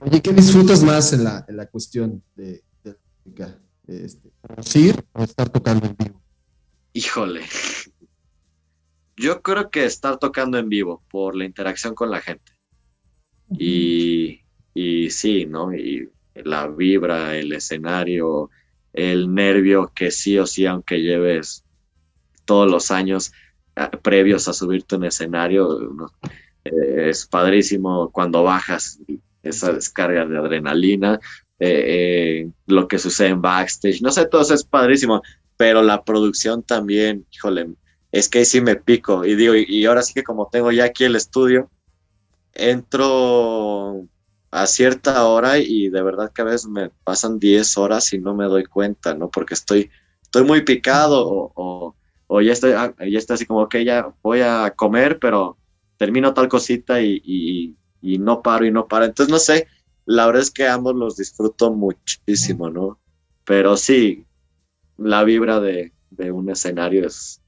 Oye, 0.02 0.22
¿qué 0.22 0.34
disfrutas 0.34 0.84
más 0.84 1.14
en 1.14 1.24
la, 1.24 1.46
en 1.48 1.58
la 1.58 1.68
cuestión 1.68 2.24
de, 2.36 2.64
de, 2.84 2.98
de 3.26 4.06
este, 4.06 4.32
¿producir 4.42 5.04
o 5.14 5.24
estar 5.24 5.50
tocando 5.50 5.86
en 5.86 5.96
vivo? 5.98 6.24
híjole. 6.94 7.42
Yo 9.16 9.42
creo 9.42 9.70
que 9.70 9.86
estar 9.86 10.18
tocando 10.18 10.58
en 10.58 10.70
vivo 10.70 11.04
por 11.10 11.36
la 11.36 11.46
interacción 11.46 11.94
con 11.94 12.10
la 12.10 12.22
gente. 12.22 12.52
Y, 13.58 14.42
y 14.74 15.10
sí, 15.12 15.46
¿no? 15.46 15.74
Y 15.74 16.10
la 16.36 16.68
vibra, 16.68 17.36
el 17.38 17.52
escenario, 17.52 18.50
el 18.92 19.34
nervio 19.34 19.92
que 19.94 20.10
sí 20.10 20.38
o 20.40 20.48
sí, 20.48 20.66
aunque 20.66 21.02
lleves 21.02 21.63
todos 22.46 22.70
los 22.70 22.92
años 22.92 23.32
ah, 23.76 23.92
previos 23.92 24.48
a 24.48 24.54
subirte 24.54 24.96
un 24.96 25.06
escenario, 25.06 25.80
eh, 26.66 27.10
es 27.10 27.26
padrísimo 27.26 28.10
cuando 28.12 28.44
bajas 28.44 29.00
esa 29.42 29.74
descarga 29.74 30.26
de 30.26 30.38
adrenalina, 30.38 31.20
eh, 31.60 31.84
eh, 32.46 32.52
lo 32.68 32.88
que 32.88 33.00
sucede 33.00 33.30
en 33.30 33.42
backstage, 33.42 34.02
no 34.02 34.12
sé, 34.12 34.26
todo 34.26 34.42
eso 34.42 34.54
es 34.54 34.64
padrísimo, 34.64 35.22
pero 35.58 35.82
la 35.82 36.04
producción 36.04 36.64
también, 36.64 37.26
híjole, 37.32 37.70
es 38.12 38.30
que 38.30 38.40
ahí 38.40 38.46
sí 38.46 38.62
me 38.62 38.76
pico 38.76 39.26
y 39.26 39.36
digo, 39.36 39.54
y 39.56 39.86
ahora 39.86 40.04
sí 40.04 40.14
que 40.14 40.24
como 40.24 40.50
tengo 40.52 40.72
ya 40.72 40.86
aquí 40.86 41.04
el 41.04 41.16
estudio, 41.16 41.70
entro 42.54 44.08
a 44.52 44.68
cierta 44.68 45.26
hora 45.26 45.58
y 45.58 45.90
de 45.90 46.02
verdad 46.04 46.32
que 46.32 46.44
a 46.44 46.46
veces 46.46 46.68
me 46.68 46.92
pasan 47.04 47.40
10 47.40 47.78
horas 47.78 48.14
y 48.14 48.20
no 48.20 48.36
me 48.36 48.46
doy 48.46 48.66
cuenta, 48.66 49.16
¿no? 49.16 49.30
Porque 49.30 49.56
estoy, 49.56 49.90
estoy 50.22 50.44
muy 50.44 50.62
picado 50.62 51.28
o, 51.28 51.52
o, 51.56 51.96
ya, 52.30 52.52
estoy, 52.52 52.72
ah, 52.74 52.94
ya 53.00 53.20
estoy 53.20 53.36
así 53.36 53.46
como 53.46 53.68
que 53.70 53.86
ya 53.86 54.14
voy 54.22 54.42
a 54.42 54.74
comer, 54.76 55.20
pero 55.20 55.58
termino 55.98 56.34
tal 56.34 56.48
cosita 56.48 57.02
y, 57.02 57.22
y, 57.24 57.76
y, 58.02 58.18
no 58.18 58.42
paro 58.42 58.66
y 58.66 58.72
no 58.72 58.88
paro. 58.88 59.06
Entonces, 59.06 59.32
no 59.32 59.40
sé, 59.40 59.68
la 60.06 60.26
verdad 60.26 60.42
es 60.42 60.52
que 60.52 60.68
ambos 60.68 60.96
los 60.96 61.18
disfruto 61.18 61.72
muchísimo, 61.74 62.70
¿no? 62.70 63.00
Pero 63.46 63.78
sí, 63.78 64.26
la 64.98 65.24
vibra 65.24 65.60
de, 65.60 65.94
de 66.10 66.32
un 66.32 66.50
escenario 66.50 67.06
es, 67.06 67.42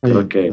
creo 0.00 0.28
que 0.28 0.52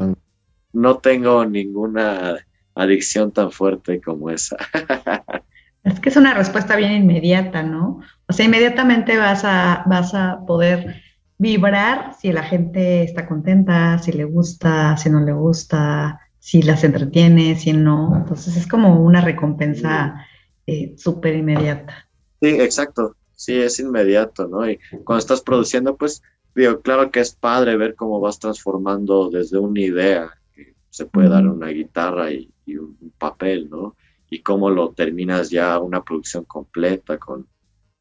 no 0.74 0.98
tengo 0.98 1.46
ninguna 1.46 2.46
adicción 2.76 3.32
tan 3.32 3.52
fuerte 3.52 4.02
como 4.02 4.30
esa. 4.30 4.58
Es 5.84 6.00
que 6.00 6.08
es 6.08 6.16
una 6.16 6.34
respuesta 6.34 6.78
bien 6.78 6.94
inmediata, 6.94 7.62
¿no? 7.62 8.00
O 8.28 8.34
sea, 8.34 8.46
inmediatamente 8.46 9.18
vas 9.18 9.44
a, 9.44 9.84
vas 9.86 10.14
a 10.14 10.40
poder 10.48 11.02
vibrar 11.44 12.16
si 12.20 12.32
la 12.32 12.44
gente 12.44 13.04
está 13.04 13.28
contenta, 13.28 14.00
si 14.00 14.14
le 14.14 14.24
gusta, 14.24 14.96
si 14.96 15.10
no 15.10 15.20
le 15.20 15.34
gusta, 15.34 16.22
si 16.40 16.62
las 16.62 16.86
entretiene, 16.86 17.56
si 17.58 17.74
no. 17.74 18.16
Entonces 18.16 18.56
es 18.56 18.66
como 18.66 19.04
una 19.04 19.20
recompensa 19.20 20.26
eh, 20.66 20.96
súper 20.98 21.36
inmediata. 21.36 22.08
Sí, 22.42 22.48
exacto. 22.48 23.18
Sí, 23.36 23.60
es 23.60 23.78
inmediato, 23.80 24.48
¿no? 24.48 24.70
Y 24.70 24.80
cuando 25.04 25.20
estás 25.20 25.42
produciendo, 25.42 25.98
pues, 25.98 26.22
digo, 26.56 26.80
claro 26.80 27.12
que 27.12 27.20
es 27.20 27.34
padre 27.36 27.76
ver 27.76 27.96
cómo 27.96 28.22
vas 28.22 28.40
transformando 28.40 29.30
desde 29.30 29.60
una 29.60 29.82
idea, 29.82 30.30
que 30.54 30.76
se 30.90 31.06
puede 31.06 31.28
dar 31.28 31.46
una 31.46 31.68
guitarra 31.68 32.32
y, 32.32 32.50
y 32.66 32.78
un 32.78 33.12
papel, 33.18 33.70
¿no? 33.70 33.96
y 34.34 34.42
cómo 34.42 34.72
lo 34.72 34.94
terminas 34.94 35.52
ya 35.52 35.78
una 35.78 36.04
producción 36.04 36.46
completa 36.46 37.20
con 37.20 37.48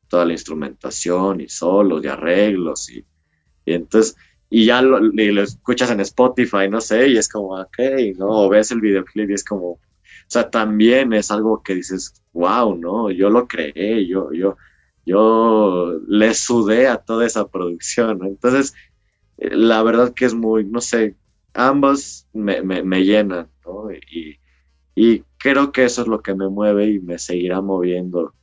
toda 0.08 0.24
la 0.24 0.32
instrumentación 0.32 1.42
y 1.42 1.48
solos 1.48 2.02
y 2.02 2.08
arreglos 2.08 2.88
y, 2.88 3.04
entonces 3.66 4.16
y 4.54 4.66
ya 4.66 4.82
lo, 4.82 5.00
lo, 5.00 5.42
escuchas 5.42 5.90
en 5.90 6.00
Spotify, 6.00 6.68
no 6.68 6.82
sé, 6.82 7.08
y 7.08 7.16
es 7.16 7.26
como, 7.26 7.58
ok, 7.58 7.78
¿no? 8.18 8.28
O 8.28 8.48
ves 8.50 8.70
el 8.70 8.82
videoclip 8.82 9.30
y 9.30 9.32
es 9.32 9.44
como, 9.44 9.70
o 9.70 9.80
sea, 10.26 10.50
también 10.50 11.14
es 11.14 11.30
algo 11.30 11.62
que 11.62 11.74
dices, 11.74 12.22
wow, 12.34 12.76
¿no? 12.76 13.10
Yo 13.10 13.30
lo 13.30 13.48
creé, 13.48 14.06
yo, 14.06 14.30
yo, 14.32 14.58
yo 15.06 15.98
le 16.06 16.34
sudé 16.34 16.86
a 16.86 16.98
toda 16.98 17.24
esa 17.24 17.48
producción, 17.48 18.18
¿no? 18.18 18.26
Entonces, 18.26 18.74
eh, 19.38 19.56
la 19.56 19.82
verdad 19.82 20.12
que 20.12 20.26
es 20.26 20.34
muy, 20.34 20.64
no 20.66 20.82
sé, 20.82 21.16
ambos 21.54 22.26
me, 22.34 22.60
me, 22.60 22.82
me 22.82 23.04
llenan, 23.04 23.48
¿no? 23.64 23.90
Y, 23.90 24.38
y 24.94 25.24
creo 25.38 25.72
que 25.72 25.84
eso 25.84 26.02
es 26.02 26.08
lo 26.08 26.20
que 26.22 26.34
me 26.34 26.48
mueve 26.50 26.90
y 26.90 27.00
me 27.00 27.18
seguirá 27.18 27.62
moviendo. 27.62 28.34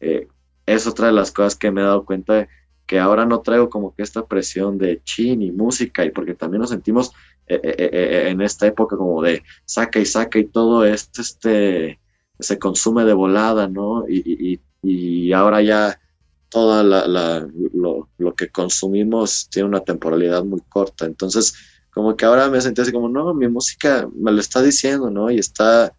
Eh, 0.00 0.28
es 0.64 0.86
otra 0.86 1.08
de 1.08 1.12
las 1.12 1.30
cosas 1.30 1.56
que 1.56 1.70
me 1.70 1.82
he 1.82 1.84
dado 1.84 2.06
cuenta 2.06 2.34
de 2.34 2.48
que 2.88 2.98
ahora 2.98 3.24
no 3.26 3.42
traigo 3.42 3.68
como 3.70 3.94
que 3.94 4.02
esta 4.02 4.26
presión 4.26 4.78
de 4.78 5.02
chin 5.04 5.42
y 5.42 5.52
música 5.52 6.04
y 6.04 6.10
porque 6.10 6.34
también 6.34 6.62
nos 6.62 6.70
sentimos 6.70 7.12
eh, 7.46 7.60
eh, 7.62 8.28
en 8.30 8.40
esta 8.40 8.66
época 8.66 8.96
como 8.96 9.22
de 9.22 9.44
saca 9.64 10.00
y 10.00 10.06
saca 10.06 10.38
y 10.38 10.46
todo 10.46 10.84
esto 10.84 11.20
este 11.22 12.00
se 12.40 12.58
consume 12.58 13.04
de 13.04 13.12
volada, 13.12 13.68
¿no? 13.68 14.08
Y, 14.08 14.60
y, 14.82 15.32
ahora 15.32 15.60
ya 15.60 16.00
todo 16.48 16.82
lo, 16.82 18.08
lo, 18.16 18.34
que 18.34 18.48
consumimos 18.48 19.48
tiene 19.50 19.68
una 19.68 19.80
temporalidad 19.80 20.44
muy 20.44 20.60
corta. 20.68 21.04
Entonces, 21.04 21.54
como 21.90 22.16
que 22.16 22.24
ahora 22.24 22.48
me 22.48 22.60
sentí 22.60 22.80
así 22.80 22.92
como, 22.92 23.08
no, 23.08 23.34
mi 23.34 23.48
música 23.48 24.08
me 24.14 24.32
lo 24.32 24.40
está 24.40 24.62
diciendo, 24.62 25.10
¿no? 25.10 25.30
Y 25.30 25.38
está, 25.38 25.92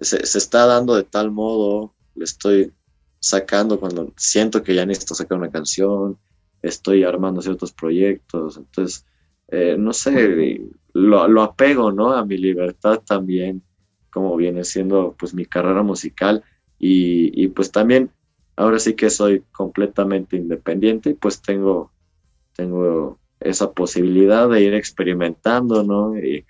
se, 0.00 0.16
está 0.22 0.66
dando 0.66 0.94
de 0.94 1.04
tal 1.04 1.30
modo, 1.30 1.94
le 2.14 2.24
estoy 2.24 2.72
sacando 3.26 3.80
cuando 3.80 4.12
siento 4.16 4.62
que 4.62 4.74
ya 4.74 4.86
necesito 4.86 5.14
sacar 5.14 5.38
una 5.38 5.50
canción, 5.50 6.16
estoy 6.62 7.02
armando 7.02 7.42
ciertos 7.42 7.72
proyectos, 7.72 8.56
entonces, 8.56 9.04
eh, 9.48 9.76
no 9.78 9.92
sé, 9.92 10.60
lo, 10.92 11.26
lo, 11.26 11.42
apego, 11.42 11.90
¿no? 11.90 12.12
A 12.12 12.24
mi 12.24 12.38
libertad 12.38 13.02
también, 13.04 13.62
como 14.10 14.36
viene 14.36 14.62
siendo 14.64 15.14
pues 15.18 15.34
mi 15.34 15.44
carrera 15.44 15.82
musical 15.82 16.44
y, 16.78 17.42
y 17.42 17.48
pues 17.48 17.72
también 17.72 18.10
ahora 18.54 18.78
sí 18.78 18.94
que 18.94 19.10
soy 19.10 19.42
completamente 19.52 20.36
independiente 20.36 21.10
y 21.10 21.14
pues 21.14 21.42
tengo, 21.42 21.92
tengo 22.54 23.18
esa 23.40 23.72
posibilidad 23.72 24.48
de 24.48 24.62
ir 24.62 24.74
experimentando, 24.74 25.82
¿no? 25.82 26.16
Y, 26.16 26.44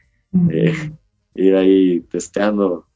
eh, 0.51 0.93
ir 1.35 1.57
ahí 1.57 2.01
testeando 2.01 2.87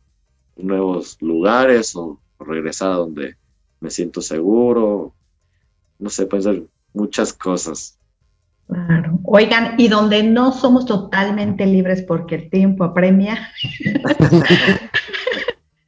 nuevos 0.56 1.16
lugares 1.20 1.96
o 1.96 2.20
regresar 2.38 2.92
a 2.92 2.96
donde 2.96 3.39
me 3.80 3.90
siento 3.90 4.20
seguro. 4.20 5.12
No 5.98 6.10
sé, 6.10 6.26
pueden 6.26 6.44
ser 6.44 6.62
muchas 6.92 7.32
cosas. 7.32 7.98
Claro. 8.68 9.18
Oigan, 9.24 9.74
y 9.78 9.88
donde 9.88 10.22
no 10.22 10.52
somos 10.52 10.86
totalmente 10.86 11.66
libres 11.66 12.02
porque 12.02 12.36
el 12.36 12.50
tiempo 12.50 12.84
apremia, 12.84 13.50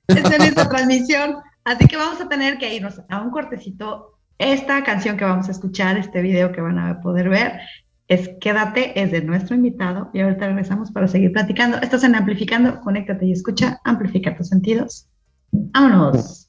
es 0.09 0.31
en 0.31 0.43
esta 0.43 0.69
transmisión. 0.69 1.37
Así 1.65 1.87
que 1.87 1.97
vamos 1.97 2.21
a 2.21 2.29
tener 2.29 2.59
que 2.59 2.75
irnos 2.75 3.01
a 3.09 3.21
un 3.21 3.31
cortecito. 3.31 4.19
Esta 4.39 4.83
canción 4.83 5.17
que 5.17 5.25
vamos 5.25 5.47
a 5.49 5.53
escuchar, 5.53 5.97
este 5.97 6.23
video 6.23 6.51
que 6.51 6.61
van 6.61 6.79
a 6.79 7.01
poder 7.01 7.29
ver, 7.29 7.61
es 8.09 8.31
Quédate, 8.41 9.01
es 9.01 9.13
de 9.13 9.23
nuestro 9.23 9.55
invitado 9.55 10.11
y 10.13 10.21
ahorita 10.21 10.49
regresamos 10.49 10.91
para 10.91 11.07
seguir 11.07 11.33
platicando. 11.33 11.79
Estás 11.79 12.03
en 12.03 12.17
Amplificando, 12.17 12.81
conéctate 12.81 13.27
y 13.27 13.33
escucha, 13.33 13.81
amplifica 13.85 14.37
tus 14.37 14.49
sentidos. 14.49 15.07
Vámonos. 15.53 16.49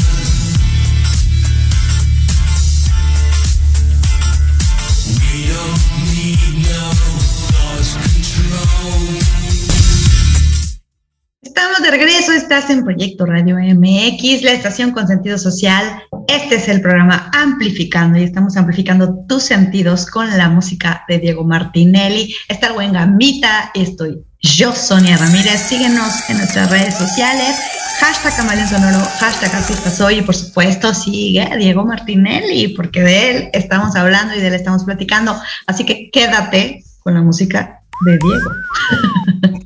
Estamos 11.53 11.81
de 11.81 11.91
regreso, 11.91 12.31
estás 12.31 12.69
en 12.69 12.85
Proyecto 12.85 13.25
Radio 13.25 13.57
MX, 13.57 14.41
la 14.43 14.53
estación 14.53 14.91
con 14.91 15.05
sentido 15.05 15.37
social. 15.37 16.01
Este 16.29 16.55
es 16.55 16.69
el 16.69 16.79
programa 16.79 17.29
Amplificando 17.33 18.17
y 18.17 18.23
estamos 18.23 18.55
amplificando 18.55 19.25
tus 19.27 19.43
sentidos 19.43 20.05
con 20.05 20.29
la 20.37 20.47
música 20.47 21.03
de 21.09 21.19
Diego 21.19 21.43
Martinelli. 21.43 22.33
Está 22.47 22.67
el 22.67 22.73
buen 22.73 22.93
Gambita, 22.93 23.69
estoy 23.73 24.23
yo, 24.39 24.73
Sonia 24.73 25.17
Ramírez. 25.17 25.59
Síguenos 25.67 26.29
en 26.29 26.37
nuestras 26.37 26.71
redes 26.71 26.95
sociales, 26.95 27.57
hashtag 27.99 28.33
Camaleón 28.37 28.69
Sonoro, 28.69 29.05
hashtag 29.19 29.53
Artista 29.53 29.91
Soy 29.91 30.19
y 30.19 30.21
por 30.21 30.35
supuesto 30.35 30.93
sigue 30.93 31.41
a 31.41 31.57
Diego 31.57 31.83
Martinelli 31.83 32.69
porque 32.69 33.01
de 33.01 33.29
él 33.29 33.49
estamos 33.51 33.97
hablando 33.97 34.33
y 34.35 34.39
de 34.39 34.47
él 34.47 34.53
estamos 34.53 34.85
platicando. 34.85 35.37
Así 35.67 35.83
que 35.83 36.09
quédate 36.11 36.85
con 37.01 37.13
la 37.13 37.21
música 37.21 37.81
de 38.05 38.17
Diego. 38.19 39.57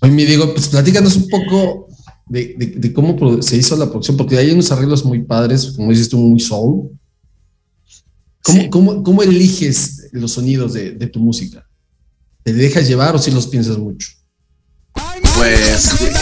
Oye, 0.00 0.12
mi 0.12 0.24
Diego, 0.24 0.52
pues 0.54 0.68
platícanos 0.68 1.16
un 1.16 1.28
poco 1.28 1.88
de, 2.26 2.54
de- 2.56 2.66
de 2.76 2.92
cómo 2.92 3.42
se 3.42 3.56
hizo 3.56 3.76
la 3.76 3.86
producción, 3.86 4.16
porque 4.16 4.38
hay 4.38 4.50
unos 4.50 4.70
arreglos 4.72 5.04
muy 5.04 5.22
padres, 5.22 5.72
como 5.76 5.90
dices 5.90 6.08
tú, 6.08 6.18
muy 6.18 6.40
soul. 6.40 6.90
¿Cómo, 8.42 8.60
Sí. 8.62 8.70
cómo- 8.70 9.02
cómo 9.02 9.22
eliges 9.22 10.08
los 10.12 10.32
sonidos 10.32 10.72
de, 10.72 10.92
de 10.92 11.06
tu 11.06 11.18
música? 11.20 11.66
¿Te 12.42 12.52
dejas 12.54 12.88
llevar 12.88 13.14
o 13.14 13.18
si 13.18 13.30
los 13.30 13.46
piensas 13.46 13.76
mucho? 13.76 14.08
Pues 15.36 16.00
eh, 16.02 16.12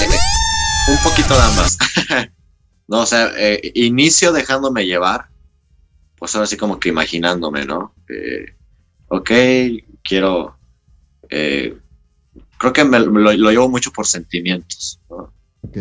un 0.88 0.98
poquito 1.04 1.34
de 1.34 1.40
ambas. 1.40 1.78
no, 2.88 3.02
o 3.02 3.06
sea, 3.06 3.30
eh, 3.36 3.60
inicio 3.74 4.32
dejándome 4.32 4.84
llevar, 4.86 5.26
pues 6.16 6.34
ahora 6.34 6.46
sí 6.48 6.56
como 6.56 6.80
que 6.80 6.88
imaginándome, 6.88 7.64
¿no? 7.64 7.94
Eh, 8.08 8.46
ok, 9.08 9.30
quiero, 10.02 10.56
eh, 11.30 11.76
creo 12.58 12.72
que 12.72 12.84
me, 12.84 13.00
lo 13.00 13.50
llevo 13.50 13.68
mucho 13.68 13.92
por 13.92 14.06
sentimientos, 14.06 15.00
¿no? 15.08 15.32
Ok. 15.62 15.76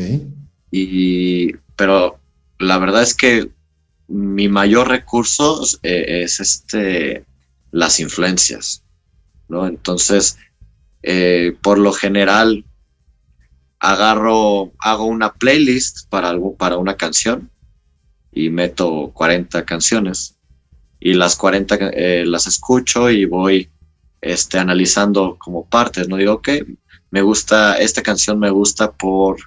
Y, 0.71 1.53
pero 1.75 2.19
la 2.59 2.77
verdad 2.77 3.03
es 3.03 3.13
que 3.13 3.49
mi 4.07 4.47
mayor 4.47 4.87
recurso 4.87 5.63
eh, 5.83 6.23
es 6.23 6.39
este, 6.39 7.25
las 7.71 7.99
influencias, 7.99 8.83
¿no? 9.49 9.67
Entonces, 9.67 10.37
eh, 11.03 11.55
por 11.61 11.77
lo 11.77 11.91
general, 11.91 12.65
agarro, 13.79 14.71
hago 14.79 15.05
una 15.05 15.33
playlist 15.33 16.09
para, 16.09 16.29
algo, 16.29 16.55
para 16.55 16.77
una 16.77 16.95
canción 16.95 17.49
y 18.31 18.49
meto 18.49 19.11
40 19.13 19.65
canciones 19.65 20.37
y 20.99 21.13
las 21.13 21.35
40 21.35 21.75
eh, 21.93 22.25
las 22.25 22.47
escucho 22.47 23.09
y 23.09 23.25
voy 23.25 23.69
este, 24.21 24.57
analizando 24.59 25.37
como 25.37 25.65
partes, 25.65 26.07
¿no? 26.07 26.17
Digo, 26.17 26.33
ok, 26.33 26.49
me 27.11 27.21
gusta, 27.21 27.77
esta 27.79 28.01
canción 28.01 28.39
me 28.39 28.49
gusta 28.49 28.91
por 28.91 29.37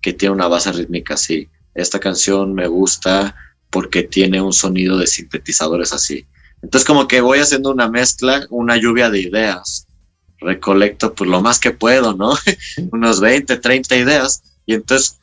que 0.00 0.12
tiene 0.12 0.34
una 0.34 0.48
base 0.48 0.72
rítmica 0.72 1.14
así, 1.14 1.48
esta 1.74 1.98
canción 2.00 2.54
me 2.54 2.66
gusta 2.66 3.34
porque 3.70 4.02
tiene 4.02 4.40
un 4.40 4.52
sonido 4.52 4.96
de 4.98 5.06
sintetizadores 5.06 5.92
así. 5.92 6.26
Entonces 6.62 6.86
como 6.86 7.06
que 7.08 7.20
voy 7.20 7.38
haciendo 7.38 7.70
una 7.70 7.88
mezcla, 7.88 8.46
una 8.50 8.76
lluvia 8.76 9.10
de 9.10 9.20
ideas, 9.20 9.86
recolecto 10.40 11.14
pues 11.14 11.28
lo 11.28 11.40
más 11.40 11.58
que 11.58 11.70
puedo, 11.70 12.14
¿no? 12.14 12.34
Unos 12.92 13.20
20, 13.20 13.56
30 13.58 13.96
ideas 13.96 14.42
y 14.66 14.74
entonces 14.74 15.18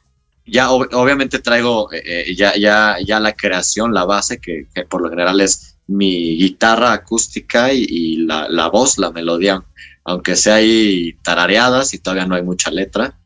ya 0.45 0.69
ob- 0.69 0.89
obviamente 0.93 1.39
traigo 1.39 1.91
eh, 1.91 2.01
eh, 2.05 2.35
ya, 2.35 2.55
ya, 2.55 2.97
ya 3.05 3.19
la 3.19 3.33
creación, 3.33 3.93
la 3.93 4.05
base, 4.05 4.39
que 4.39 4.67
por 4.89 5.01
lo 5.01 5.09
general 5.09 5.41
es 5.41 5.76
mi 5.87 6.37
guitarra 6.37 6.93
acústica 6.93 7.71
y, 7.73 7.85
y 7.89 8.17
la, 8.17 8.47
la 8.49 8.67
voz, 8.69 8.97
la 8.97 9.11
melodía, 9.11 9.63
aunque 10.03 10.35
sea 10.35 10.55
ahí 10.55 11.13
tarareadas 11.23 11.93
y 11.93 11.99
todavía 11.99 12.25
no 12.25 12.35
hay 12.35 12.43
mucha 12.43 12.71
letra. 12.71 13.17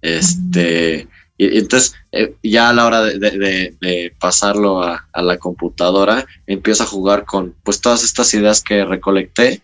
Este, 0.00 1.08
y, 1.36 1.46
y 1.54 1.58
entonces 1.58 1.94
eh, 2.12 2.34
ya 2.42 2.68
a 2.70 2.72
la 2.72 2.86
hora 2.86 3.02
de, 3.02 3.18
de- 3.18 3.38
de- 3.38 3.76
de 3.80 4.14
pasarlo 4.18 4.82
a, 4.82 5.08
a 5.12 5.22
la 5.22 5.38
computadora, 5.38 6.26
empiezo 6.46 6.84
a 6.84 6.86
jugar 6.86 7.24
con 7.24 7.54
pues 7.62 7.80
todas 7.80 8.02
estas 8.04 8.32
ideas 8.34 8.62
que 8.62 8.84
recolecté 8.84 9.62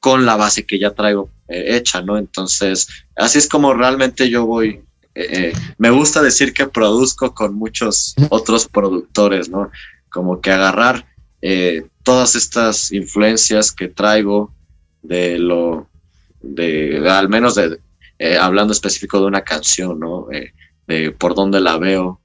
con 0.00 0.24
la 0.26 0.36
base 0.36 0.66
que 0.66 0.78
ya 0.78 0.90
traigo 0.90 1.30
eh, 1.48 1.76
hecha, 1.76 2.02
¿no? 2.02 2.18
Entonces, 2.18 2.88
así 3.16 3.38
es 3.38 3.48
como 3.48 3.74
realmente 3.74 4.28
yo 4.30 4.46
voy. 4.46 4.80
eh, 5.14 5.26
eh, 5.30 5.52
me 5.78 5.90
gusta 5.90 6.22
decir 6.22 6.52
que 6.52 6.66
produzco 6.66 7.34
con 7.34 7.54
muchos 7.54 8.14
otros 8.30 8.68
productores, 8.68 9.48
¿no? 9.48 9.70
Como 10.10 10.40
que 10.40 10.52
agarrar 10.52 11.06
eh, 11.46 11.84
todas 12.02 12.36
estas 12.36 12.90
influencias 12.90 13.70
que 13.70 13.88
traigo 13.88 14.54
de 15.02 15.38
lo, 15.38 15.90
de, 16.40 17.06
al 17.06 17.28
menos 17.28 17.54
de, 17.54 17.78
eh, 18.18 18.38
hablando 18.38 18.72
específico 18.72 19.20
de 19.20 19.26
una 19.26 19.42
canción, 19.42 20.00
¿no? 20.00 20.32
Eh, 20.32 20.54
de 20.86 21.10
por 21.10 21.34
dónde 21.34 21.60
la 21.60 21.76
veo, 21.76 22.22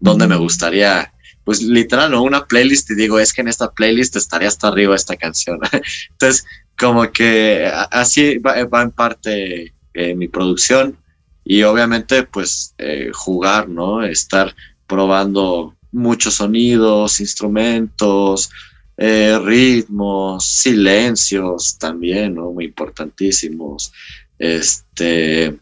dónde 0.00 0.26
me 0.26 0.36
gustaría, 0.36 1.14
pues 1.44 1.62
literal, 1.62 2.10
¿no? 2.10 2.22
Una 2.22 2.44
playlist 2.46 2.90
y 2.90 2.94
digo, 2.96 3.18
es 3.18 3.32
que 3.32 3.40
en 3.40 3.48
esta 3.48 3.72
playlist 3.72 4.16
estaría 4.16 4.48
hasta 4.48 4.68
arriba 4.68 4.94
esta 4.94 5.16
canción. 5.16 5.58
Entonces, 6.10 6.44
como 6.76 7.10
que 7.10 7.72
así 7.90 8.36
va, 8.36 8.62
va 8.66 8.82
en 8.82 8.90
parte 8.90 9.72
mi 10.14 10.28
producción 10.28 10.98
y 11.42 11.62
obviamente 11.62 12.24
pues 12.24 12.74
eh, 12.76 13.10
jugar, 13.14 13.68
¿no? 13.68 14.02
Estar 14.02 14.54
probando 14.86 15.75
muchos 15.96 16.34
sonidos, 16.34 17.20
instrumentos, 17.20 18.50
eh, 18.96 19.38
ritmos, 19.42 20.46
silencios 20.46 21.76
también, 21.78 22.34
¿no? 22.34 22.52
Muy 22.52 22.66
importantísimos. 22.66 23.92
Este, 24.38 25.58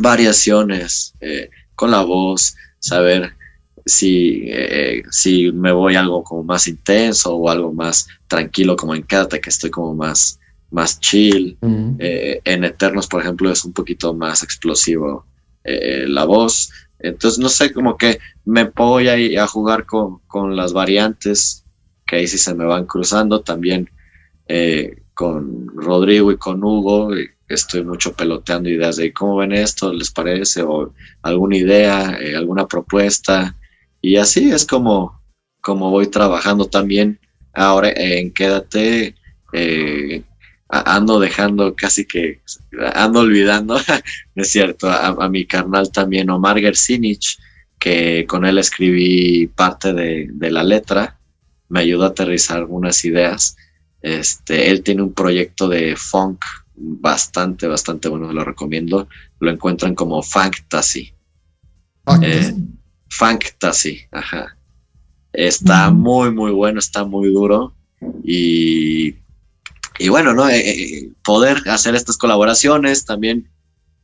variaciones 0.00 1.14
eh, 1.20 1.50
con 1.74 1.90
la 1.90 2.02
voz, 2.02 2.54
saber 2.78 3.34
si, 3.84 4.44
eh, 4.46 5.02
si 5.10 5.50
me 5.52 5.72
voy 5.72 5.96
a 5.96 6.00
algo 6.00 6.22
como 6.22 6.42
más 6.44 6.68
intenso 6.68 7.34
o 7.34 7.48
algo 7.48 7.72
más 7.72 8.06
tranquilo 8.28 8.76
como 8.76 8.94
en 8.94 9.02
Cata, 9.02 9.40
que 9.40 9.50
estoy 9.50 9.70
como 9.70 9.94
más, 9.94 10.38
más 10.70 11.00
chill. 11.00 11.56
Mm. 11.60 11.96
Eh, 11.98 12.40
en 12.44 12.64
Eternos, 12.64 13.06
por 13.06 13.20
ejemplo, 13.22 13.50
es 13.50 13.64
un 13.64 13.72
poquito 13.72 14.14
más 14.14 14.42
explosivo 14.42 15.26
eh, 15.64 16.04
la 16.08 16.24
voz. 16.24 16.70
Entonces, 16.98 17.38
no 17.38 17.48
sé, 17.48 17.72
como 17.72 17.96
que 17.96 18.18
me 18.44 18.64
voy 18.64 19.08
ahí 19.08 19.36
a 19.36 19.46
jugar 19.46 19.86
con, 19.86 20.20
con 20.26 20.56
las 20.56 20.72
variantes, 20.72 21.64
que 22.06 22.16
ahí 22.16 22.26
sí 22.26 22.38
se 22.38 22.54
me 22.54 22.64
van 22.64 22.86
cruzando. 22.86 23.40
También 23.42 23.90
eh, 24.48 25.02
con 25.14 25.68
Rodrigo 25.76 26.32
y 26.32 26.36
con 26.38 26.62
Hugo, 26.64 27.10
estoy 27.48 27.84
mucho 27.84 28.14
peloteando 28.14 28.68
ideas 28.68 28.96
de 28.96 29.12
cómo 29.12 29.36
ven 29.36 29.52
esto, 29.52 29.92
les 29.92 30.10
parece, 30.10 30.62
o 30.62 30.92
alguna 31.22 31.56
idea, 31.56 32.18
eh, 32.20 32.36
alguna 32.36 32.66
propuesta. 32.66 33.56
Y 34.00 34.16
así 34.16 34.50
es 34.50 34.66
como, 34.66 35.20
como 35.60 35.90
voy 35.90 36.06
trabajando 36.08 36.66
también. 36.66 37.20
Ahora 37.54 37.92
en 37.94 38.32
Quédate, 38.32 39.14
eh, 39.52 40.22
a- 40.68 40.96
ando 40.96 41.20
dejando 41.20 41.74
casi 41.76 42.06
que, 42.06 42.40
ando 42.94 43.20
olvidando, 43.20 43.76
es 44.34 44.48
cierto, 44.50 44.88
a, 44.90 45.08
a 45.08 45.28
mi 45.28 45.46
carnal 45.46 45.90
también, 45.92 46.30
Omar 46.30 46.58
Gersinich, 46.58 47.38
que 47.82 48.26
con 48.28 48.44
él 48.44 48.58
escribí 48.58 49.48
parte 49.48 49.92
de, 49.92 50.28
de 50.30 50.50
la 50.52 50.62
letra, 50.62 51.18
me 51.68 51.80
ayudó 51.80 52.04
a 52.04 52.08
aterrizar 52.08 52.58
algunas 52.58 53.04
ideas. 53.04 53.56
Este, 54.00 54.70
él 54.70 54.84
tiene 54.84 55.02
un 55.02 55.12
proyecto 55.12 55.68
de 55.68 55.96
funk 55.96 56.44
bastante, 56.76 57.66
bastante 57.66 58.08
bueno, 58.08 58.32
lo 58.32 58.44
recomiendo. 58.44 59.08
Lo 59.40 59.50
encuentran 59.50 59.96
como 59.96 60.22
Fantasy. 60.22 61.12
Eh, 62.22 62.54
Fantasy, 63.08 64.02
ajá. 64.12 64.56
Está 65.32 65.90
muy, 65.90 66.30
muy 66.30 66.52
bueno, 66.52 66.78
está 66.78 67.04
muy 67.04 67.32
duro. 67.32 67.74
Y, 68.22 69.16
y 69.98 70.08
bueno, 70.08 70.34
¿no? 70.34 70.48
Eh, 70.48 70.70
eh, 70.70 71.08
poder 71.24 71.68
hacer 71.68 71.96
estas 71.96 72.16
colaboraciones, 72.16 73.04
también 73.04 73.50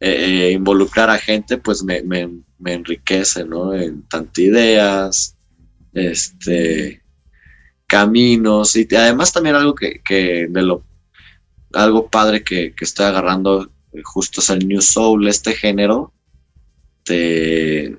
eh, 0.01 0.51
involucrar 0.53 1.11
a 1.11 1.19
gente, 1.19 1.59
pues 1.59 1.85
me, 1.85 2.03
me, 2.03 2.29
me 2.59 2.75
enriquece, 2.75 3.45
¿no? 3.45 3.75
En 3.75 4.03
tantas 4.09 4.39
ideas, 4.39 5.37
este, 5.93 7.03
caminos, 7.87 8.77
y 8.77 8.87
además 8.95 9.33
también 9.33 9.57
algo 9.57 9.75
que, 9.75 10.01
que 10.05 10.47
de 10.49 10.63
lo, 10.63 10.85
algo 11.73 12.09
padre 12.09 12.43
que, 12.43 12.75
que 12.75 12.85
estoy 12.85 13.07
agarrando 13.07 13.71
eh, 13.93 14.03
justo 14.05 14.41
es 14.41 14.51
el 14.51 14.67
New 14.67 14.81
Soul, 14.81 15.29
este 15.29 15.55
género, 15.55 16.13
te 17.05 17.97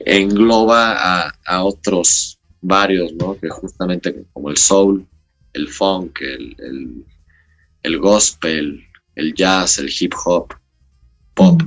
engloba 0.00 0.94
a, 0.96 1.34
a 1.44 1.64
otros 1.64 2.38
varios, 2.60 3.12
¿no? 3.14 3.38
Que 3.38 3.48
justamente 3.48 4.24
como 4.32 4.50
el 4.50 4.56
soul, 4.56 5.06
el 5.52 5.68
funk, 5.68 6.20
el, 6.20 6.56
el, 6.58 7.04
el 7.82 7.98
gospel, 7.98 8.84
el 9.14 9.34
jazz, 9.34 9.78
el 9.78 9.90
hip 9.98 10.14
hop, 10.24 10.54
pop. 11.34 11.62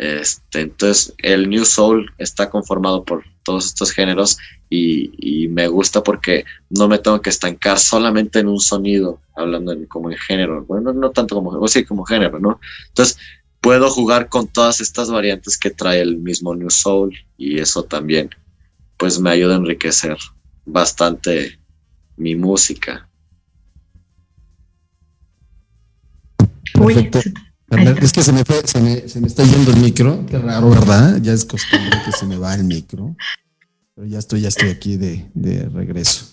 Este, 0.00 0.62
entonces, 0.62 1.14
el 1.18 1.50
New 1.50 1.66
Soul 1.66 2.10
está 2.16 2.48
conformado 2.48 3.04
por 3.04 3.22
todos 3.44 3.66
estos 3.66 3.92
géneros 3.92 4.38
y, 4.70 5.12
y 5.18 5.48
me 5.48 5.68
gusta 5.68 6.02
porque 6.02 6.46
no 6.70 6.88
me 6.88 6.96
tengo 6.98 7.20
que 7.20 7.28
estancar 7.28 7.78
solamente 7.78 8.38
en 8.38 8.48
un 8.48 8.60
sonido, 8.60 9.20
hablando 9.36 9.72
en- 9.72 9.84
como 9.84 10.10
en 10.10 10.16
género. 10.16 10.64
Bueno, 10.64 10.94
no 10.94 11.10
tanto 11.10 11.34
como, 11.34 11.50
o 11.50 11.68
sí, 11.68 11.84
como 11.84 12.04
género, 12.06 12.38
¿no? 12.40 12.58
Entonces, 12.88 13.18
puedo 13.60 13.90
jugar 13.90 14.30
con 14.30 14.48
todas 14.48 14.80
estas 14.80 15.10
variantes 15.10 15.58
que 15.58 15.68
trae 15.68 16.00
el 16.00 16.16
mismo 16.16 16.54
New 16.54 16.70
Soul 16.70 17.14
y 17.36 17.60
eso 17.60 17.82
también, 17.84 18.30
pues 18.96 19.20
me 19.20 19.28
ayuda 19.28 19.52
a 19.54 19.58
enriquecer 19.58 20.16
bastante 20.64 21.60
mi 22.16 22.36
música. 22.36 23.06
Uy, 26.80 26.94
Perfecto. 27.10 27.49
Es 27.70 28.12
que 28.12 28.22
se 28.22 28.32
me, 28.32 28.44
fue, 28.44 28.62
se, 28.66 28.80
me, 28.80 29.08
se 29.08 29.20
me 29.20 29.28
está 29.28 29.44
yendo 29.44 29.70
el 29.70 29.76
micro. 29.80 30.26
Qué 30.26 30.38
raro, 30.38 30.70
¿verdad? 30.70 31.20
Ya 31.22 31.32
es 31.32 31.44
costumbre 31.44 32.02
que 32.04 32.10
se 32.10 32.26
me 32.26 32.36
va 32.36 32.54
el 32.54 32.64
micro. 32.64 33.14
Pero 33.94 34.08
ya 34.08 34.18
estoy, 34.18 34.40
ya 34.40 34.48
estoy 34.48 34.70
aquí 34.70 34.96
de, 34.96 35.30
de 35.34 35.68
regreso. 35.68 36.26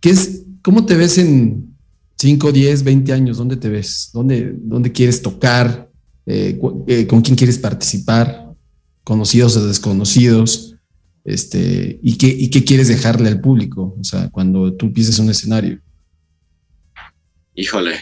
¿Qué 0.00 0.10
es, 0.10 0.42
¿Cómo 0.62 0.84
te 0.84 0.94
ves 0.94 1.16
en 1.16 1.74
5, 2.18 2.52
10, 2.52 2.84
20 2.84 3.12
años? 3.14 3.38
¿Dónde 3.38 3.56
te 3.56 3.70
ves? 3.70 4.10
¿Dónde, 4.12 4.54
dónde 4.58 4.92
quieres 4.92 5.22
tocar? 5.22 5.90
Eh, 6.26 6.60
eh, 6.86 7.06
¿Con 7.06 7.22
quién 7.22 7.34
quieres 7.34 7.58
participar? 7.58 8.52
¿Conocidos 9.04 9.56
o 9.56 9.66
desconocidos? 9.66 10.76
Este, 11.24 11.98
¿y, 12.02 12.18
qué, 12.18 12.26
¿Y 12.26 12.50
qué 12.50 12.62
quieres 12.62 12.88
dejarle 12.88 13.28
al 13.28 13.40
público? 13.40 13.96
O 13.98 14.04
sea, 14.04 14.28
cuando 14.28 14.74
tú 14.74 14.92
pises 14.92 15.18
un 15.18 15.30
escenario. 15.30 15.80
Híjole. 17.54 17.96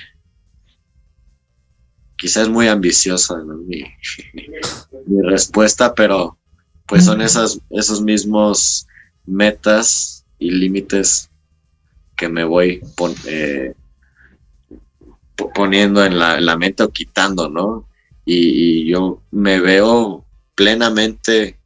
Quizás 2.18 2.44
es 2.44 2.48
muy 2.50 2.68
ambiciosa 2.68 3.38
¿no? 3.38 3.54
mi, 3.56 3.84
mi 5.06 5.22
respuesta, 5.22 5.94
pero 5.94 6.38
pues 6.86 7.04
son 7.04 7.20
esas, 7.20 7.60
esos 7.70 8.02
mismos 8.02 8.86
metas 9.26 10.24
y 10.38 10.50
límites 10.50 11.30
que 12.16 12.28
me 12.28 12.44
voy 12.44 12.80
pon- 12.96 13.14
eh, 13.26 13.74
po- 15.36 15.52
poniendo 15.52 16.04
en 16.04 16.18
la, 16.18 16.38
en 16.38 16.46
la 16.46 16.56
mente 16.56 16.82
o 16.82 16.90
quitando, 16.90 17.48
¿no? 17.48 17.88
Y, 18.24 18.82
y 18.84 18.90
yo 18.90 19.22
me 19.30 19.60
veo 19.60 20.26
plenamente 20.54 21.58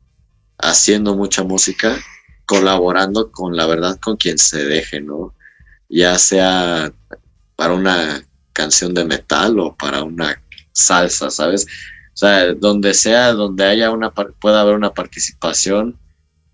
haciendo 0.59 1.17
mucha 1.17 1.45
música, 1.45 1.97
colaborando 2.47 3.33
con 3.33 3.57
la 3.57 3.67
verdad 3.67 3.99
con 4.01 4.17
quien 4.17 4.39
se 4.39 4.65
deje, 4.65 5.01
¿no? 5.01 5.35
Ya 5.89 6.19
sea 6.19 6.93
para 7.57 7.75
una 7.75 8.27
canción 8.53 8.95
de 8.95 9.05
metal 9.07 9.59
o 9.61 9.77
para 9.77 10.03
una 10.05 10.42
salsa, 10.73 11.31
¿sabes? 11.31 11.67
O 12.15 12.17
sea, 12.17 12.53
donde 12.55 12.95
sea, 12.95 13.33
donde 13.33 13.65
haya 13.65 13.91
una, 13.91 14.11
pueda 14.13 14.61
haber 14.61 14.75
una 14.75 14.93
participación, 14.93 15.99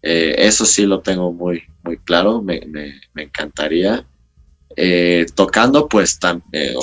eh, 0.03 0.35
eso 0.39 0.65
sí 0.65 0.87
lo 0.87 1.01
tengo 1.01 1.33
muy, 1.33 1.63
muy 1.83 1.99
claro, 1.99 2.41
me, 2.43 2.61
me- 2.67 3.01
me 3.15 3.23
encantaría. 3.25 4.07
Eh, 4.77 5.27
tocando, 5.35 5.89
pues, 5.89 6.21
tam- 6.21 6.43
eh, 6.53 6.75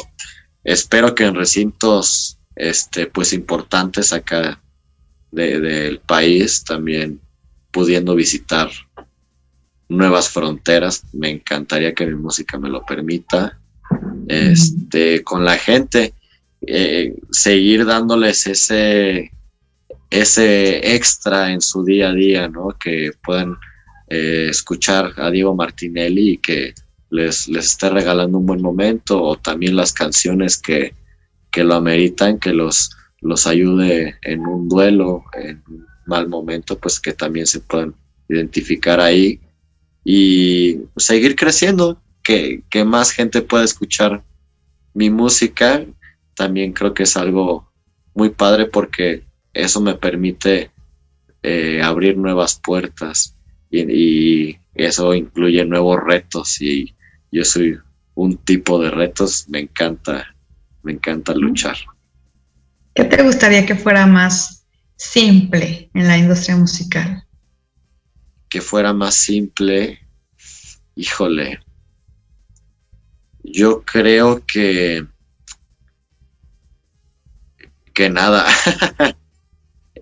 espero 0.64 1.16
que 1.16 1.24
en 1.26 1.36
recintos, 1.36 2.38
este, 2.56 3.06
pues, 3.08 3.32
importantes 3.34 4.12
acá 4.12 4.62
de- 5.32 5.60
del 5.62 6.00
país, 6.00 6.64
también 6.64 7.22
pudiendo 7.72 8.16
visitar 8.16 8.70
nuevas 9.88 10.30
fronteras, 10.30 11.04
me 11.14 11.30
encantaría 11.30 11.94
que 11.94 12.06
mi 12.06 12.16
música 12.16 12.58
me 12.58 12.70
lo 12.70 12.86
permita 12.86 13.60
este, 14.28 15.24
con 15.24 15.46
la 15.46 15.58
gente, 15.58 16.14
eh, 16.68 17.16
seguir 17.32 17.86
dándoles 17.86 18.48
ese, 18.48 19.32
ese 20.10 20.96
extra 20.96 21.52
en 21.52 21.62
su 21.62 21.84
día 21.84 22.10
a 22.10 22.14
día, 22.14 22.48
¿no? 22.48 22.70
Que 22.80 23.12
puedan 23.24 23.58
eh, 24.08 24.48
escuchar 24.50 25.14
a 25.18 25.32
Diego 25.32 25.56
Martinelli 25.56 26.32
y 26.32 26.38
que 26.38 26.74
les, 27.10 27.48
les 27.48 27.66
esté 27.66 27.90
regalando 27.90 28.38
un 28.38 28.46
buen 28.46 28.62
momento 28.62 29.22
o 29.22 29.38
también 29.38 29.76
las 29.76 29.94
canciones 29.94 30.58
que, 30.58 30.94
que 31.52 31.64
lo 31.64 31.76
ameritan, 31.76 32.40
que 32.40 32.54
los, 32.54 32.92
los 33.22 33.48
ayude 33.48 34.16
en 34.22 34.46
un 34.46 34.68
duelo, 34.68 35.24
en 35.34 35.64
un 35.70 35.86
mal 36.06 36.28
momento, 36.28 36.78
pues 36.78 37.00
que 37.00 37.14
también 37.14 37.48
se 37.48 37.60
puedan 37.60 37.96
identificar 38.30 39.00
ahí 39.00 39.40
y 40.04 40.80
seguir 40.98 41.36
creciendo, 41.36 42.02
que, 42.24 42.64
que 42.70 42.84
más 42.86 43.12
gente 43.12 43.42
pueda 43.42 43.64
escuchar 43.64 44.24
mi 44.94 45.10
música, 45.10 45.86
también 46.36 46.74
creo 46.74 46.94
que 46.94 47.04
es 47.04 47.18
algo 47.18 47.72
muy 48.14 48.30
padre 48.30 48.66
porque 48.66 49.24
eso 49.54 49.82
me 49.82 49.96
permite 49.96 50.72
eh, 51.44 51.82
abrir 51.82 52.18
nuevas 52.18 52.60
puertas 52.64 53.36
y, 53.70 54.50
y 54.50 54.60
eso 54.74 55.14
incluye 55.14 55.66
nuevos 55.66 56.00
retos 56.04 56.62
y 56.62 56.94
yo 57.32 57.44
soy 57.44 57.78
un 58.16 58.38
tipo 58.38 58.82
de 58.82 58.90
retos, 58.92 59.46
me 59.50 59.60
encanta, 59.60 60.36
me 60.84 60.94
encanta 60.94 61.34
luchar. 61.34 61.78
¿Qué 62.94 63.04
te 63.04 63.22
gustaría 63.24 63.66
que 63.66 63.76
fuera 63.76 64.06
más 64.08 64.66
simple 64.96 65.90
en 65.94 66.08
la 66.08 66.18
industria 66.18 66.56
musical? 66.56 67.26
Que 68.50 68.62
fuera 68.62 68.94
más 68.94 69.16
simple, 69.16 70.00
híjole, 70.96 71.60
yo 73.44 73.84
creo 73.84 74.46
que 74.46 75.06
que 77.96 78.10
nada. 78.12 78.46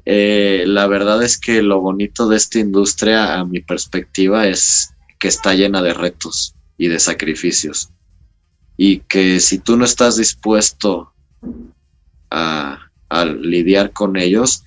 Eh, 0.06 0.66
la 0.68 0.86
verdad 0.88 1.24
es 1.24 1.38
que 1.38 1.62
lo 1.62 1.80
bonito 1.80 2.28
de 2.28 2.36
esta 2.36 2.60
industria, 2.60 3.40
a 3.40 3.46
mi 3.46 3.62
perspectiva, 3.62 4.48
es 4.48 4.94
que 5.18 5.30
está 5.30 5.54
llena 5.54 5.82
de 5.82 5.94
retos 5.94 6.56
y 6.78 6.90
de 6.90 7.00
sacrificios. 7.00 7.90
Y 8.76 8.98
que 9.00 9.40
si 9.40 9.60
tú 9.60 9.78
no 9.78 9.86
estás 9.86 10.18
dispuesto 10.18 11.14
a, 12.30 12.92
a 13.08 13.26
lidiar 13.26 13.94
con 13.94 14.18
ellos, 14.18 14.66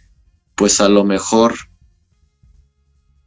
pues 0.54 0.80
a 0.80 0.88
lo 0.88 1.04
mejor, 1.04 1.54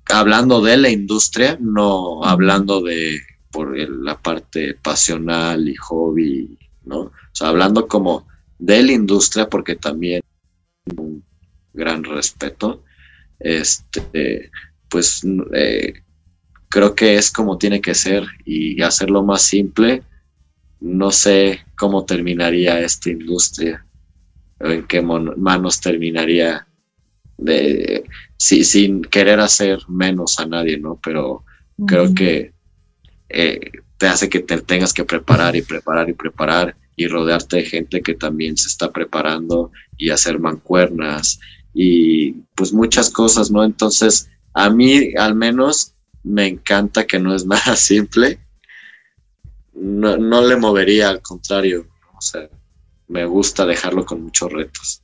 hablando 0.05 0.61
de 0.61 0.77
la 0.77 0.89
industria, 0.89 1.59
no 1.61 2.23
hablando 2.23 2.81
de 2.81 3.19
por 3.51 3.77
la 3.77 4.19
parte 4.19 4.73
pasional 4.73 5.69
y 5.69 5.75
hobby, 5.75 6.57
¿no? 6.85 7.01
O 7.01 7.13
sea, 7.33 7.49
hablando 7.49 7.87
como 7.87 8.28
de 8.59 8.83
la 8.83 8.91
industria, 8.91 9.49
porque 9.49 9.75
también 9.75 10.21
un 10.97 11.23
gran 11.73 12.03
respeto, 12.03 12.83
este, 13.39 14.51
pues 14.89 15.23
eh, 15.53 15.93
creo 16.69 16.95
que 16.95 17.15
es 17.15 17.31
como 17.31 17.57
tiene 17.57 17.81
que 17.81 17.95
ser 17.95 18.25
y 18.45 18.81
hacerlo 18.81 19.23
más 19.23 19.43
simple. 19.43 20.03
No 20.81 21.11
sé 21.11 21.61
cómo 21.77 22.05
terminaría 22.05 22.79
esta 22.81 23.09
industria, 23.09 23.85
o 24.59 24.67
en 24.67 24.87
qué 24.87 25.01
manos 25.01 25.81
terminaría 25.81 26.67
de, 27.37 28.03
si- 28.37 28.63
sin 28.63 29.01
querer 29.03 29.39
hacer 29.39 29.79
menos 29.87 30.39
a 30.39 30.45
nadie, 30.45 30.77
¿no? 30.77 30.99
Pero 31.03 31.43
creo 31.85 32.13
que 32.13 32.53
eh, 33.29 33.71
te 33.97 34.07
hace 34.07 34.29
que 34.29 34.39
te 34.41 34.61
tengas 34.61 34.93
que 34.93 35.05
preparar 35.05 35.55
y 35.55 35.61
preparar 35.61 36.09
y 36.09 36.13
preparar 36.13 36.75
y 36.99 37.07
rodearte 37.07 37.55
de 37.55 37.63
gente 37.63 38.01
que 38.01 38.13
también 38.13 38.57
se 38.57 38.67
está 38.67 38.91
preparando 38.91 39.71
y 39.97 40.09
hacer 40.09 40.37
mancuernas 40.37 41.39
y 41.73 42.33
pues 42.55 42.73
muchas 42.73 43.09
cosas, 43.09 43.49
¿no? 43.51 43.63
Entonces, 43.63 44.29
a 44.53 44.69
mí 44.69 45.13
al 45.17 45.33
menos 45.33 45.93
me 46.23 46.45
encanta 46.45 47.07
que 47.07 47.17
no 47.17 47.33
es 47.33 47.45
nada 47.53 47.77
simple. 47.77 48.41
No, 49.73 50.17
no 50.17 50.41
le 50.41 50.57
movería, 50.57 51.07
al 51.07 51.21
contrario, 51.21 51.87
o 52.17 52.21
sea, 52.21 52.49
me 53.07 53.25
gusta 53.25 53.65
dejarlo 53.65 54.05
con 54.05 54.23
muchos 54.23 54.51
retos. 54.51 55.01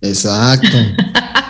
Exacto. 0.00 0.78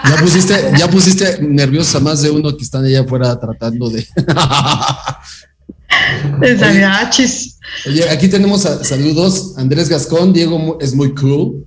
Ya 0.08 0.16
pusiste, 0.20 0.72
ya 0.76 0.90
pusiste 0.90 1.42
nerviosa 1.42 1.98
a 1.98 2.00
más 2.00 2.22
de 2.22 2.30
uno 2.30 2.56
que 2.56 2.64
están 2.64 2.84
allá 2.84 3.02
afuera 3.02 3.38
tratando 3.38 3.88
de. 3.88 4.04
Oye, 7.86 8.08
aquí 8.08 8.28
tenemos 8.28 8.64
a- 8.66 8.84
saludos. 8.84 9.54
Andrés 9.56 9.88
Gascón, 9.88 10.32
Diego 10.32 10.78
es 10.80 10.94
muy 10.94 11.14
cool. 11.14 11.66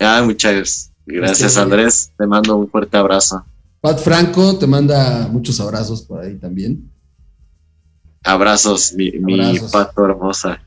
Ah, 0.00 0.22
muchas 0.24 0.90
gracias, 1.06 1.48
Este, 1.50 1.60
Andrés. 1.60 2.12
Te 2.16 2.26
mando 2.26 2.56
un 2.56 2.68
fuerte 2.70 2.96
abrazo. 2.96 3.44
Pat 3.80 3.98
Franco 4.00 4.56
te 4.58 4.66
manda 4.66 5.28
muchos 5.28 5.58
abrazos 5.60 6.02
por 6.02 6.20
ahí 6.20 6.36
también. 6.36 6.90
Abrazos, 8.24 8.92
mi, 8.94 9.10
pato 9.72 10.04
hermosa. 10.04 10.60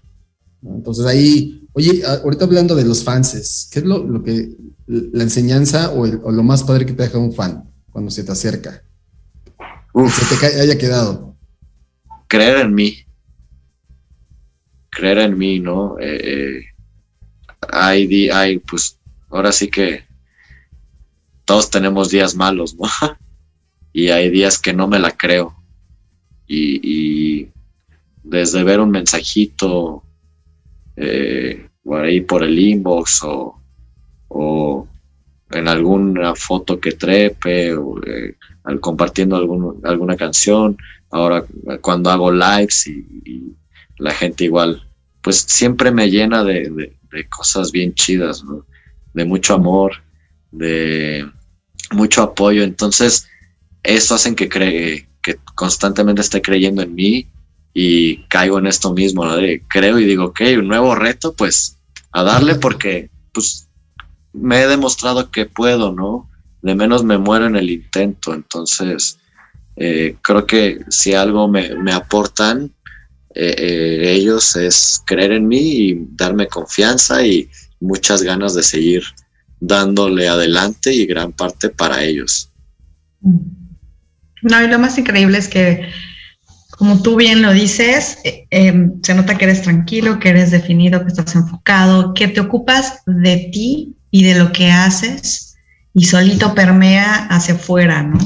Entonces 0.61 1.05
ahí, 1.05 1.67
oye, 1.73 2.03
ahorita 2.05 2.43
hablando 2.45 2.75
de 2.75 2.83
los 2.83 3.03
fanses, 3.03 3.69
¿qué 3.71 3.79
es 3.79 3.85
lo, 3.85 3.99
lo 3.99 4.21
que 4.23 4.55
la 4.87 5.23
enseñanza 5.23 5.91
o, 5.91 6.05
el- 6.05 6.19
o 6.23 6.31
lo 6.31 6.43
más 6.43 6.63
padre 6.63 6.85
que 6.85 6.93
te 6.93 7.03
deja 7.03 7.17
un 7.17 7.33
fan 7.33 7.63
cuando 7.91 8.11
se 8.11 8.23
te 8.23 8.31
acerca? 8.33 8.83
Uf. 9.93 10.13
Se 10.27 10.35
te 10.35 10.59
haya 10.61 10.77
quedado. 10.77 11.34
Creer 12.27 12.57
en 12.59 12.73
mí. 12.73 13.05
Creer 14.89 15.19
en 15.19 15.37
mí, 15.37 15.59
¿no? 15.59 15.99
Eh, 15.99 16.19
eh, 16.23 16.65
hay, 17.71 18.29
hay, 18.29 18.59
pues, 18.59 18.99
ahora 19.29 19.51
sí 19.51 19.69
que 19.69 20.03
todos 21.45 21.69
tenemos 21.69 22.09
días 22.09 22.35
malos, 22.35 22.75
¿no? 22.75 22.85
y 23.93 24.09
hay 24.09 24.29
días 24.29 24.59
que 24.59 24.73
no 24.73 24.87
me 24.87 24.99
la 24.99 25.11
creo. 25.11 25.55
Y, 26.47 26.79
y 27.43 27.49
desde 28.23 28.63
ver 28.63 28.79
un 28.79 28.91
mensajito 28.91 30.03
eh, 30.95 31.69
ahí 31.91 32.21
por 32.21 32.43
el 32.43 32.57
inbox 32.57 33.23
o, 33.23 33.61
o 34.29 34.87
en 35.51 35.67
alguna 35.67 36.35
foto 36.35 36.79
que 36.79 36.93
trepe 36.93 37.73
o 37.75 37.99
eh, 38.05 38.35
al 38.63 38.79
compartiendo 38.79 39.35
algún- 39.35 39.81
alguna 39.83 40.15
canción 40.17 40.77
ahora 41.15 41.45
cuando 41.81 42.09
hago 42.11 42.31
lives 42.31 42.87
y, 42.87 43.05
y 43.25 43.55
la 43.97 44.11
gente 44.13 44.43
igual, 44.45 44.83
pues 45.21 45.37
siempre 45.47 45.91
me 45.91 46.09
llena 46.09 46.43
de, 46.43 46.69
de- 46.69 46.97
de 47.11 47.29
cosas 47.29 47.71
bien 47.71 47.93
chidas, 47.93 48.43
¿no? 48.43 48.65
De 49.13 49.23
mucho 49.25 49.53
amor, 49.55 49.93
de 50.51 51.25
mucho 51.91 52.21
apoyo. 52.23 52.63
Entonces, 52.63 53.27
eso 53.83 54.15
hacen 54.15 54.35
que 54.35 54.49
cree, 54.49 55.07
que 55.21 55.37
constantemente 55.55 56.21
esté 56.21 56.41
creyendo 56.41 56.81
en 56.81 56.95
mí 56.95 57.27
y 57.73 58.25
caigo 58.27 58.59
en 58.59 58.67
esto 58.67 58.93
mismo, 58.93 59.25
¿no? 59.25 59.35
De 59.37 59.63
creo 59.69 59.99
y 59.99 60.05
digo, 60.05 60.25
ok, 60.25 60.41
un 60.59 60.67
nuevo 60.67 60.95
reto, 60.95 61.33
pues 61.33 61.77
a 62.11 62.23
darle 62.23 62.55
porque, 62.55 63.09
pues, 63.33 63.67
me 64.33 64.61
he 64.61 64.67
demostrado 64.67 65.31
que 65.31 65.45
puedo, 65.45 65.91
¿no? 65.93 66.29
De 66.61 66.75
menos 66.75 67.03
me 67.03 67.17
muero 67.17 67.47
en 67.47 67.55
el 67.55 67.69
intento. 67.69 68.33
Entonces, 68.33 69.17
eh, 69.75 70.15
creo 70.21 70.45
que 70.45 70.79
si 70.89 71.13
algo 71.13 71.47
me, 71.47 71.91
aportan 71.91 72.71
eh, 73.33 73.55
eh, 73.57 74.11
ellos 74.13 74.55
es 74.55 75.01
creer 75.05 75.33
en 75.33 75.47
mí 75.47 75.59
y 75.59 76.07
darme 76.11 76.47
confianza 76.47 77.25
y 77.25 77.49
muchas 77.81 78.21
ganas 78.21 78.53
de 78.53 78.63
seguir 78.63 79.03
dándole 79.59 80.29
adelante 80.29 80.93
y 80.93 81.05
gran 81.05 81.33
parte 81.33 81.69
para 81.69 82.01
ellos. 82.01 82.49
No, 84.41 84.63
y 84.63 84.67
lo 84.67 84.79
más 84.79 84.97
increíble 84.97 85.37
es 85.37 85.49
que, 85.49 85.89
como 86.77 87.01
tú 87.01 87.17
bien 87.17 87.41
lo 87.41 87.51
dices, 87.51 88.19
eh, 88.23 88.89
se 89.01 89.13
nota 89.13 89.37
que 89.37 89.45
eres 89.45 89.63
tranquilo, 89.63 90.19
que 90.19 90.29
eres 90.29 90.51
definido, 90.51 91.01
que 91.01 91.07
estás 91.07 91.35
enfocado, 91.35 92.13
que 92.13 92.29
te 92.29 92.39
ocupas 92.39 93.01
de 93.05 93.49
ti 93.51 93.95
y 94.11 94.23
de 94.23 94.39
lo 94.39 94.51
que 94.53 94.71
haces 94.71 95.57
y 95.93 96.05
solito 96.05 96.53
permea 96.53 97.27
hacia 97.27 97.55
afuera, 97.55 98.03
¿no? 98.03 98.19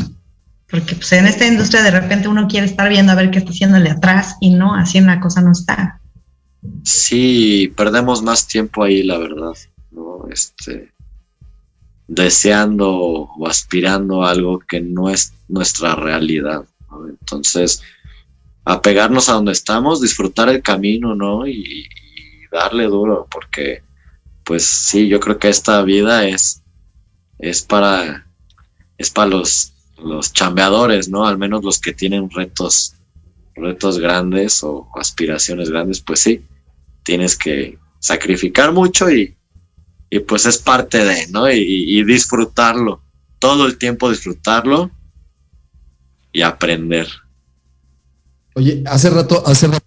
Porque 0.70 0.96
pues, 0.96 1.12
en 1.14 1.26
esta 1.26 1.48
industria 1.48 1.82
de 1.82 1.92
repente 1.92 2.28
uno 2.28 2.48
quiere 2.48 2.68
estar 2.68 2.90
viendo 2.90 3.12
a 3.12 3.16
ver 3.16 3.32
qué 3.32 3.40
está 3.40 3.52
haciéndole 3.52 3.90
atrás 3.90 4.36
y 4.40 4.52
no, 4.52 4.76
así 4.76 5.02
la 5.02 5.20
cosa 5.20 5.42
no 5.42 5.52
está. 5.52 6.00
Sí, 6.84 7.74
perdemos 7.76 8.22
más 8.22 8.48
tiempo 8.48 8.84
ahí, 8.84 9.04
la 9.04 9.18
verdad, 9.18 9.54
¿no? 9.92 10.28
Este, 10.30 10.92
deseando 12.08 12.92
o 12.92 13.48
aspirando 13.48 14.24
algo 14.24 14.60
que 14.60 14.82
no 14.82 15.10
es 15.10 15.34
nuestra 15.48 15.96
realidad, 15.96 16.66
¿no? 16.92 17.08
Entonces, 17.08 17.82
apegarnos 18.66 19.30
a 19.30 19.34
donde 19.34 19.54
estamos, 19.54 20.02
disfrutar 20.02 20.50
el 20.50 20.62
camino, 20.62 21.16
¿no? 21.16 21.48
Y, 21.48 21.64
y 21.64 21.90
darle 22.52 22.86
duro, 22.86 23.28
porque, 23.32 23.82
pues 24.44 24.66
sí, 24.66 25.08
yo 25.08 25.20
creo 25.20 25.40
que 25.40 25.50
esta 25.50 25.82
vida 25.82 26.28
es, 26.28 26.62
es 27.40 27.62
para, 27.62 28.28
es 28.98 29.10
para 29.10 29.30
los, 29.30 29.74
los 30.04 30.34
chambeadores, 30.34 31.10
¿no? 31.10 31.26
Al 31.26 31.38
menos 31.38 31.64
los 31.64 31.80
que 31.80 31.94
tienen 31.94 32.30
retos, 32.30 32.96
retos 33.56 34.00
grandes 34.00 34.64
o 34.64 34.90
aspiraciones 34.96 35.70
grandes, 35.70 36.02
pues 36.02 36.20
sí, 36.22 36.44
tienes 37.04 37.36
que 37.36 37.78
sacrificar 38.00 38.72
mucho 38.72 39.10
y, 39.10 39.36
y 40.10 40.20
pues 40.20 40.46
es 40.46 40.58
parte 40.58 41.04
de, 41.04 41.28
¿no? 41.28 41.52
Y, 41.52 41.58
y 41.60 42.04
disfrutarlo, 42.04 43.02
todo 43.40 43.66
el 43.66 43.78
tiempo 43.78 44.10
disfrutarlo 44.10 44.92
y 46.32 46.42
aprender. 46.42 47.08
Oye, 48.56 48.84
hace 48.86 49.10
rato, 49.10 49.44
hace 49.46 49.68
rato, 49.68 49.86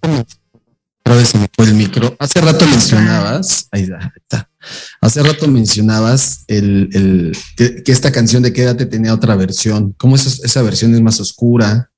otra 1.04 1.16
vez 1.16 1.28
se 1.28 1.38
me 1.38 1.48
fue 1.54 1.66
el 1.66 1.74
micro. 1.74 2.16
Hace 2.18 2.40
rato 2.40 2.66
mencionabas, 2.66 3.68
ahí 3.72 3.82
está, 3.82 3.98
ahí 3.98 4.10
está. 4.16 4.51
Hace 5.00 5.22
rato 5.22 5.48
mencionabas 5.48 6.44
el, 6.48 6.88
el- 6.92 7.36
que, 7.56 7.82
que 7.82 7.92
esta 7.92 8.12
canción 8.12 8.42
de 8.42 8.52
Quédate 8.52 8.86
tenía 8.86 9.14
otra 9.14 9.34
versión. 9.36 9.92
¿Cómo 9.98 10.16
es 10.16 10.26
esa 10.44 10.62
versión? 10.62 10.94
¿Es 10.94 11.00
más 11.00 11.20
oscura? 11.20 11.90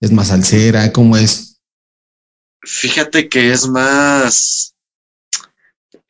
¿Es 0.00 0.10
más 0.12 0.28
salsera? 0.28 0.92
¿Cómo 0.92 1.16
es? 1.16 1.60
Fíjate 2.64 3.28
que 3.28 3.52
es 3.52 3.66
más, 3.68 4.74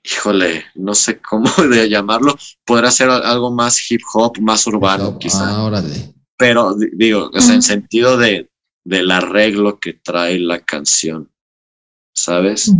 híjole, 0.04 0.64
no 0.74 0.94
sé 0.94 1.20
cómo 1.20 1.50
de 1.70 1.88
llamarlo, 1.88 2.36
podrá 2.64 2.90
ser 2.90 3.08
al- 3.10 3.24
algo 3.24 3.50
más 3.52 3.90
hip 3.90 4.00
hop, 4.14 4.38
más 4.40 4.66
urbano 4.66 5.18
quizá, 5.18 5.48
Ah, 5.48 5.62
órale. 5.64 6.14
pero 6.36 6.74
di- 6.74 6.90
digo, 6.94 7.30
o 7.32 7.40
sea, 7.40 7.54
en 7.54 7.62
sentido 7.62 8.16
de, 8.16 8.50
del 8.84 9.10
arreglo 9.10 9.78
que 9.78 9.94
trae 9.94 10.38
la 10.38 10.60
canción, 10.64 11.30
¿sabes? 12.14 12.70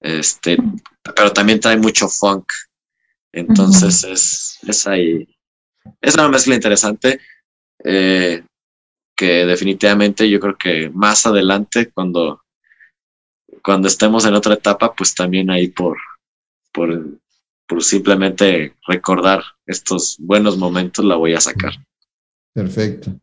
Este, 0.00 0.56
pero 1.02 1.32
también 1.32 1.60
trae 1.60 1.76
mucho 1.76 2.08
funk. 2.08 2.44
Entonces 3.32 4.04
es, 4.04 4.58
es 4.66 4.86
ahí. 4.86 5.26
Es 6.00 6.14
una 6.14 6.28
mezcla 6.28 6.54
interesante. 6.54 7.20
eh, 7.84 8.42
que 9.16 9.44
definitivamente 9.46 10.28
yo 10.28 10.40
creo 10.40 10.56
que 10.56 10.90
más 10.90 11.26
adelante, 11.26 11.90
cuando, 11.92 12.42
cuando 13.62 13.88
estemos 13.88 14.24
en 14.24 14.34
otra 14.34 14.54
etapa, 14.54 14.94
pues 14.94 15.14
también 15.14 15.50
ahí 15.50 15.68
por, 15.68 15.96
por, 16.72 17.20
por 17.66 17.84
simplemente 17.84 18.74
recordar 18.86 19.42
estos 19.66 20.16
buenos 20.18 20.56
momentos 20.56 21.04
la 21.04 21.16
voy 21.16 21.34
a 21.34 21.40
sacar. 21.40 21.72
Perfecto. 22.52 23.14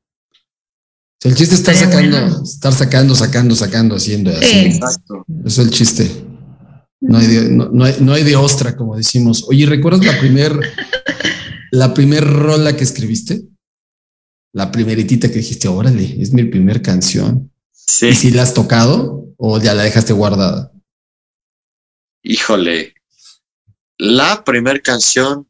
El 1.22 1.36
chiste 1.36 1.56
es 1.56 1.62
estar 1.62 1.76
sacando, 1.76 2.44
estar 2.44 2.72
sacando, 2.72 3.16
sacando, 3.16 3.56
sacando, 3.56 3.96
haciendo 3.96 4.32
así. 4.32 4.46
Sí. 4.46 4.66
Exacto. 4.68 5.26
Eso 5.46 5.62
es 5.62 5.68
el 5.68 5.74
chiste. 5.74 6.26
No 7.02 7.18
hay, 7.18 7.28
de, 7.28 7.50
no, 7.50 7.70
no 7.70 7.86
hay, 7.86 7.96
no 8.02 8.14
hay 8.14 8.24
de 8.24 8.36
ostra, 8.36 8.76
como 8.76 8.98
decimos. 8.98 9.46
Oye, 9.48 9.66
¿recuerdas 9.66 10.06
la 10.06 10.20
primer, 10.20 10.52
la 11.72 11.94
primer 11.94 12.26
rola 12.26 12.76
que 12.76 12.84
escribiste? 12.84 13.44
La 14.52 14.72
primeritita 14.72 15.30
que 15.30 15.36
dijiste, 15.36 15.68
órale, 15.68 16.22
es 16.22 16.34
mi 16.34 16.44
primer 16.44 16.82
canción. 16.82 17.52
Sí, 17.72 18.08
¿Y 18.08 18.16
si 18.16 18.32
la 18.32 18.44
has 18.44 18.54
tocado 18.54 19.34
o 19.38 19.60
ya 19.60 19.74
la 19.74 19.84
dejaste 19.84 20.14
guardada? 20.14 20.72
híjole. 22.22 22.96
La 23.98 24.44
primer 24.44 24.82
canción 24.82 25.50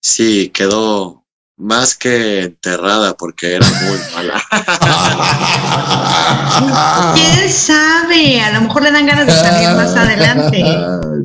sí 0.00 0.50
quedó 0.50 1.17
más 1.58 1.94
que 1.94 2.42
enterrada 2.42 3.16
porque 3.16 3.54
era 3.56 3.66
muy 3.66 3.98
mala. 4.14 4.42
¿Quién 7.14 7.50
sabe? 7.50 8.40
A 8.40 8.52
lo 8.52 8.60
mejor 8.62 8.82
le 8.82 8.92
dan 8.92 9.06
ganas 9.06 9.26
de 9.26 9.32
salir 9.32 9.68
más 9.76 9.94
adelante. 9.96 10.64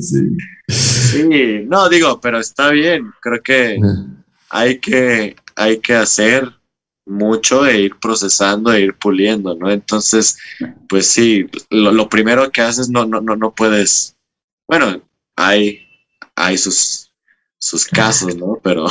Sí. 0.00 0.36
Sí, 0.66 1.64
no 1.68 1.88
digo, 1.88 2.20
pero 2.20 2.40
está 2.40 2.70
bien. 2.70 3.12
Creo 3.20 3.42
que 3.42 3.78
hay 4.50 4.78
que, 4.78 5.36
hay 5.56 5.78
que 5.78 5.94
hacer 5.94 6.52
mucho 7.06 7.66
e 7.66 7.80
ir 7.80 7.96
procesando 8.00 8.72
e 8.72 8.82
ir 8.82 8.94
puliendo, 8.94 9.54
¿no? 9.54 9.70
Entonces, 9.70 10.38
pues 10.88 11.06
sí, 11.06 11.46
lo, 11.70 11.92
lo 11.92 12.08
primero 12.08 12.50
que 12.50 12.62
haces 12.62 12.88
no, 12.88 13.04
no, 13.04 13.20
no, 13.20 13.36
no 13.36 13.54
puedes, 13.54 14.16
bueno, 14.66 15.02
hay, 15.36 15.86
hay 16.34 16.56
sus, 16.56 17.12
sus 17.58 17.86
casos, 17.86 18.36
¿no? 18.36 18.58
Pero 18.62 18.86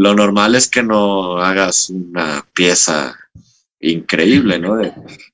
lo 0.00 0.14
normal 0.14 0.54
es 0.54 0.66
que 0.66 0.82
no 0.82 1.36
hagas 1.36 1.90
una 1.90 2.46
pieza 2.54 3.18
increíble, 3.80 4.58
¿no? 4.58 4.80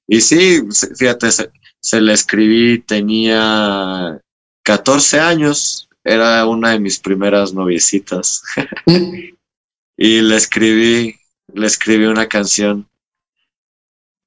Y 0.09 0.21
sí, 0.21 0.61
fíjate, 0.97 1.31
se, 1.31 1.53
se 1.79 2.01
le 2.01 2.13
escribí, 2.13 2.81
tenía 2.81 4.21
14 4.65 5.21
años, 5.21 5.89
era 6.03 6.45
una 6.47 6.73
de 6.73 6.81
mis 6.81 6.99
primeras 6.99 7.55
noviecitas. 7.55 8.43
y 9.97 10.21
le 10.21 10.35
escribí, 10.35 11.15
le 11.55 11.67
escribí 11.69 12.07
una 12.07 12.27
canción 12.27 12.89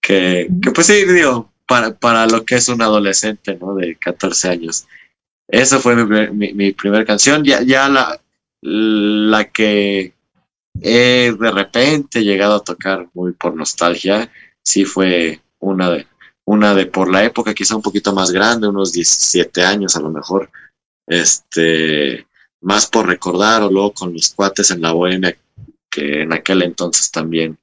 que, 0.01 0.47
que 0.63 0.71
pues 0.71 0.87
sí, 0.87 1.03
digo, 1.03 1.51
para, 1.67 1.93
para 1.99 2.25
lo 2.27 2.45
que 2.45 2.55
es 2.55 2.69
un 2.69 2.81
adolescente, 2.81 3.57
¿no? 3.57 3.75
De 3.75 3.97
14 3.97 4.47
años. 4.47 4.87
Esa 5.49 5.79
fue 5.79 5.97
mi, 5.97 6.29
mi, 6.29 6.53
mi 6.53 6.71
primera 6.71 7.03
canción. 7.03 7.43
Ya, 7.43 7.61
ya 7.61 7.89
la, 7.89 8.21
la 8.61 9.43
que 9.43 10.13
he 10.81 11.33
de 11.37 11.51
repente 11.51 12.23
llegado 12.23 12.55
a 12.55 12.63
tocar 12.63 13.09
muy 13.13 13.33
por 13.33 13.55
nostalgia, 13.55 14.31
sí 14.63 14.85
fue 14.85 15.41
una 15.59 15.89
de, 15.89 16.07
una 16.45 16.73
de 16.73 16.85
por 16.85 17.11
la 17.11 17.23
época, 17.23 17.53
quizá 17.53 17.75
un 17.75 17.81
poquito 17.81 18.13
más 18.13 18.31
grande, 18.31 18.67
unos 18.67 18.91
17 18.91 19.63
años 19.63 19.95
a 19.95 20.01
lo 20.01 20.09
mejor. 20.09 20.49
Este, 21.07 22.27
más 22.61 22.87
por 22.87 23.07
recordar, 23.07 23.63
o 23.63 23.71
luego 23.71 23.93
con 23.93 24.13
los 24.13 24.33
cuates 24.33 24.71
en 24.71 24.81
la 24.81 24.91
bohemia, 24.91 25.37
que 25.89 26.23
en 26.23 26.33
aquel 26.33 26.61
entonces 26.61 27.11
también, 27.11 27.57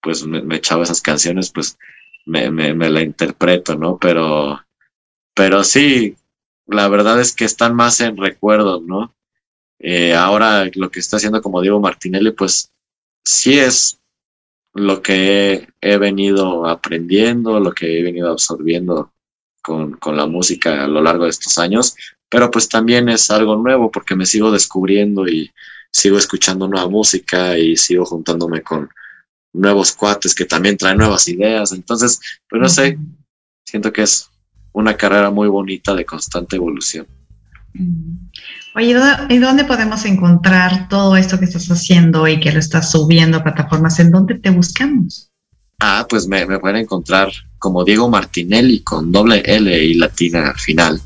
pues 0.00 0.26
me, 0.26 0.42
me 0.42 0.56
echaba 0.56 0.84
esas 0.84 1.00
canciones, 1.00 1.50
pues 1.50 1.78
me, 2.26 2.50
me, 2.50 2.74
me 2.74 2.90
la 2.90 3.02
interpreto, 3.02 3.76
¿no? 3.76 3.98
Pero, 3.98 4.60
pero 5.34 5.64
sí, 5.64 6.16
la 6.66 6.88
verdad 6.88 7.20
es 7.20 7.32
que 7.32 7.44
están 7.44 7.74
más 7.74 8.00
en 8.00 8.16
recuerdos, 8.16 8.82
¿no? 8.82 9.14
Eh, 9.78 10.14
ahora 10.14 10.68
lo 10.74 10.90
que 10.90 11.00
está 11.00 11.16
haciendo 11.16 11.42
como 11.42 11.60
Diego 11.60 11.80
Martinelli, 11.80 12.32
pues 12.32 12.70
sí 13.24 13.58
es 13.58 13.98
lo 14.74 15.02
que 15.02 15.68
he, 15.80 15.96
venido 15.98 16.66
aprendiendo, 16.66 17.60
lo 17.60 17.72
que 17.72 17.98
he 17.98 18.02
venido 18.02 18.30
absorbiendo 18.30 19.12
con, 19.62 19.92
con 19.92 20.16
la 20.16 20.26
música 20.26 20.84
a 20.84 20.88
lo 20.88 21.02
largo 21.02 21.24
de 21.24 21.30
estos 21.30 21.58
años, 21.58 21.96
pero 22.28 22.50
pues 22.50 22.68
también 22.68 23.08
es 23.08 23.30
algo 23.30 23.56
nuevo 23.56 23.90
porque 23.90 24.14
me 24.14 24.26
sigo 24.26 24.50
descubriendo 24.50 25.26
y 25.26 25.50
sigo 25.90 26.18
escuchando 26.18 26.68
nueva 26.68 26.88
música 26.88 27.58
y 27.58 27.76
sigo 27.76 28.04
juntándome 28.04 28.62
con 28.62 28.90
nuevos 29.54 29.92
cuates 29.92 30.34
que 30.34 30.44
también 30.44 30.76
traen 30.76 30.98
nuevas 30.98 31.26
ideas. 31.28 31.72
Entonces, 31.72 32.20
pues 32.48 32.60
no 32.60 32.68
sé, 32.68 32.98
siento 33.64 33.92
que 33.92 34.02
es 34.02 34.30
una 34.72 34.96
carrera 34.96 35.30
muy 35.30 35.48
bonita 35.48 35.94
de 35.94 36.04
constante 36.04 36.56
evolución. 36.56 37.06
Oye, 38.74 38.94
¿dó- 38.94 39.26
¿y 39.30 39.38
dónde 39.38 39.64
podemos 39.64 40.04
encontrar 40.04 40.88
todo 40.88 41.16
esto 41.16 41.38
que 41.38 41.46
estás 41.46 41.66
haciendo 41.68 42.28
y 42.28 42.40
que 42.40 42.52
lo 42.52 42.58
estás 42.58 42.90
subiendo 42.90 43.38
a 43.38 43.42
plataformas? 43.44 43.98
¿En 44.00 44.10
dónde 44.10 44.34
te 44.38 44.50
buscamos? 44.50 45.30
Ah, 45.80 46.06
pues 46.08 46.26
me, 46.26 46.44
me 46.46 46.58
pueden 46.58 46.76
encontrar 46.82 47.30
como 47.58 47.84
Diego 47.84 48.08
Martinelli 48.08 48.80
con 48.80 49.10
doble 49.12 49.42
L 49.44 49.84
y 49.84 49.94
latina 49.94 50.48
al 50.50 50.58
final 50.58 51.00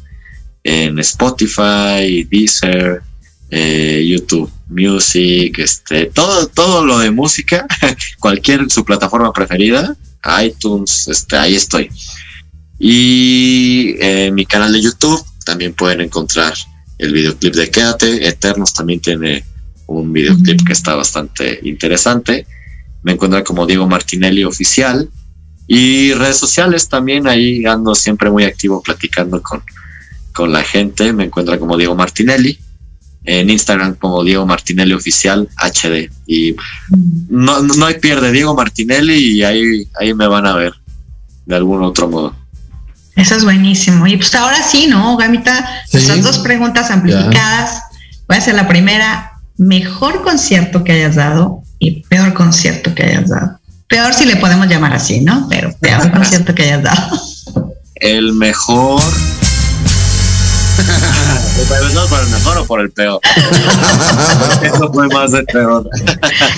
en 0.63 0.99
Spotify, 0.99 2.25
Deezer, 2.31 3.03
eh, 3.51 4.05
YouTube 4.09 4.51
Music, 4.69 5.59
este, 5.59 6.07
todo, 6.07 6.47
todo 6.49 6.85
lo 6.85 6.99
de 6.99 7.11
música, 7.11 7.67
cualquier 8.21 8.71
su 8.71 8.85
plataforma 8.85 9.33
preferida, 9.33 9.97
iTunes, 10.45 11.09
este, 11.09 11.37
ahí 11.37 11.55
estoy. 11.55 11.89
Y 12.79 13.95
en 14.01 14.35
mi 14.35 14.47
canal 14.47 14.73
de 14.73 14.83
YouTube 14.83 15.25
también 15.45 15.75
pueden 15.75 16.01
encontrar 16.01 16.55
el 16.99 17.13
videoclip 17.13 17.55
de 17.55 17.71
Quédate. 17.71 18.29
Eternos 18.29 18.73
también 18.75 19.01
tiene 19.01 19.45
un 19.87 20.13
videoclip 20.13 20.67
que 20.67 20.73
está 20.73 20.95
bastante 20.95 21.61
interesante. 21.63 22.47
Me 23.03 23.13
encuentran 23.13 23.45
como 23.45 23.67
Diego 23.67 23.87
Martinelli 23.89 24.45
Oficial. 24.45 25.09
Y 25.67 26.13
redes 26.15 26.37
sociales 26.37 26.89
también, 26.89 27.29
ahí 27.29 27.65
ando 27.65 27.95
siempre 27.95 28.31
muy 28.31 28.45
activo 28.45 28.83
platicando 28.83 29.41
con, 29.43 29.63
con 30.35 30.53
la 30.53 30.63
gente. 30.63 31.13
Me 31.13 31.25
encuentran 31.25 31.59
como 31.59 31.77
Diego 31.77 31.95
Martinelli. 31.95 32.59
En 33.25 33.51
Instagram 33.51 33.97
como 33.97 34.25
Diego 34.25 34.47
Martinelli 34.47 34.93
Oficial 34.95 35.49
HD. 35.57 36.11
Y 36.27 36.57
no, 37.29 37.63
no 37.63 37.87
hay 37.87 37.99
pierde, 37.99 38.33
Diego 38.33 38.55
Martinelli, 38.55 39.15
y 39.15 39.45
ahí, 39.45 39.87
ahí 40.01 40.15
me 40.15 40.27
van 40.27 40.47
a 40.47 40.57
ver 40.57 40.73
de 41.47 41.57
algún 41.57 41.83
otro 41.83 42.09
modo. 42.09 42.40
Eso 43.17 43.35
es 43.35 43.45
buenísimo. 43.45 44.07
Y 44.07 44.17
pues 44.17 44.35
ahora 44.35 44.63
sí, 44.63 44.87
¿no, 44.87 45.17
Gamita? 45.17 45.83
Sí. 45.87 45.97
Nuestras 45.97 46.23
dos 46.23 46.39
preguntas 46.39 46.91
amplificadas. 46.91 47.83
Voy 48.29 48.37
a 48.37 48.41
hacer 48.41 48.55
la 48.55 48.69
primera. 48.69 49.33
Mejor 49.57 50.23
concierto 50.23 50.85
que 50.85 50.93
hayas 50.93 51.17
dado 51.17 51.63
y 51.79 52.03
peor 52.03 52.33
concierto 52.33 52.95
que 52.95 53.03
hayas 53.03 53.29
dado. 53.29 53.59
Peor 53.89 54.15
si 54.15 54.25
le 54.25 54.37
podemos 54.37 54.69
llamar 54.69 54.95
así, 54.95 55.21
¿no? 55.21 55.49
Pero 55.51 55.77
peor 55.81 56.11
concierto 56.15 56.55
que 56.55 56.63
hayas 56.63 56.83
dado. 56.83 57.21
El 57.97 58.33
mejor. 58.33 59.03
¿Empezamos 61.61 62.09
por 62.09 62.21
el 62.21 62.29
mejor 62.31 62.59
o 62.59 62.67
por 62.67 62.81
el 62.81 62.91
peor? 62.91 63.21
Eso 64.63 64.93
fue 64.93 65.09
más 65.09 65.33
de 65.33 65.43
peor. 65.45 65.89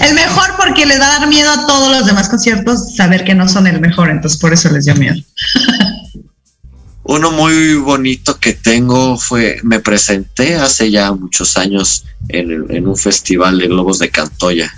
El 0.00 0.14
mejor 0.14 0.54
porque 0.56 0.86
les 0.86 1.00
va 1.00 1.06
a 1.06 1.18
dar 1.18 1.28
miedo 1.28 1.50
a 1.50 1.66
todos 1.66 1.96
los 1.96 2.06
demás 2.06 2.28
conciertos 2.28 2.94
saber 2.94 3.24
que 3.24 3.34
no 3.34 3.48
son 3.48 3.66
el 3.66 3.80
mejor, 3.80 4.10
entonces 4.10 4.38
por 4.38 4.52
eso 4.52 4.70
les 4.70 4.84
dio 4.84 4.94
miedo. 4.94 5.16
Uno 7.04 7.32
muy 7.32 7.74
bonito 7.74 8.38
que 8.38 8.52
tengo 8.52 9.16
fue, 9.16 9.58
me 9.64 9.80
presenté 9.80 10.54
hace 10.54 10.90
ya 10.90 11.12
muchos 11.12 11.56
años 11.56 12.04
en, 12.28 12.86
un 12.86 12.96
festival 12.96 13.58
de 13.58 13.66
globos 13.66 13.98
de 13.98 14.10
Cantoya. 14.10 14.72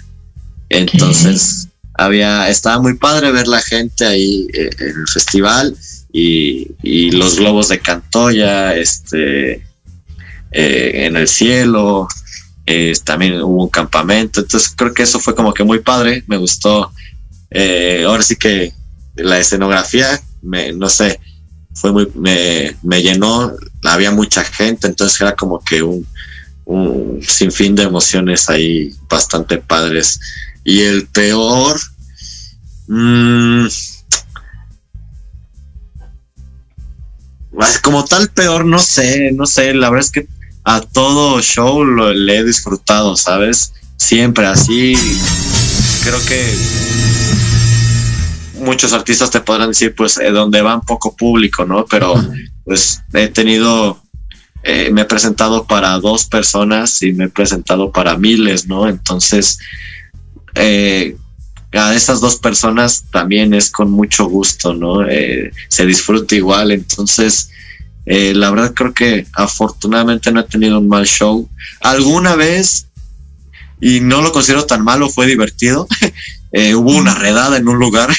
Entonces, 0.71 1.69
había, 1.93 2.49
estaba 2.49 2.81
muy 2.81 2.95
padre 2.95 3.31
ver 3.31 3.47
la 3.47 3.61
gente 3.61 4.07
ahí 4.07 4.47
eh, 4.55 4.71
en 4.79 5.01
el 5.01 5.09
festival 5.13 5.77
y, 6.13 7.11
los 7.11 7.37
globos 7.37 7.69
de 7.69 7.81
Cantoya, 7.81 8.75
este, 8.75 9.63
eh, 10.53 11.07
en 11.07 11.17
el 11.17 11.29
cielo, 11.29 12.09
eh, 12.67 12.95
también 13.05 13.43
hubo 13.43 13.65
un 13.65 13.69
campamento, 13.69 14.41
entonces 14.41 14.73
creo 14.75 14.95
que 14.95 15.03
eso 15.03 15.21
fue 15.21 15.35
como 15.35 15.53
que 15.53 15.65
muy 15.65 15.81
padre, 15.81 16.25
me 16.27 16.39
gustó. 16.39 16.91
Ahora 18.07 18.23
sí 18.23 18.35
que 18.35 18.73
la 19.17 19.39
escenografía, 19.39 20.21
me, 20.43 20.73
no 20.73 20.89
sé, 20.89 21.21
fue 21.75 21.93
muy, 21.93 22.11
me, 22.15 22.77
me 22.83 23.03
llenó, 23.03 23.53
había 23.83 24.11
mucha 24.11 24.45
gente, 24.45 24.87
entonces 24.87 25.21
era 25.21 25.35
como 25.35 25.61
que 25.61 25.83
un, 25.83 26.07
un 26.65 27.21
sinfín 27.27 27.75
de 27.75 27.83
emociones 27.83 28.49
ahí 28.49 28.95
bastante 29.09 29.59
padres. 29.59 30.21
Y 30.65 30.81
el 30.81 31.07
peor, 31.09 31.79
mm, 32.89 33.67
pues, 37.53 37.79
como 37.83 38.05
tal 38.05 38.29
peor, 38.31 38.65
no 38.65 38.79
sé, 38.79 39.31
no 39.33 39.47
sé, 39.47 39.75
la 39.75 39.91
verdad 39.91 40.07
es 40.07 40.13
que 40.13 40.29
a 40.65 40.81
todo 40.81 41.43
show 41.43 41.85
lo, 41.85 42.13
le 42.13 42.39
he 42.39 42.45
disfrutado, 42.45 43.17
¿sabes? 43.17 43.73
Siempre 43.97 44.47
así, 44.47 44.95
creo 46.03 46.25
que 46.27 47.44
muchos 48.65 48.93
artistas 48.93 49.31
te 49.31 49.41
podrán 49.41 49.69
decir, 49.69 49.95
pues, 49.95 50.19
eh, 50.19 50.31
donde 50.31 50.63
van 50.63 50.81
poco 50.81 51.15
público, 51.17 51.65
¿no? 51.65 51.85
Pero, 51.87 52.15
pues, 52.65 53.03
he 53.13 53.29
tenido, 53.29 54.03
eh, 54.63 54.91
me 54.93 55.03
he 55.03 55.05
presentado 55.05 55.67
para 55.67 55.99
dos 55.99 56.25
personas 56.25 57.03
y 57.03 57.13
me 57.13 57.25
he 57.25 57.29
presentado 57.29 57.93
para 57.93 58.17
miles, 58.17 58.67
¿no? 58.67 58.89
Entonces, 58.89 59.59
eh, 60.55 61.17
a 61.73 61.95
esas 61.95 62.21
dos 62.21 62.37
personas 62.37 63.05
también 63.11 63.55
es 63.55 63.71
con 63.71 63.91
mucho 63.91 64.27
gusto, 64.27 64.75
¿no? 64.75 65.07
Eh, 65.09 65.51
se 65.69 65.87
disfruta 65.87 66.35
igual, 66.35 66.71
entonces, 66.71 67.51
eh, 68.07 68.33
la 68.35 68.51
verdad 68.51 68.75
creo 68.75 68.95
que 68.95 69.27
afortunadamente 69.33 70.31
no 70.31 70.41
he 70.41 70.45
tenido 70.45 70.79
un 70.79 70.89
mal 70.89 71.07
show. 71.07 71.49
Alguna 71.81 72.37
vez, 72.37 72.89
y 73.81 74.01
no 74.01 74.23
lo 74.23 74.33
considero 74.33 74.67
tan 74.67 74.85
malo, 74.85 75.09
fue 75.09 75.27
divertido. 75.27 75.89
eh, 76.57 76.73
hubo 76.77 76.97
una 76.97 77.17
redada 77.17 77.57
en 77.57 77.67
un 77.67 77.81
lugar. 77.81 78.15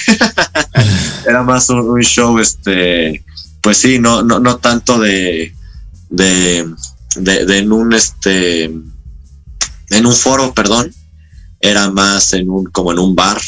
Era 1.25 1.41
más 1.43 1.69
un, 1.69 1.89
un 1.89 2.01
show, 2.01 2.37
este, 2.37 3.23
pues 3.61 3.77
sí, 3.77 3.97
no, 3.97 4.23
no, 4.23 4.41
no 4.41 4.57
tanto 4.57 4.99
de, 4.99 5.55
de, 6.09 6.69
de, 7.15 7.45
de 7.45 7.57
en 7.59 7.71
un, 7.71 7.93
este, 7.93 8.65
en 8.65 10.05
un 10.05 10.13
foro, 10.13 10.53
perdón. 10.53 10.93
Era 11.61 11.89
más 11.89 12.33
en 12.33 12.49
un, 12.49 12.65
como 12.65 12.91
en 12.91 12.99
un 12.99 13.15
bar. 13.15 13.39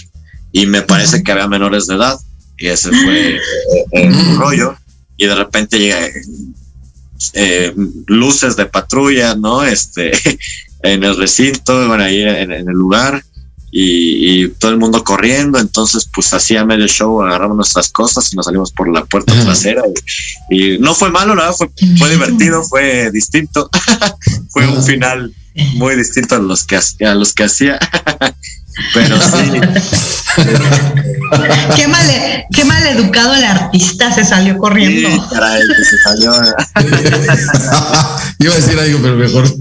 Y 0.54 0.66
me 0.68 0.84
parece 0.84 1.22
que 1.22 1.34
había 1.34 1.50
menores 1.50 1.88
de 1.88 1.96
edad. 1.96 2.18
Y 2.58 2.68
ese 2.68 2.90
fue 2.90 3.36
eh, 3.36 3.42
el 3.92 4.38
rollo. 4.38 4.78
Y 5.18 5.26
de 5.26 5.36
repente 5.36 5.80
llega 5.80 6.00
eh, 7.34 7.76
luces 8.06 8.56
de 8.56 8.68
patrulla, 8.68 9.36
¿no? 9.36 9.66
Este, 9.66 10.14
en 10.82 11.04
el 11.04 11.18
recinto, 11.18 11.90
bueno, 11.90 12.06
ahí 12.06 12.22
en, 12.22 12.54
en 12.54 12.70
el 12.70 12.74
lugar, 12.74 13.22
y, 13.72 14.44
y 14.44 14.48
todo 14.50 14.72
el 14.72 14.78
mundo 14.78 15.04
corriendo, 15.04 15.60
entonces 15.60 16.08
pues 16.14 16.34
hacía 16.34 16.64
medio 16.66 16.88
show, 16.88 17.22
agarramos 17.22 17.58
nuestras 17.58 17.90
cosas 17.90 18.32
y 18.32 18.36
nos 18.36 18.46
salimos 18.46 18.72
por 18.72 18.92
la 18.92 19.04
puerta 19.06 19.34
trasera, 19.44 19.84
y, 20.50 20.76
y 20.76 20.80
no 20.80 20.94
fue 20.96 21.12
malo, 21.12 21.36
la 21.36 21.44
verdad, 21.44 21.58
fue, 21.58 21.70
fue 21.98 22.10
divertido, 22.10 22.64
fue 22.64 23.12
distinto, 23.12 23.70
fue 24.50 24.68
un 24.68 24.84
final 24.84 25.34
muy 25.76 25.96
distinto 25.96 26.36
a 26.36 26.40
los 26.40 26.64
que, 26.66 26.78
hacía- 26.78 27.12
a 27.12 27.16
los 27.16 27.34
que 27.34 27.44
hacía, 27.44 27.78
pero 28.94 29.20
sí, 29.22 29.60
Qué 31.76 31.88
mal, 31.88 32.06
qué 32.54 32.64
mal 32.64 32.86
educado 32.88 33.34
el 33.34 33.44
artista 33.44 34.14
se 34.14 34.24
salió 34.24 34.58
corriendo. 34.58 35.10
sí, 35.10 35.22
caray, 35.32 35.62
que 35.62 35.84
se 35.84 35.98
salió, 35.98 36.32
Iba 38.40 38.54
a 38.54 38.56
decir 38.56 38.80
algo, 38.80 39.00
pero 39.02 39.16
mejor. 39.16 39.54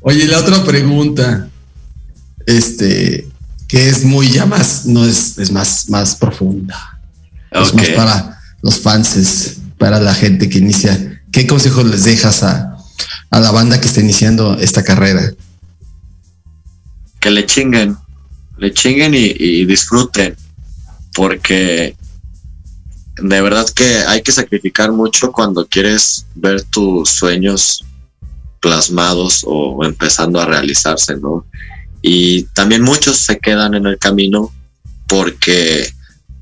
Oye, 0.00 0.26
la 0.26 0.38
otra 0.38 0.64
pregunta, 0.64 1.48
este, 2.46 3.28
que 3.68 3.88
es 3.88 4.04
muy 4.04 4.30
ya 4.30 4.46
más, 4.46 4.86
no 4.86 5.04
es, 5.04 5.38
es 5.38 5.50
más, 5.52 5.88
más 5.88 6.16
profunda. 6.16 6.98
Es 7.52 7.74
más 7.74 7.88
para 7.90 8.40
los 8.62 8.80
fans, 8.80 9.58
para 9.78 10.00
la 10.00 10.14
gente 10.14 10.48
que 10.48 10.58
inicia. 10.58 11.22
¿Qué 11.32 11.46
consejos 11.46 11.84
les 11.86 12.04
dejas 12.04 12.42
a, 12.42 12.76
a 13.30 13.40
la 13.40 13.50
banda 13.50 13.80
que 13.80 13.86
está 13.86 14.00
iniciando 14.00 14.58
esta 14.58 14.82
carrera? 14.82 15.32
que 17.20 17.30
le 17.30 17.46
chinguen, 17.46 17.96
le 18.56 18.72
chinguen 18.72 19.14
y, 19.14 19.34
y 19.38 19.66
disfruten, 19.66 20.34
porque 21.14 21.94
de 23.20 23.40
verdad 23.40 23.68
que 23.68 23.98
hay 24.06 24.22
que 24.22 24.32
sacrificar 24.32 24.92
mucho 24.92 25.32
cuando 25.32 25.66
quieres 25.66 26.26
ver 26.34 26.62
tus 26.62 27.10
sueños 27.10 27.84
plasmados 28.60 29.42
o 29.46 29.84
empezando 29.84 30.40
a 30.40 30.46
realizarse, 30.46 31.16
¿no? 31.16 31.46
Y 32.02 32.44
también 32.54 32.82
muchos 32.82 33.18
se 33.18 33.38
quedan 33.38 33.74
en 33.74 33.86
el 33.86 33.98
camino 33.98 34.52
porque 35.06 35.92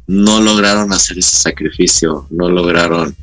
no 0.07 0.41
lograron 0.41 0.93
hacer 0.93 1.18
ese 1.18 1.37
sacrificio, 1.37 2.26
no 2.31 2.49
lograron 2.49 3.14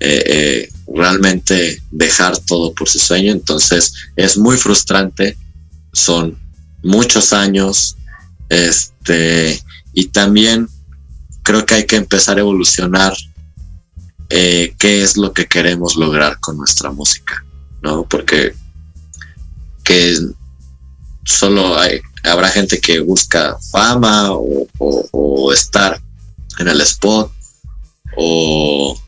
eh, 0.00 0.22
eh, 0.26 0.68
realmente 0.94 1.82
dejar 1.90 2.38
todo 2.38 2.72
por 2.72 2.88
su 2.88 2.98
sueño, 2.98 3.32
entonces 3.32 3.92
es 4.16 4.36
muy 4.36 4.56
frustrante, 4.56 5.36
son 5.92 6.38
muchos 6.82 7.32
años, 7.32 7.96
este, 8.48 9.60
y 9.92 10.06
también 10.06 10.68
creo 11.48 11.64
que 11.64 11.76
hay 11.76 11.86
que 11.86 11.96
empezar 11.96 12.36
a 12.36 12.40
evolucionar 12.40 13.16
eh, 14.28 14.74
qué 14.78 15.02
es 15.02 15.16
lo 15.16 15.32
que 15.32 15.46
queremos 15.46 15.96
lograr 15.96 16.38
con 16.40 16.58
nuestra 16.58 16.92
música, 16.92 17.42
¿no? 17.80 18.04
Porque 18.04 18.54
que 19.82 20.18
solo 21.24 21.78
hay, 21.78 22.02
habrá 22.22 22.50
gente 22.50 22.78
que 22.82 23.00
busca 23.00 23.56
fama 23.72 24.32
o, 24.32 25.50
estar 25.54 25.98
en 26.58 26.68
el 26.68 26.82
spot 26.82 27.32
o, 28.18 29.00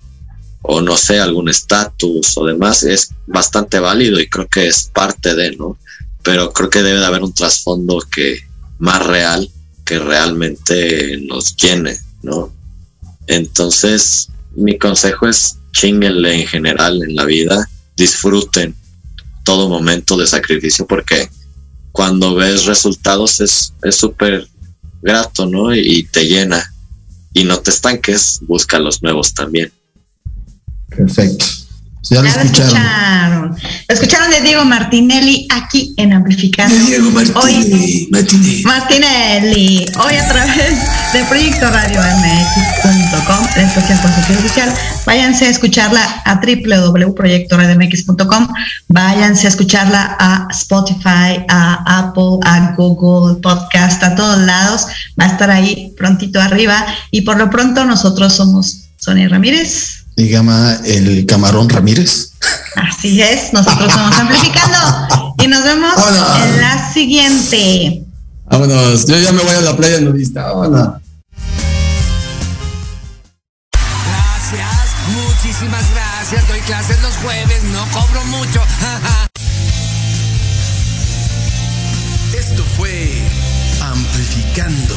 o 0.63 0.81
no 0.81 0.97
sé, 0.97 1.21
algún 1.21 1.51
estatus 1.51 2.39
o 2.39 2.47
demás, 2.47 2.85
es 2.85 3.11
bastante 3.27 3.81
válido 3.81 4.19
y 4.19 4.31
creo 4.31 4.49
que 4.49 4.67
es 4.67 4.91
parte 4.95 5.35
de, 5.35 5.55
¿no? 5.57 5.77
Pero 6.23 6.55
creo 6.55 6.71
que 6.71 6.83
debe 6.83 7.01
de 7.01 7.07
haber 7.07 7.23
un 7.23 7.35
trasfondo 7.35 8.01
que 8.11 8.39
más 8.79 9.05
real 9.07 9.51
que 9.85 9.99
realmente 9.99 11.19
nos 11.29 11.55
llene, 11.55 11.99
¿no? 12.23 12.53
Entonces, 13.27 14.29
mi 14.57 14.79
consejo 14.79 15.29
es 15.29 15.59
chinguenle 15.73 16.41
en 16.41 16.47
general 16.47 17.03
en 17.03 17.15
la 17.15 17.25
vida, 17.25 17.69
disfruten 17.97 18.75
todo 19.45 19.69
momento 19.69 20.17
de 20.17 20.27
sacrificio 20.27 20.87
porque 20.87 21.29
cuando 21.93 22.35
ves 22.35 22.67
resultados 22.67 23.41
es 23.41 23.73
es 23.83 23.97
súper 23.97 24.49
grato, 25.03 25.47
¿no? 25.47 25.75
Y 25.75 26.05
te 26.05 26.27
llena. 26.27 26.73
Y 27.33 27.45
no 27.45 27.61
te 27.61 27.71
estanques, 27.71 28.41
busca 28.43 28.79
los 28.79 29.03
nuevos 29.03 29.35
también. 29.35 29.73
Perfecto. 30.89 31.45
Ya 32.03 32.23
lo 32.23 32.27
Ya 32.27 32.35
lo 32.35 32.41
escucharon. 32.43 32.77
escucharon. 32.77 33.57
Lo 33.89 33.95
escucharon 33.95 34.31
de 34.31 34.41
Diego 34.41 34.65
Martinelli 34.65 35.47
aquí 35.51 35.93
en 35.99 36.13
Amplificando. 36.15 36.75
Diego 36.87 37.09
Hoy, 37.09 37.13
Martínez, 37.13 38.09
Martínez. 38.11 38.65
Martinelli, 38.65 39.85
hoy 39.99 40.15
a 40.17 40.27
través 40.29 40.79
de 41.13 41.25
Proyecto 41.25 41.69
Radio 41.69 42.01
MX.com, 42.01 43.47
la 43.57 43.63
estación 43.63 43.99
consultoría 43.99 44.39
oficial. 44.39 44.73
Váyanse 45.05 45.45
a 45.47 45.51
escucharla 45.51 46.23
a 46.25 46.41
www.proyectoradiomx.com. 46.41 48.49
Váyanse 48.89 49.47
a 49.47 49.51
escucharla 49.51 50.17
a 50.19 50.49
Spotify, 50.51 51.45
a 51.49 51.99
Apple, 51.99 52.39
a 52.45 52.73
Google 52.77 53.41
Podcast, 53.43 54.03
a 54.03 54.15
todos 54.15 54.39
lados. 54.39 54.87
Va 55.21 55.27
a 55.27 55.29
estar 55.29 55.51
ahí 55.51 55.93
prontito 55.99 56.41
arriba. 56.41 56.87
Y 57.11 57.21
por 57.23 57.37
lo 57.37 57.51
pronto 57.51 57.85
nosotros 57.85 58.33
somos 58.35 58.85
Sonia 58.97 59.29
Ramírez. 59.29 60.00
Llama 60.29 60.79
el 60.85 61.25
Camarón 61.27 61.69
Ramírez. 61.69 62.33
Así 62.77 63.23
es, 63.23 63.53
nosotros 63.53 63.93
somos 63.93 64.17
Amplificando. 64.19 65.35
Y 65.43 65.47
nos 65.49 65.65
vemos 65.65 65.93
Hola. 65.97 66.45
en 66.45 66.61
la 66.61 66.93
siguiente. 66.93 68.03
Vámonos. 68.47 69.07
Yo 69.07 69.17
ya 69.19 69.33
me 69.33 69.43
voy 69.43 69.55
a 69.55 69.61
la 69.61 69.77
playa 69.77 70.01
nudista. 70.01 70.53
Vámonos. 70.53 71.01
Gracias, 73.73 74.91
muchísimas 75.09 75.85
gracias. 75.95 76.49
Doy 76.49 76.61
clases 76.61 77.01
los 77.03 77.15
jueves, 77.17 77.63
no 77.65 77.85
cobro 77.93 78.25
mucho. 78.27 78.61
Esto 82.39 82.65
fue 82.77 83.23
Amplificando 83.81 84.97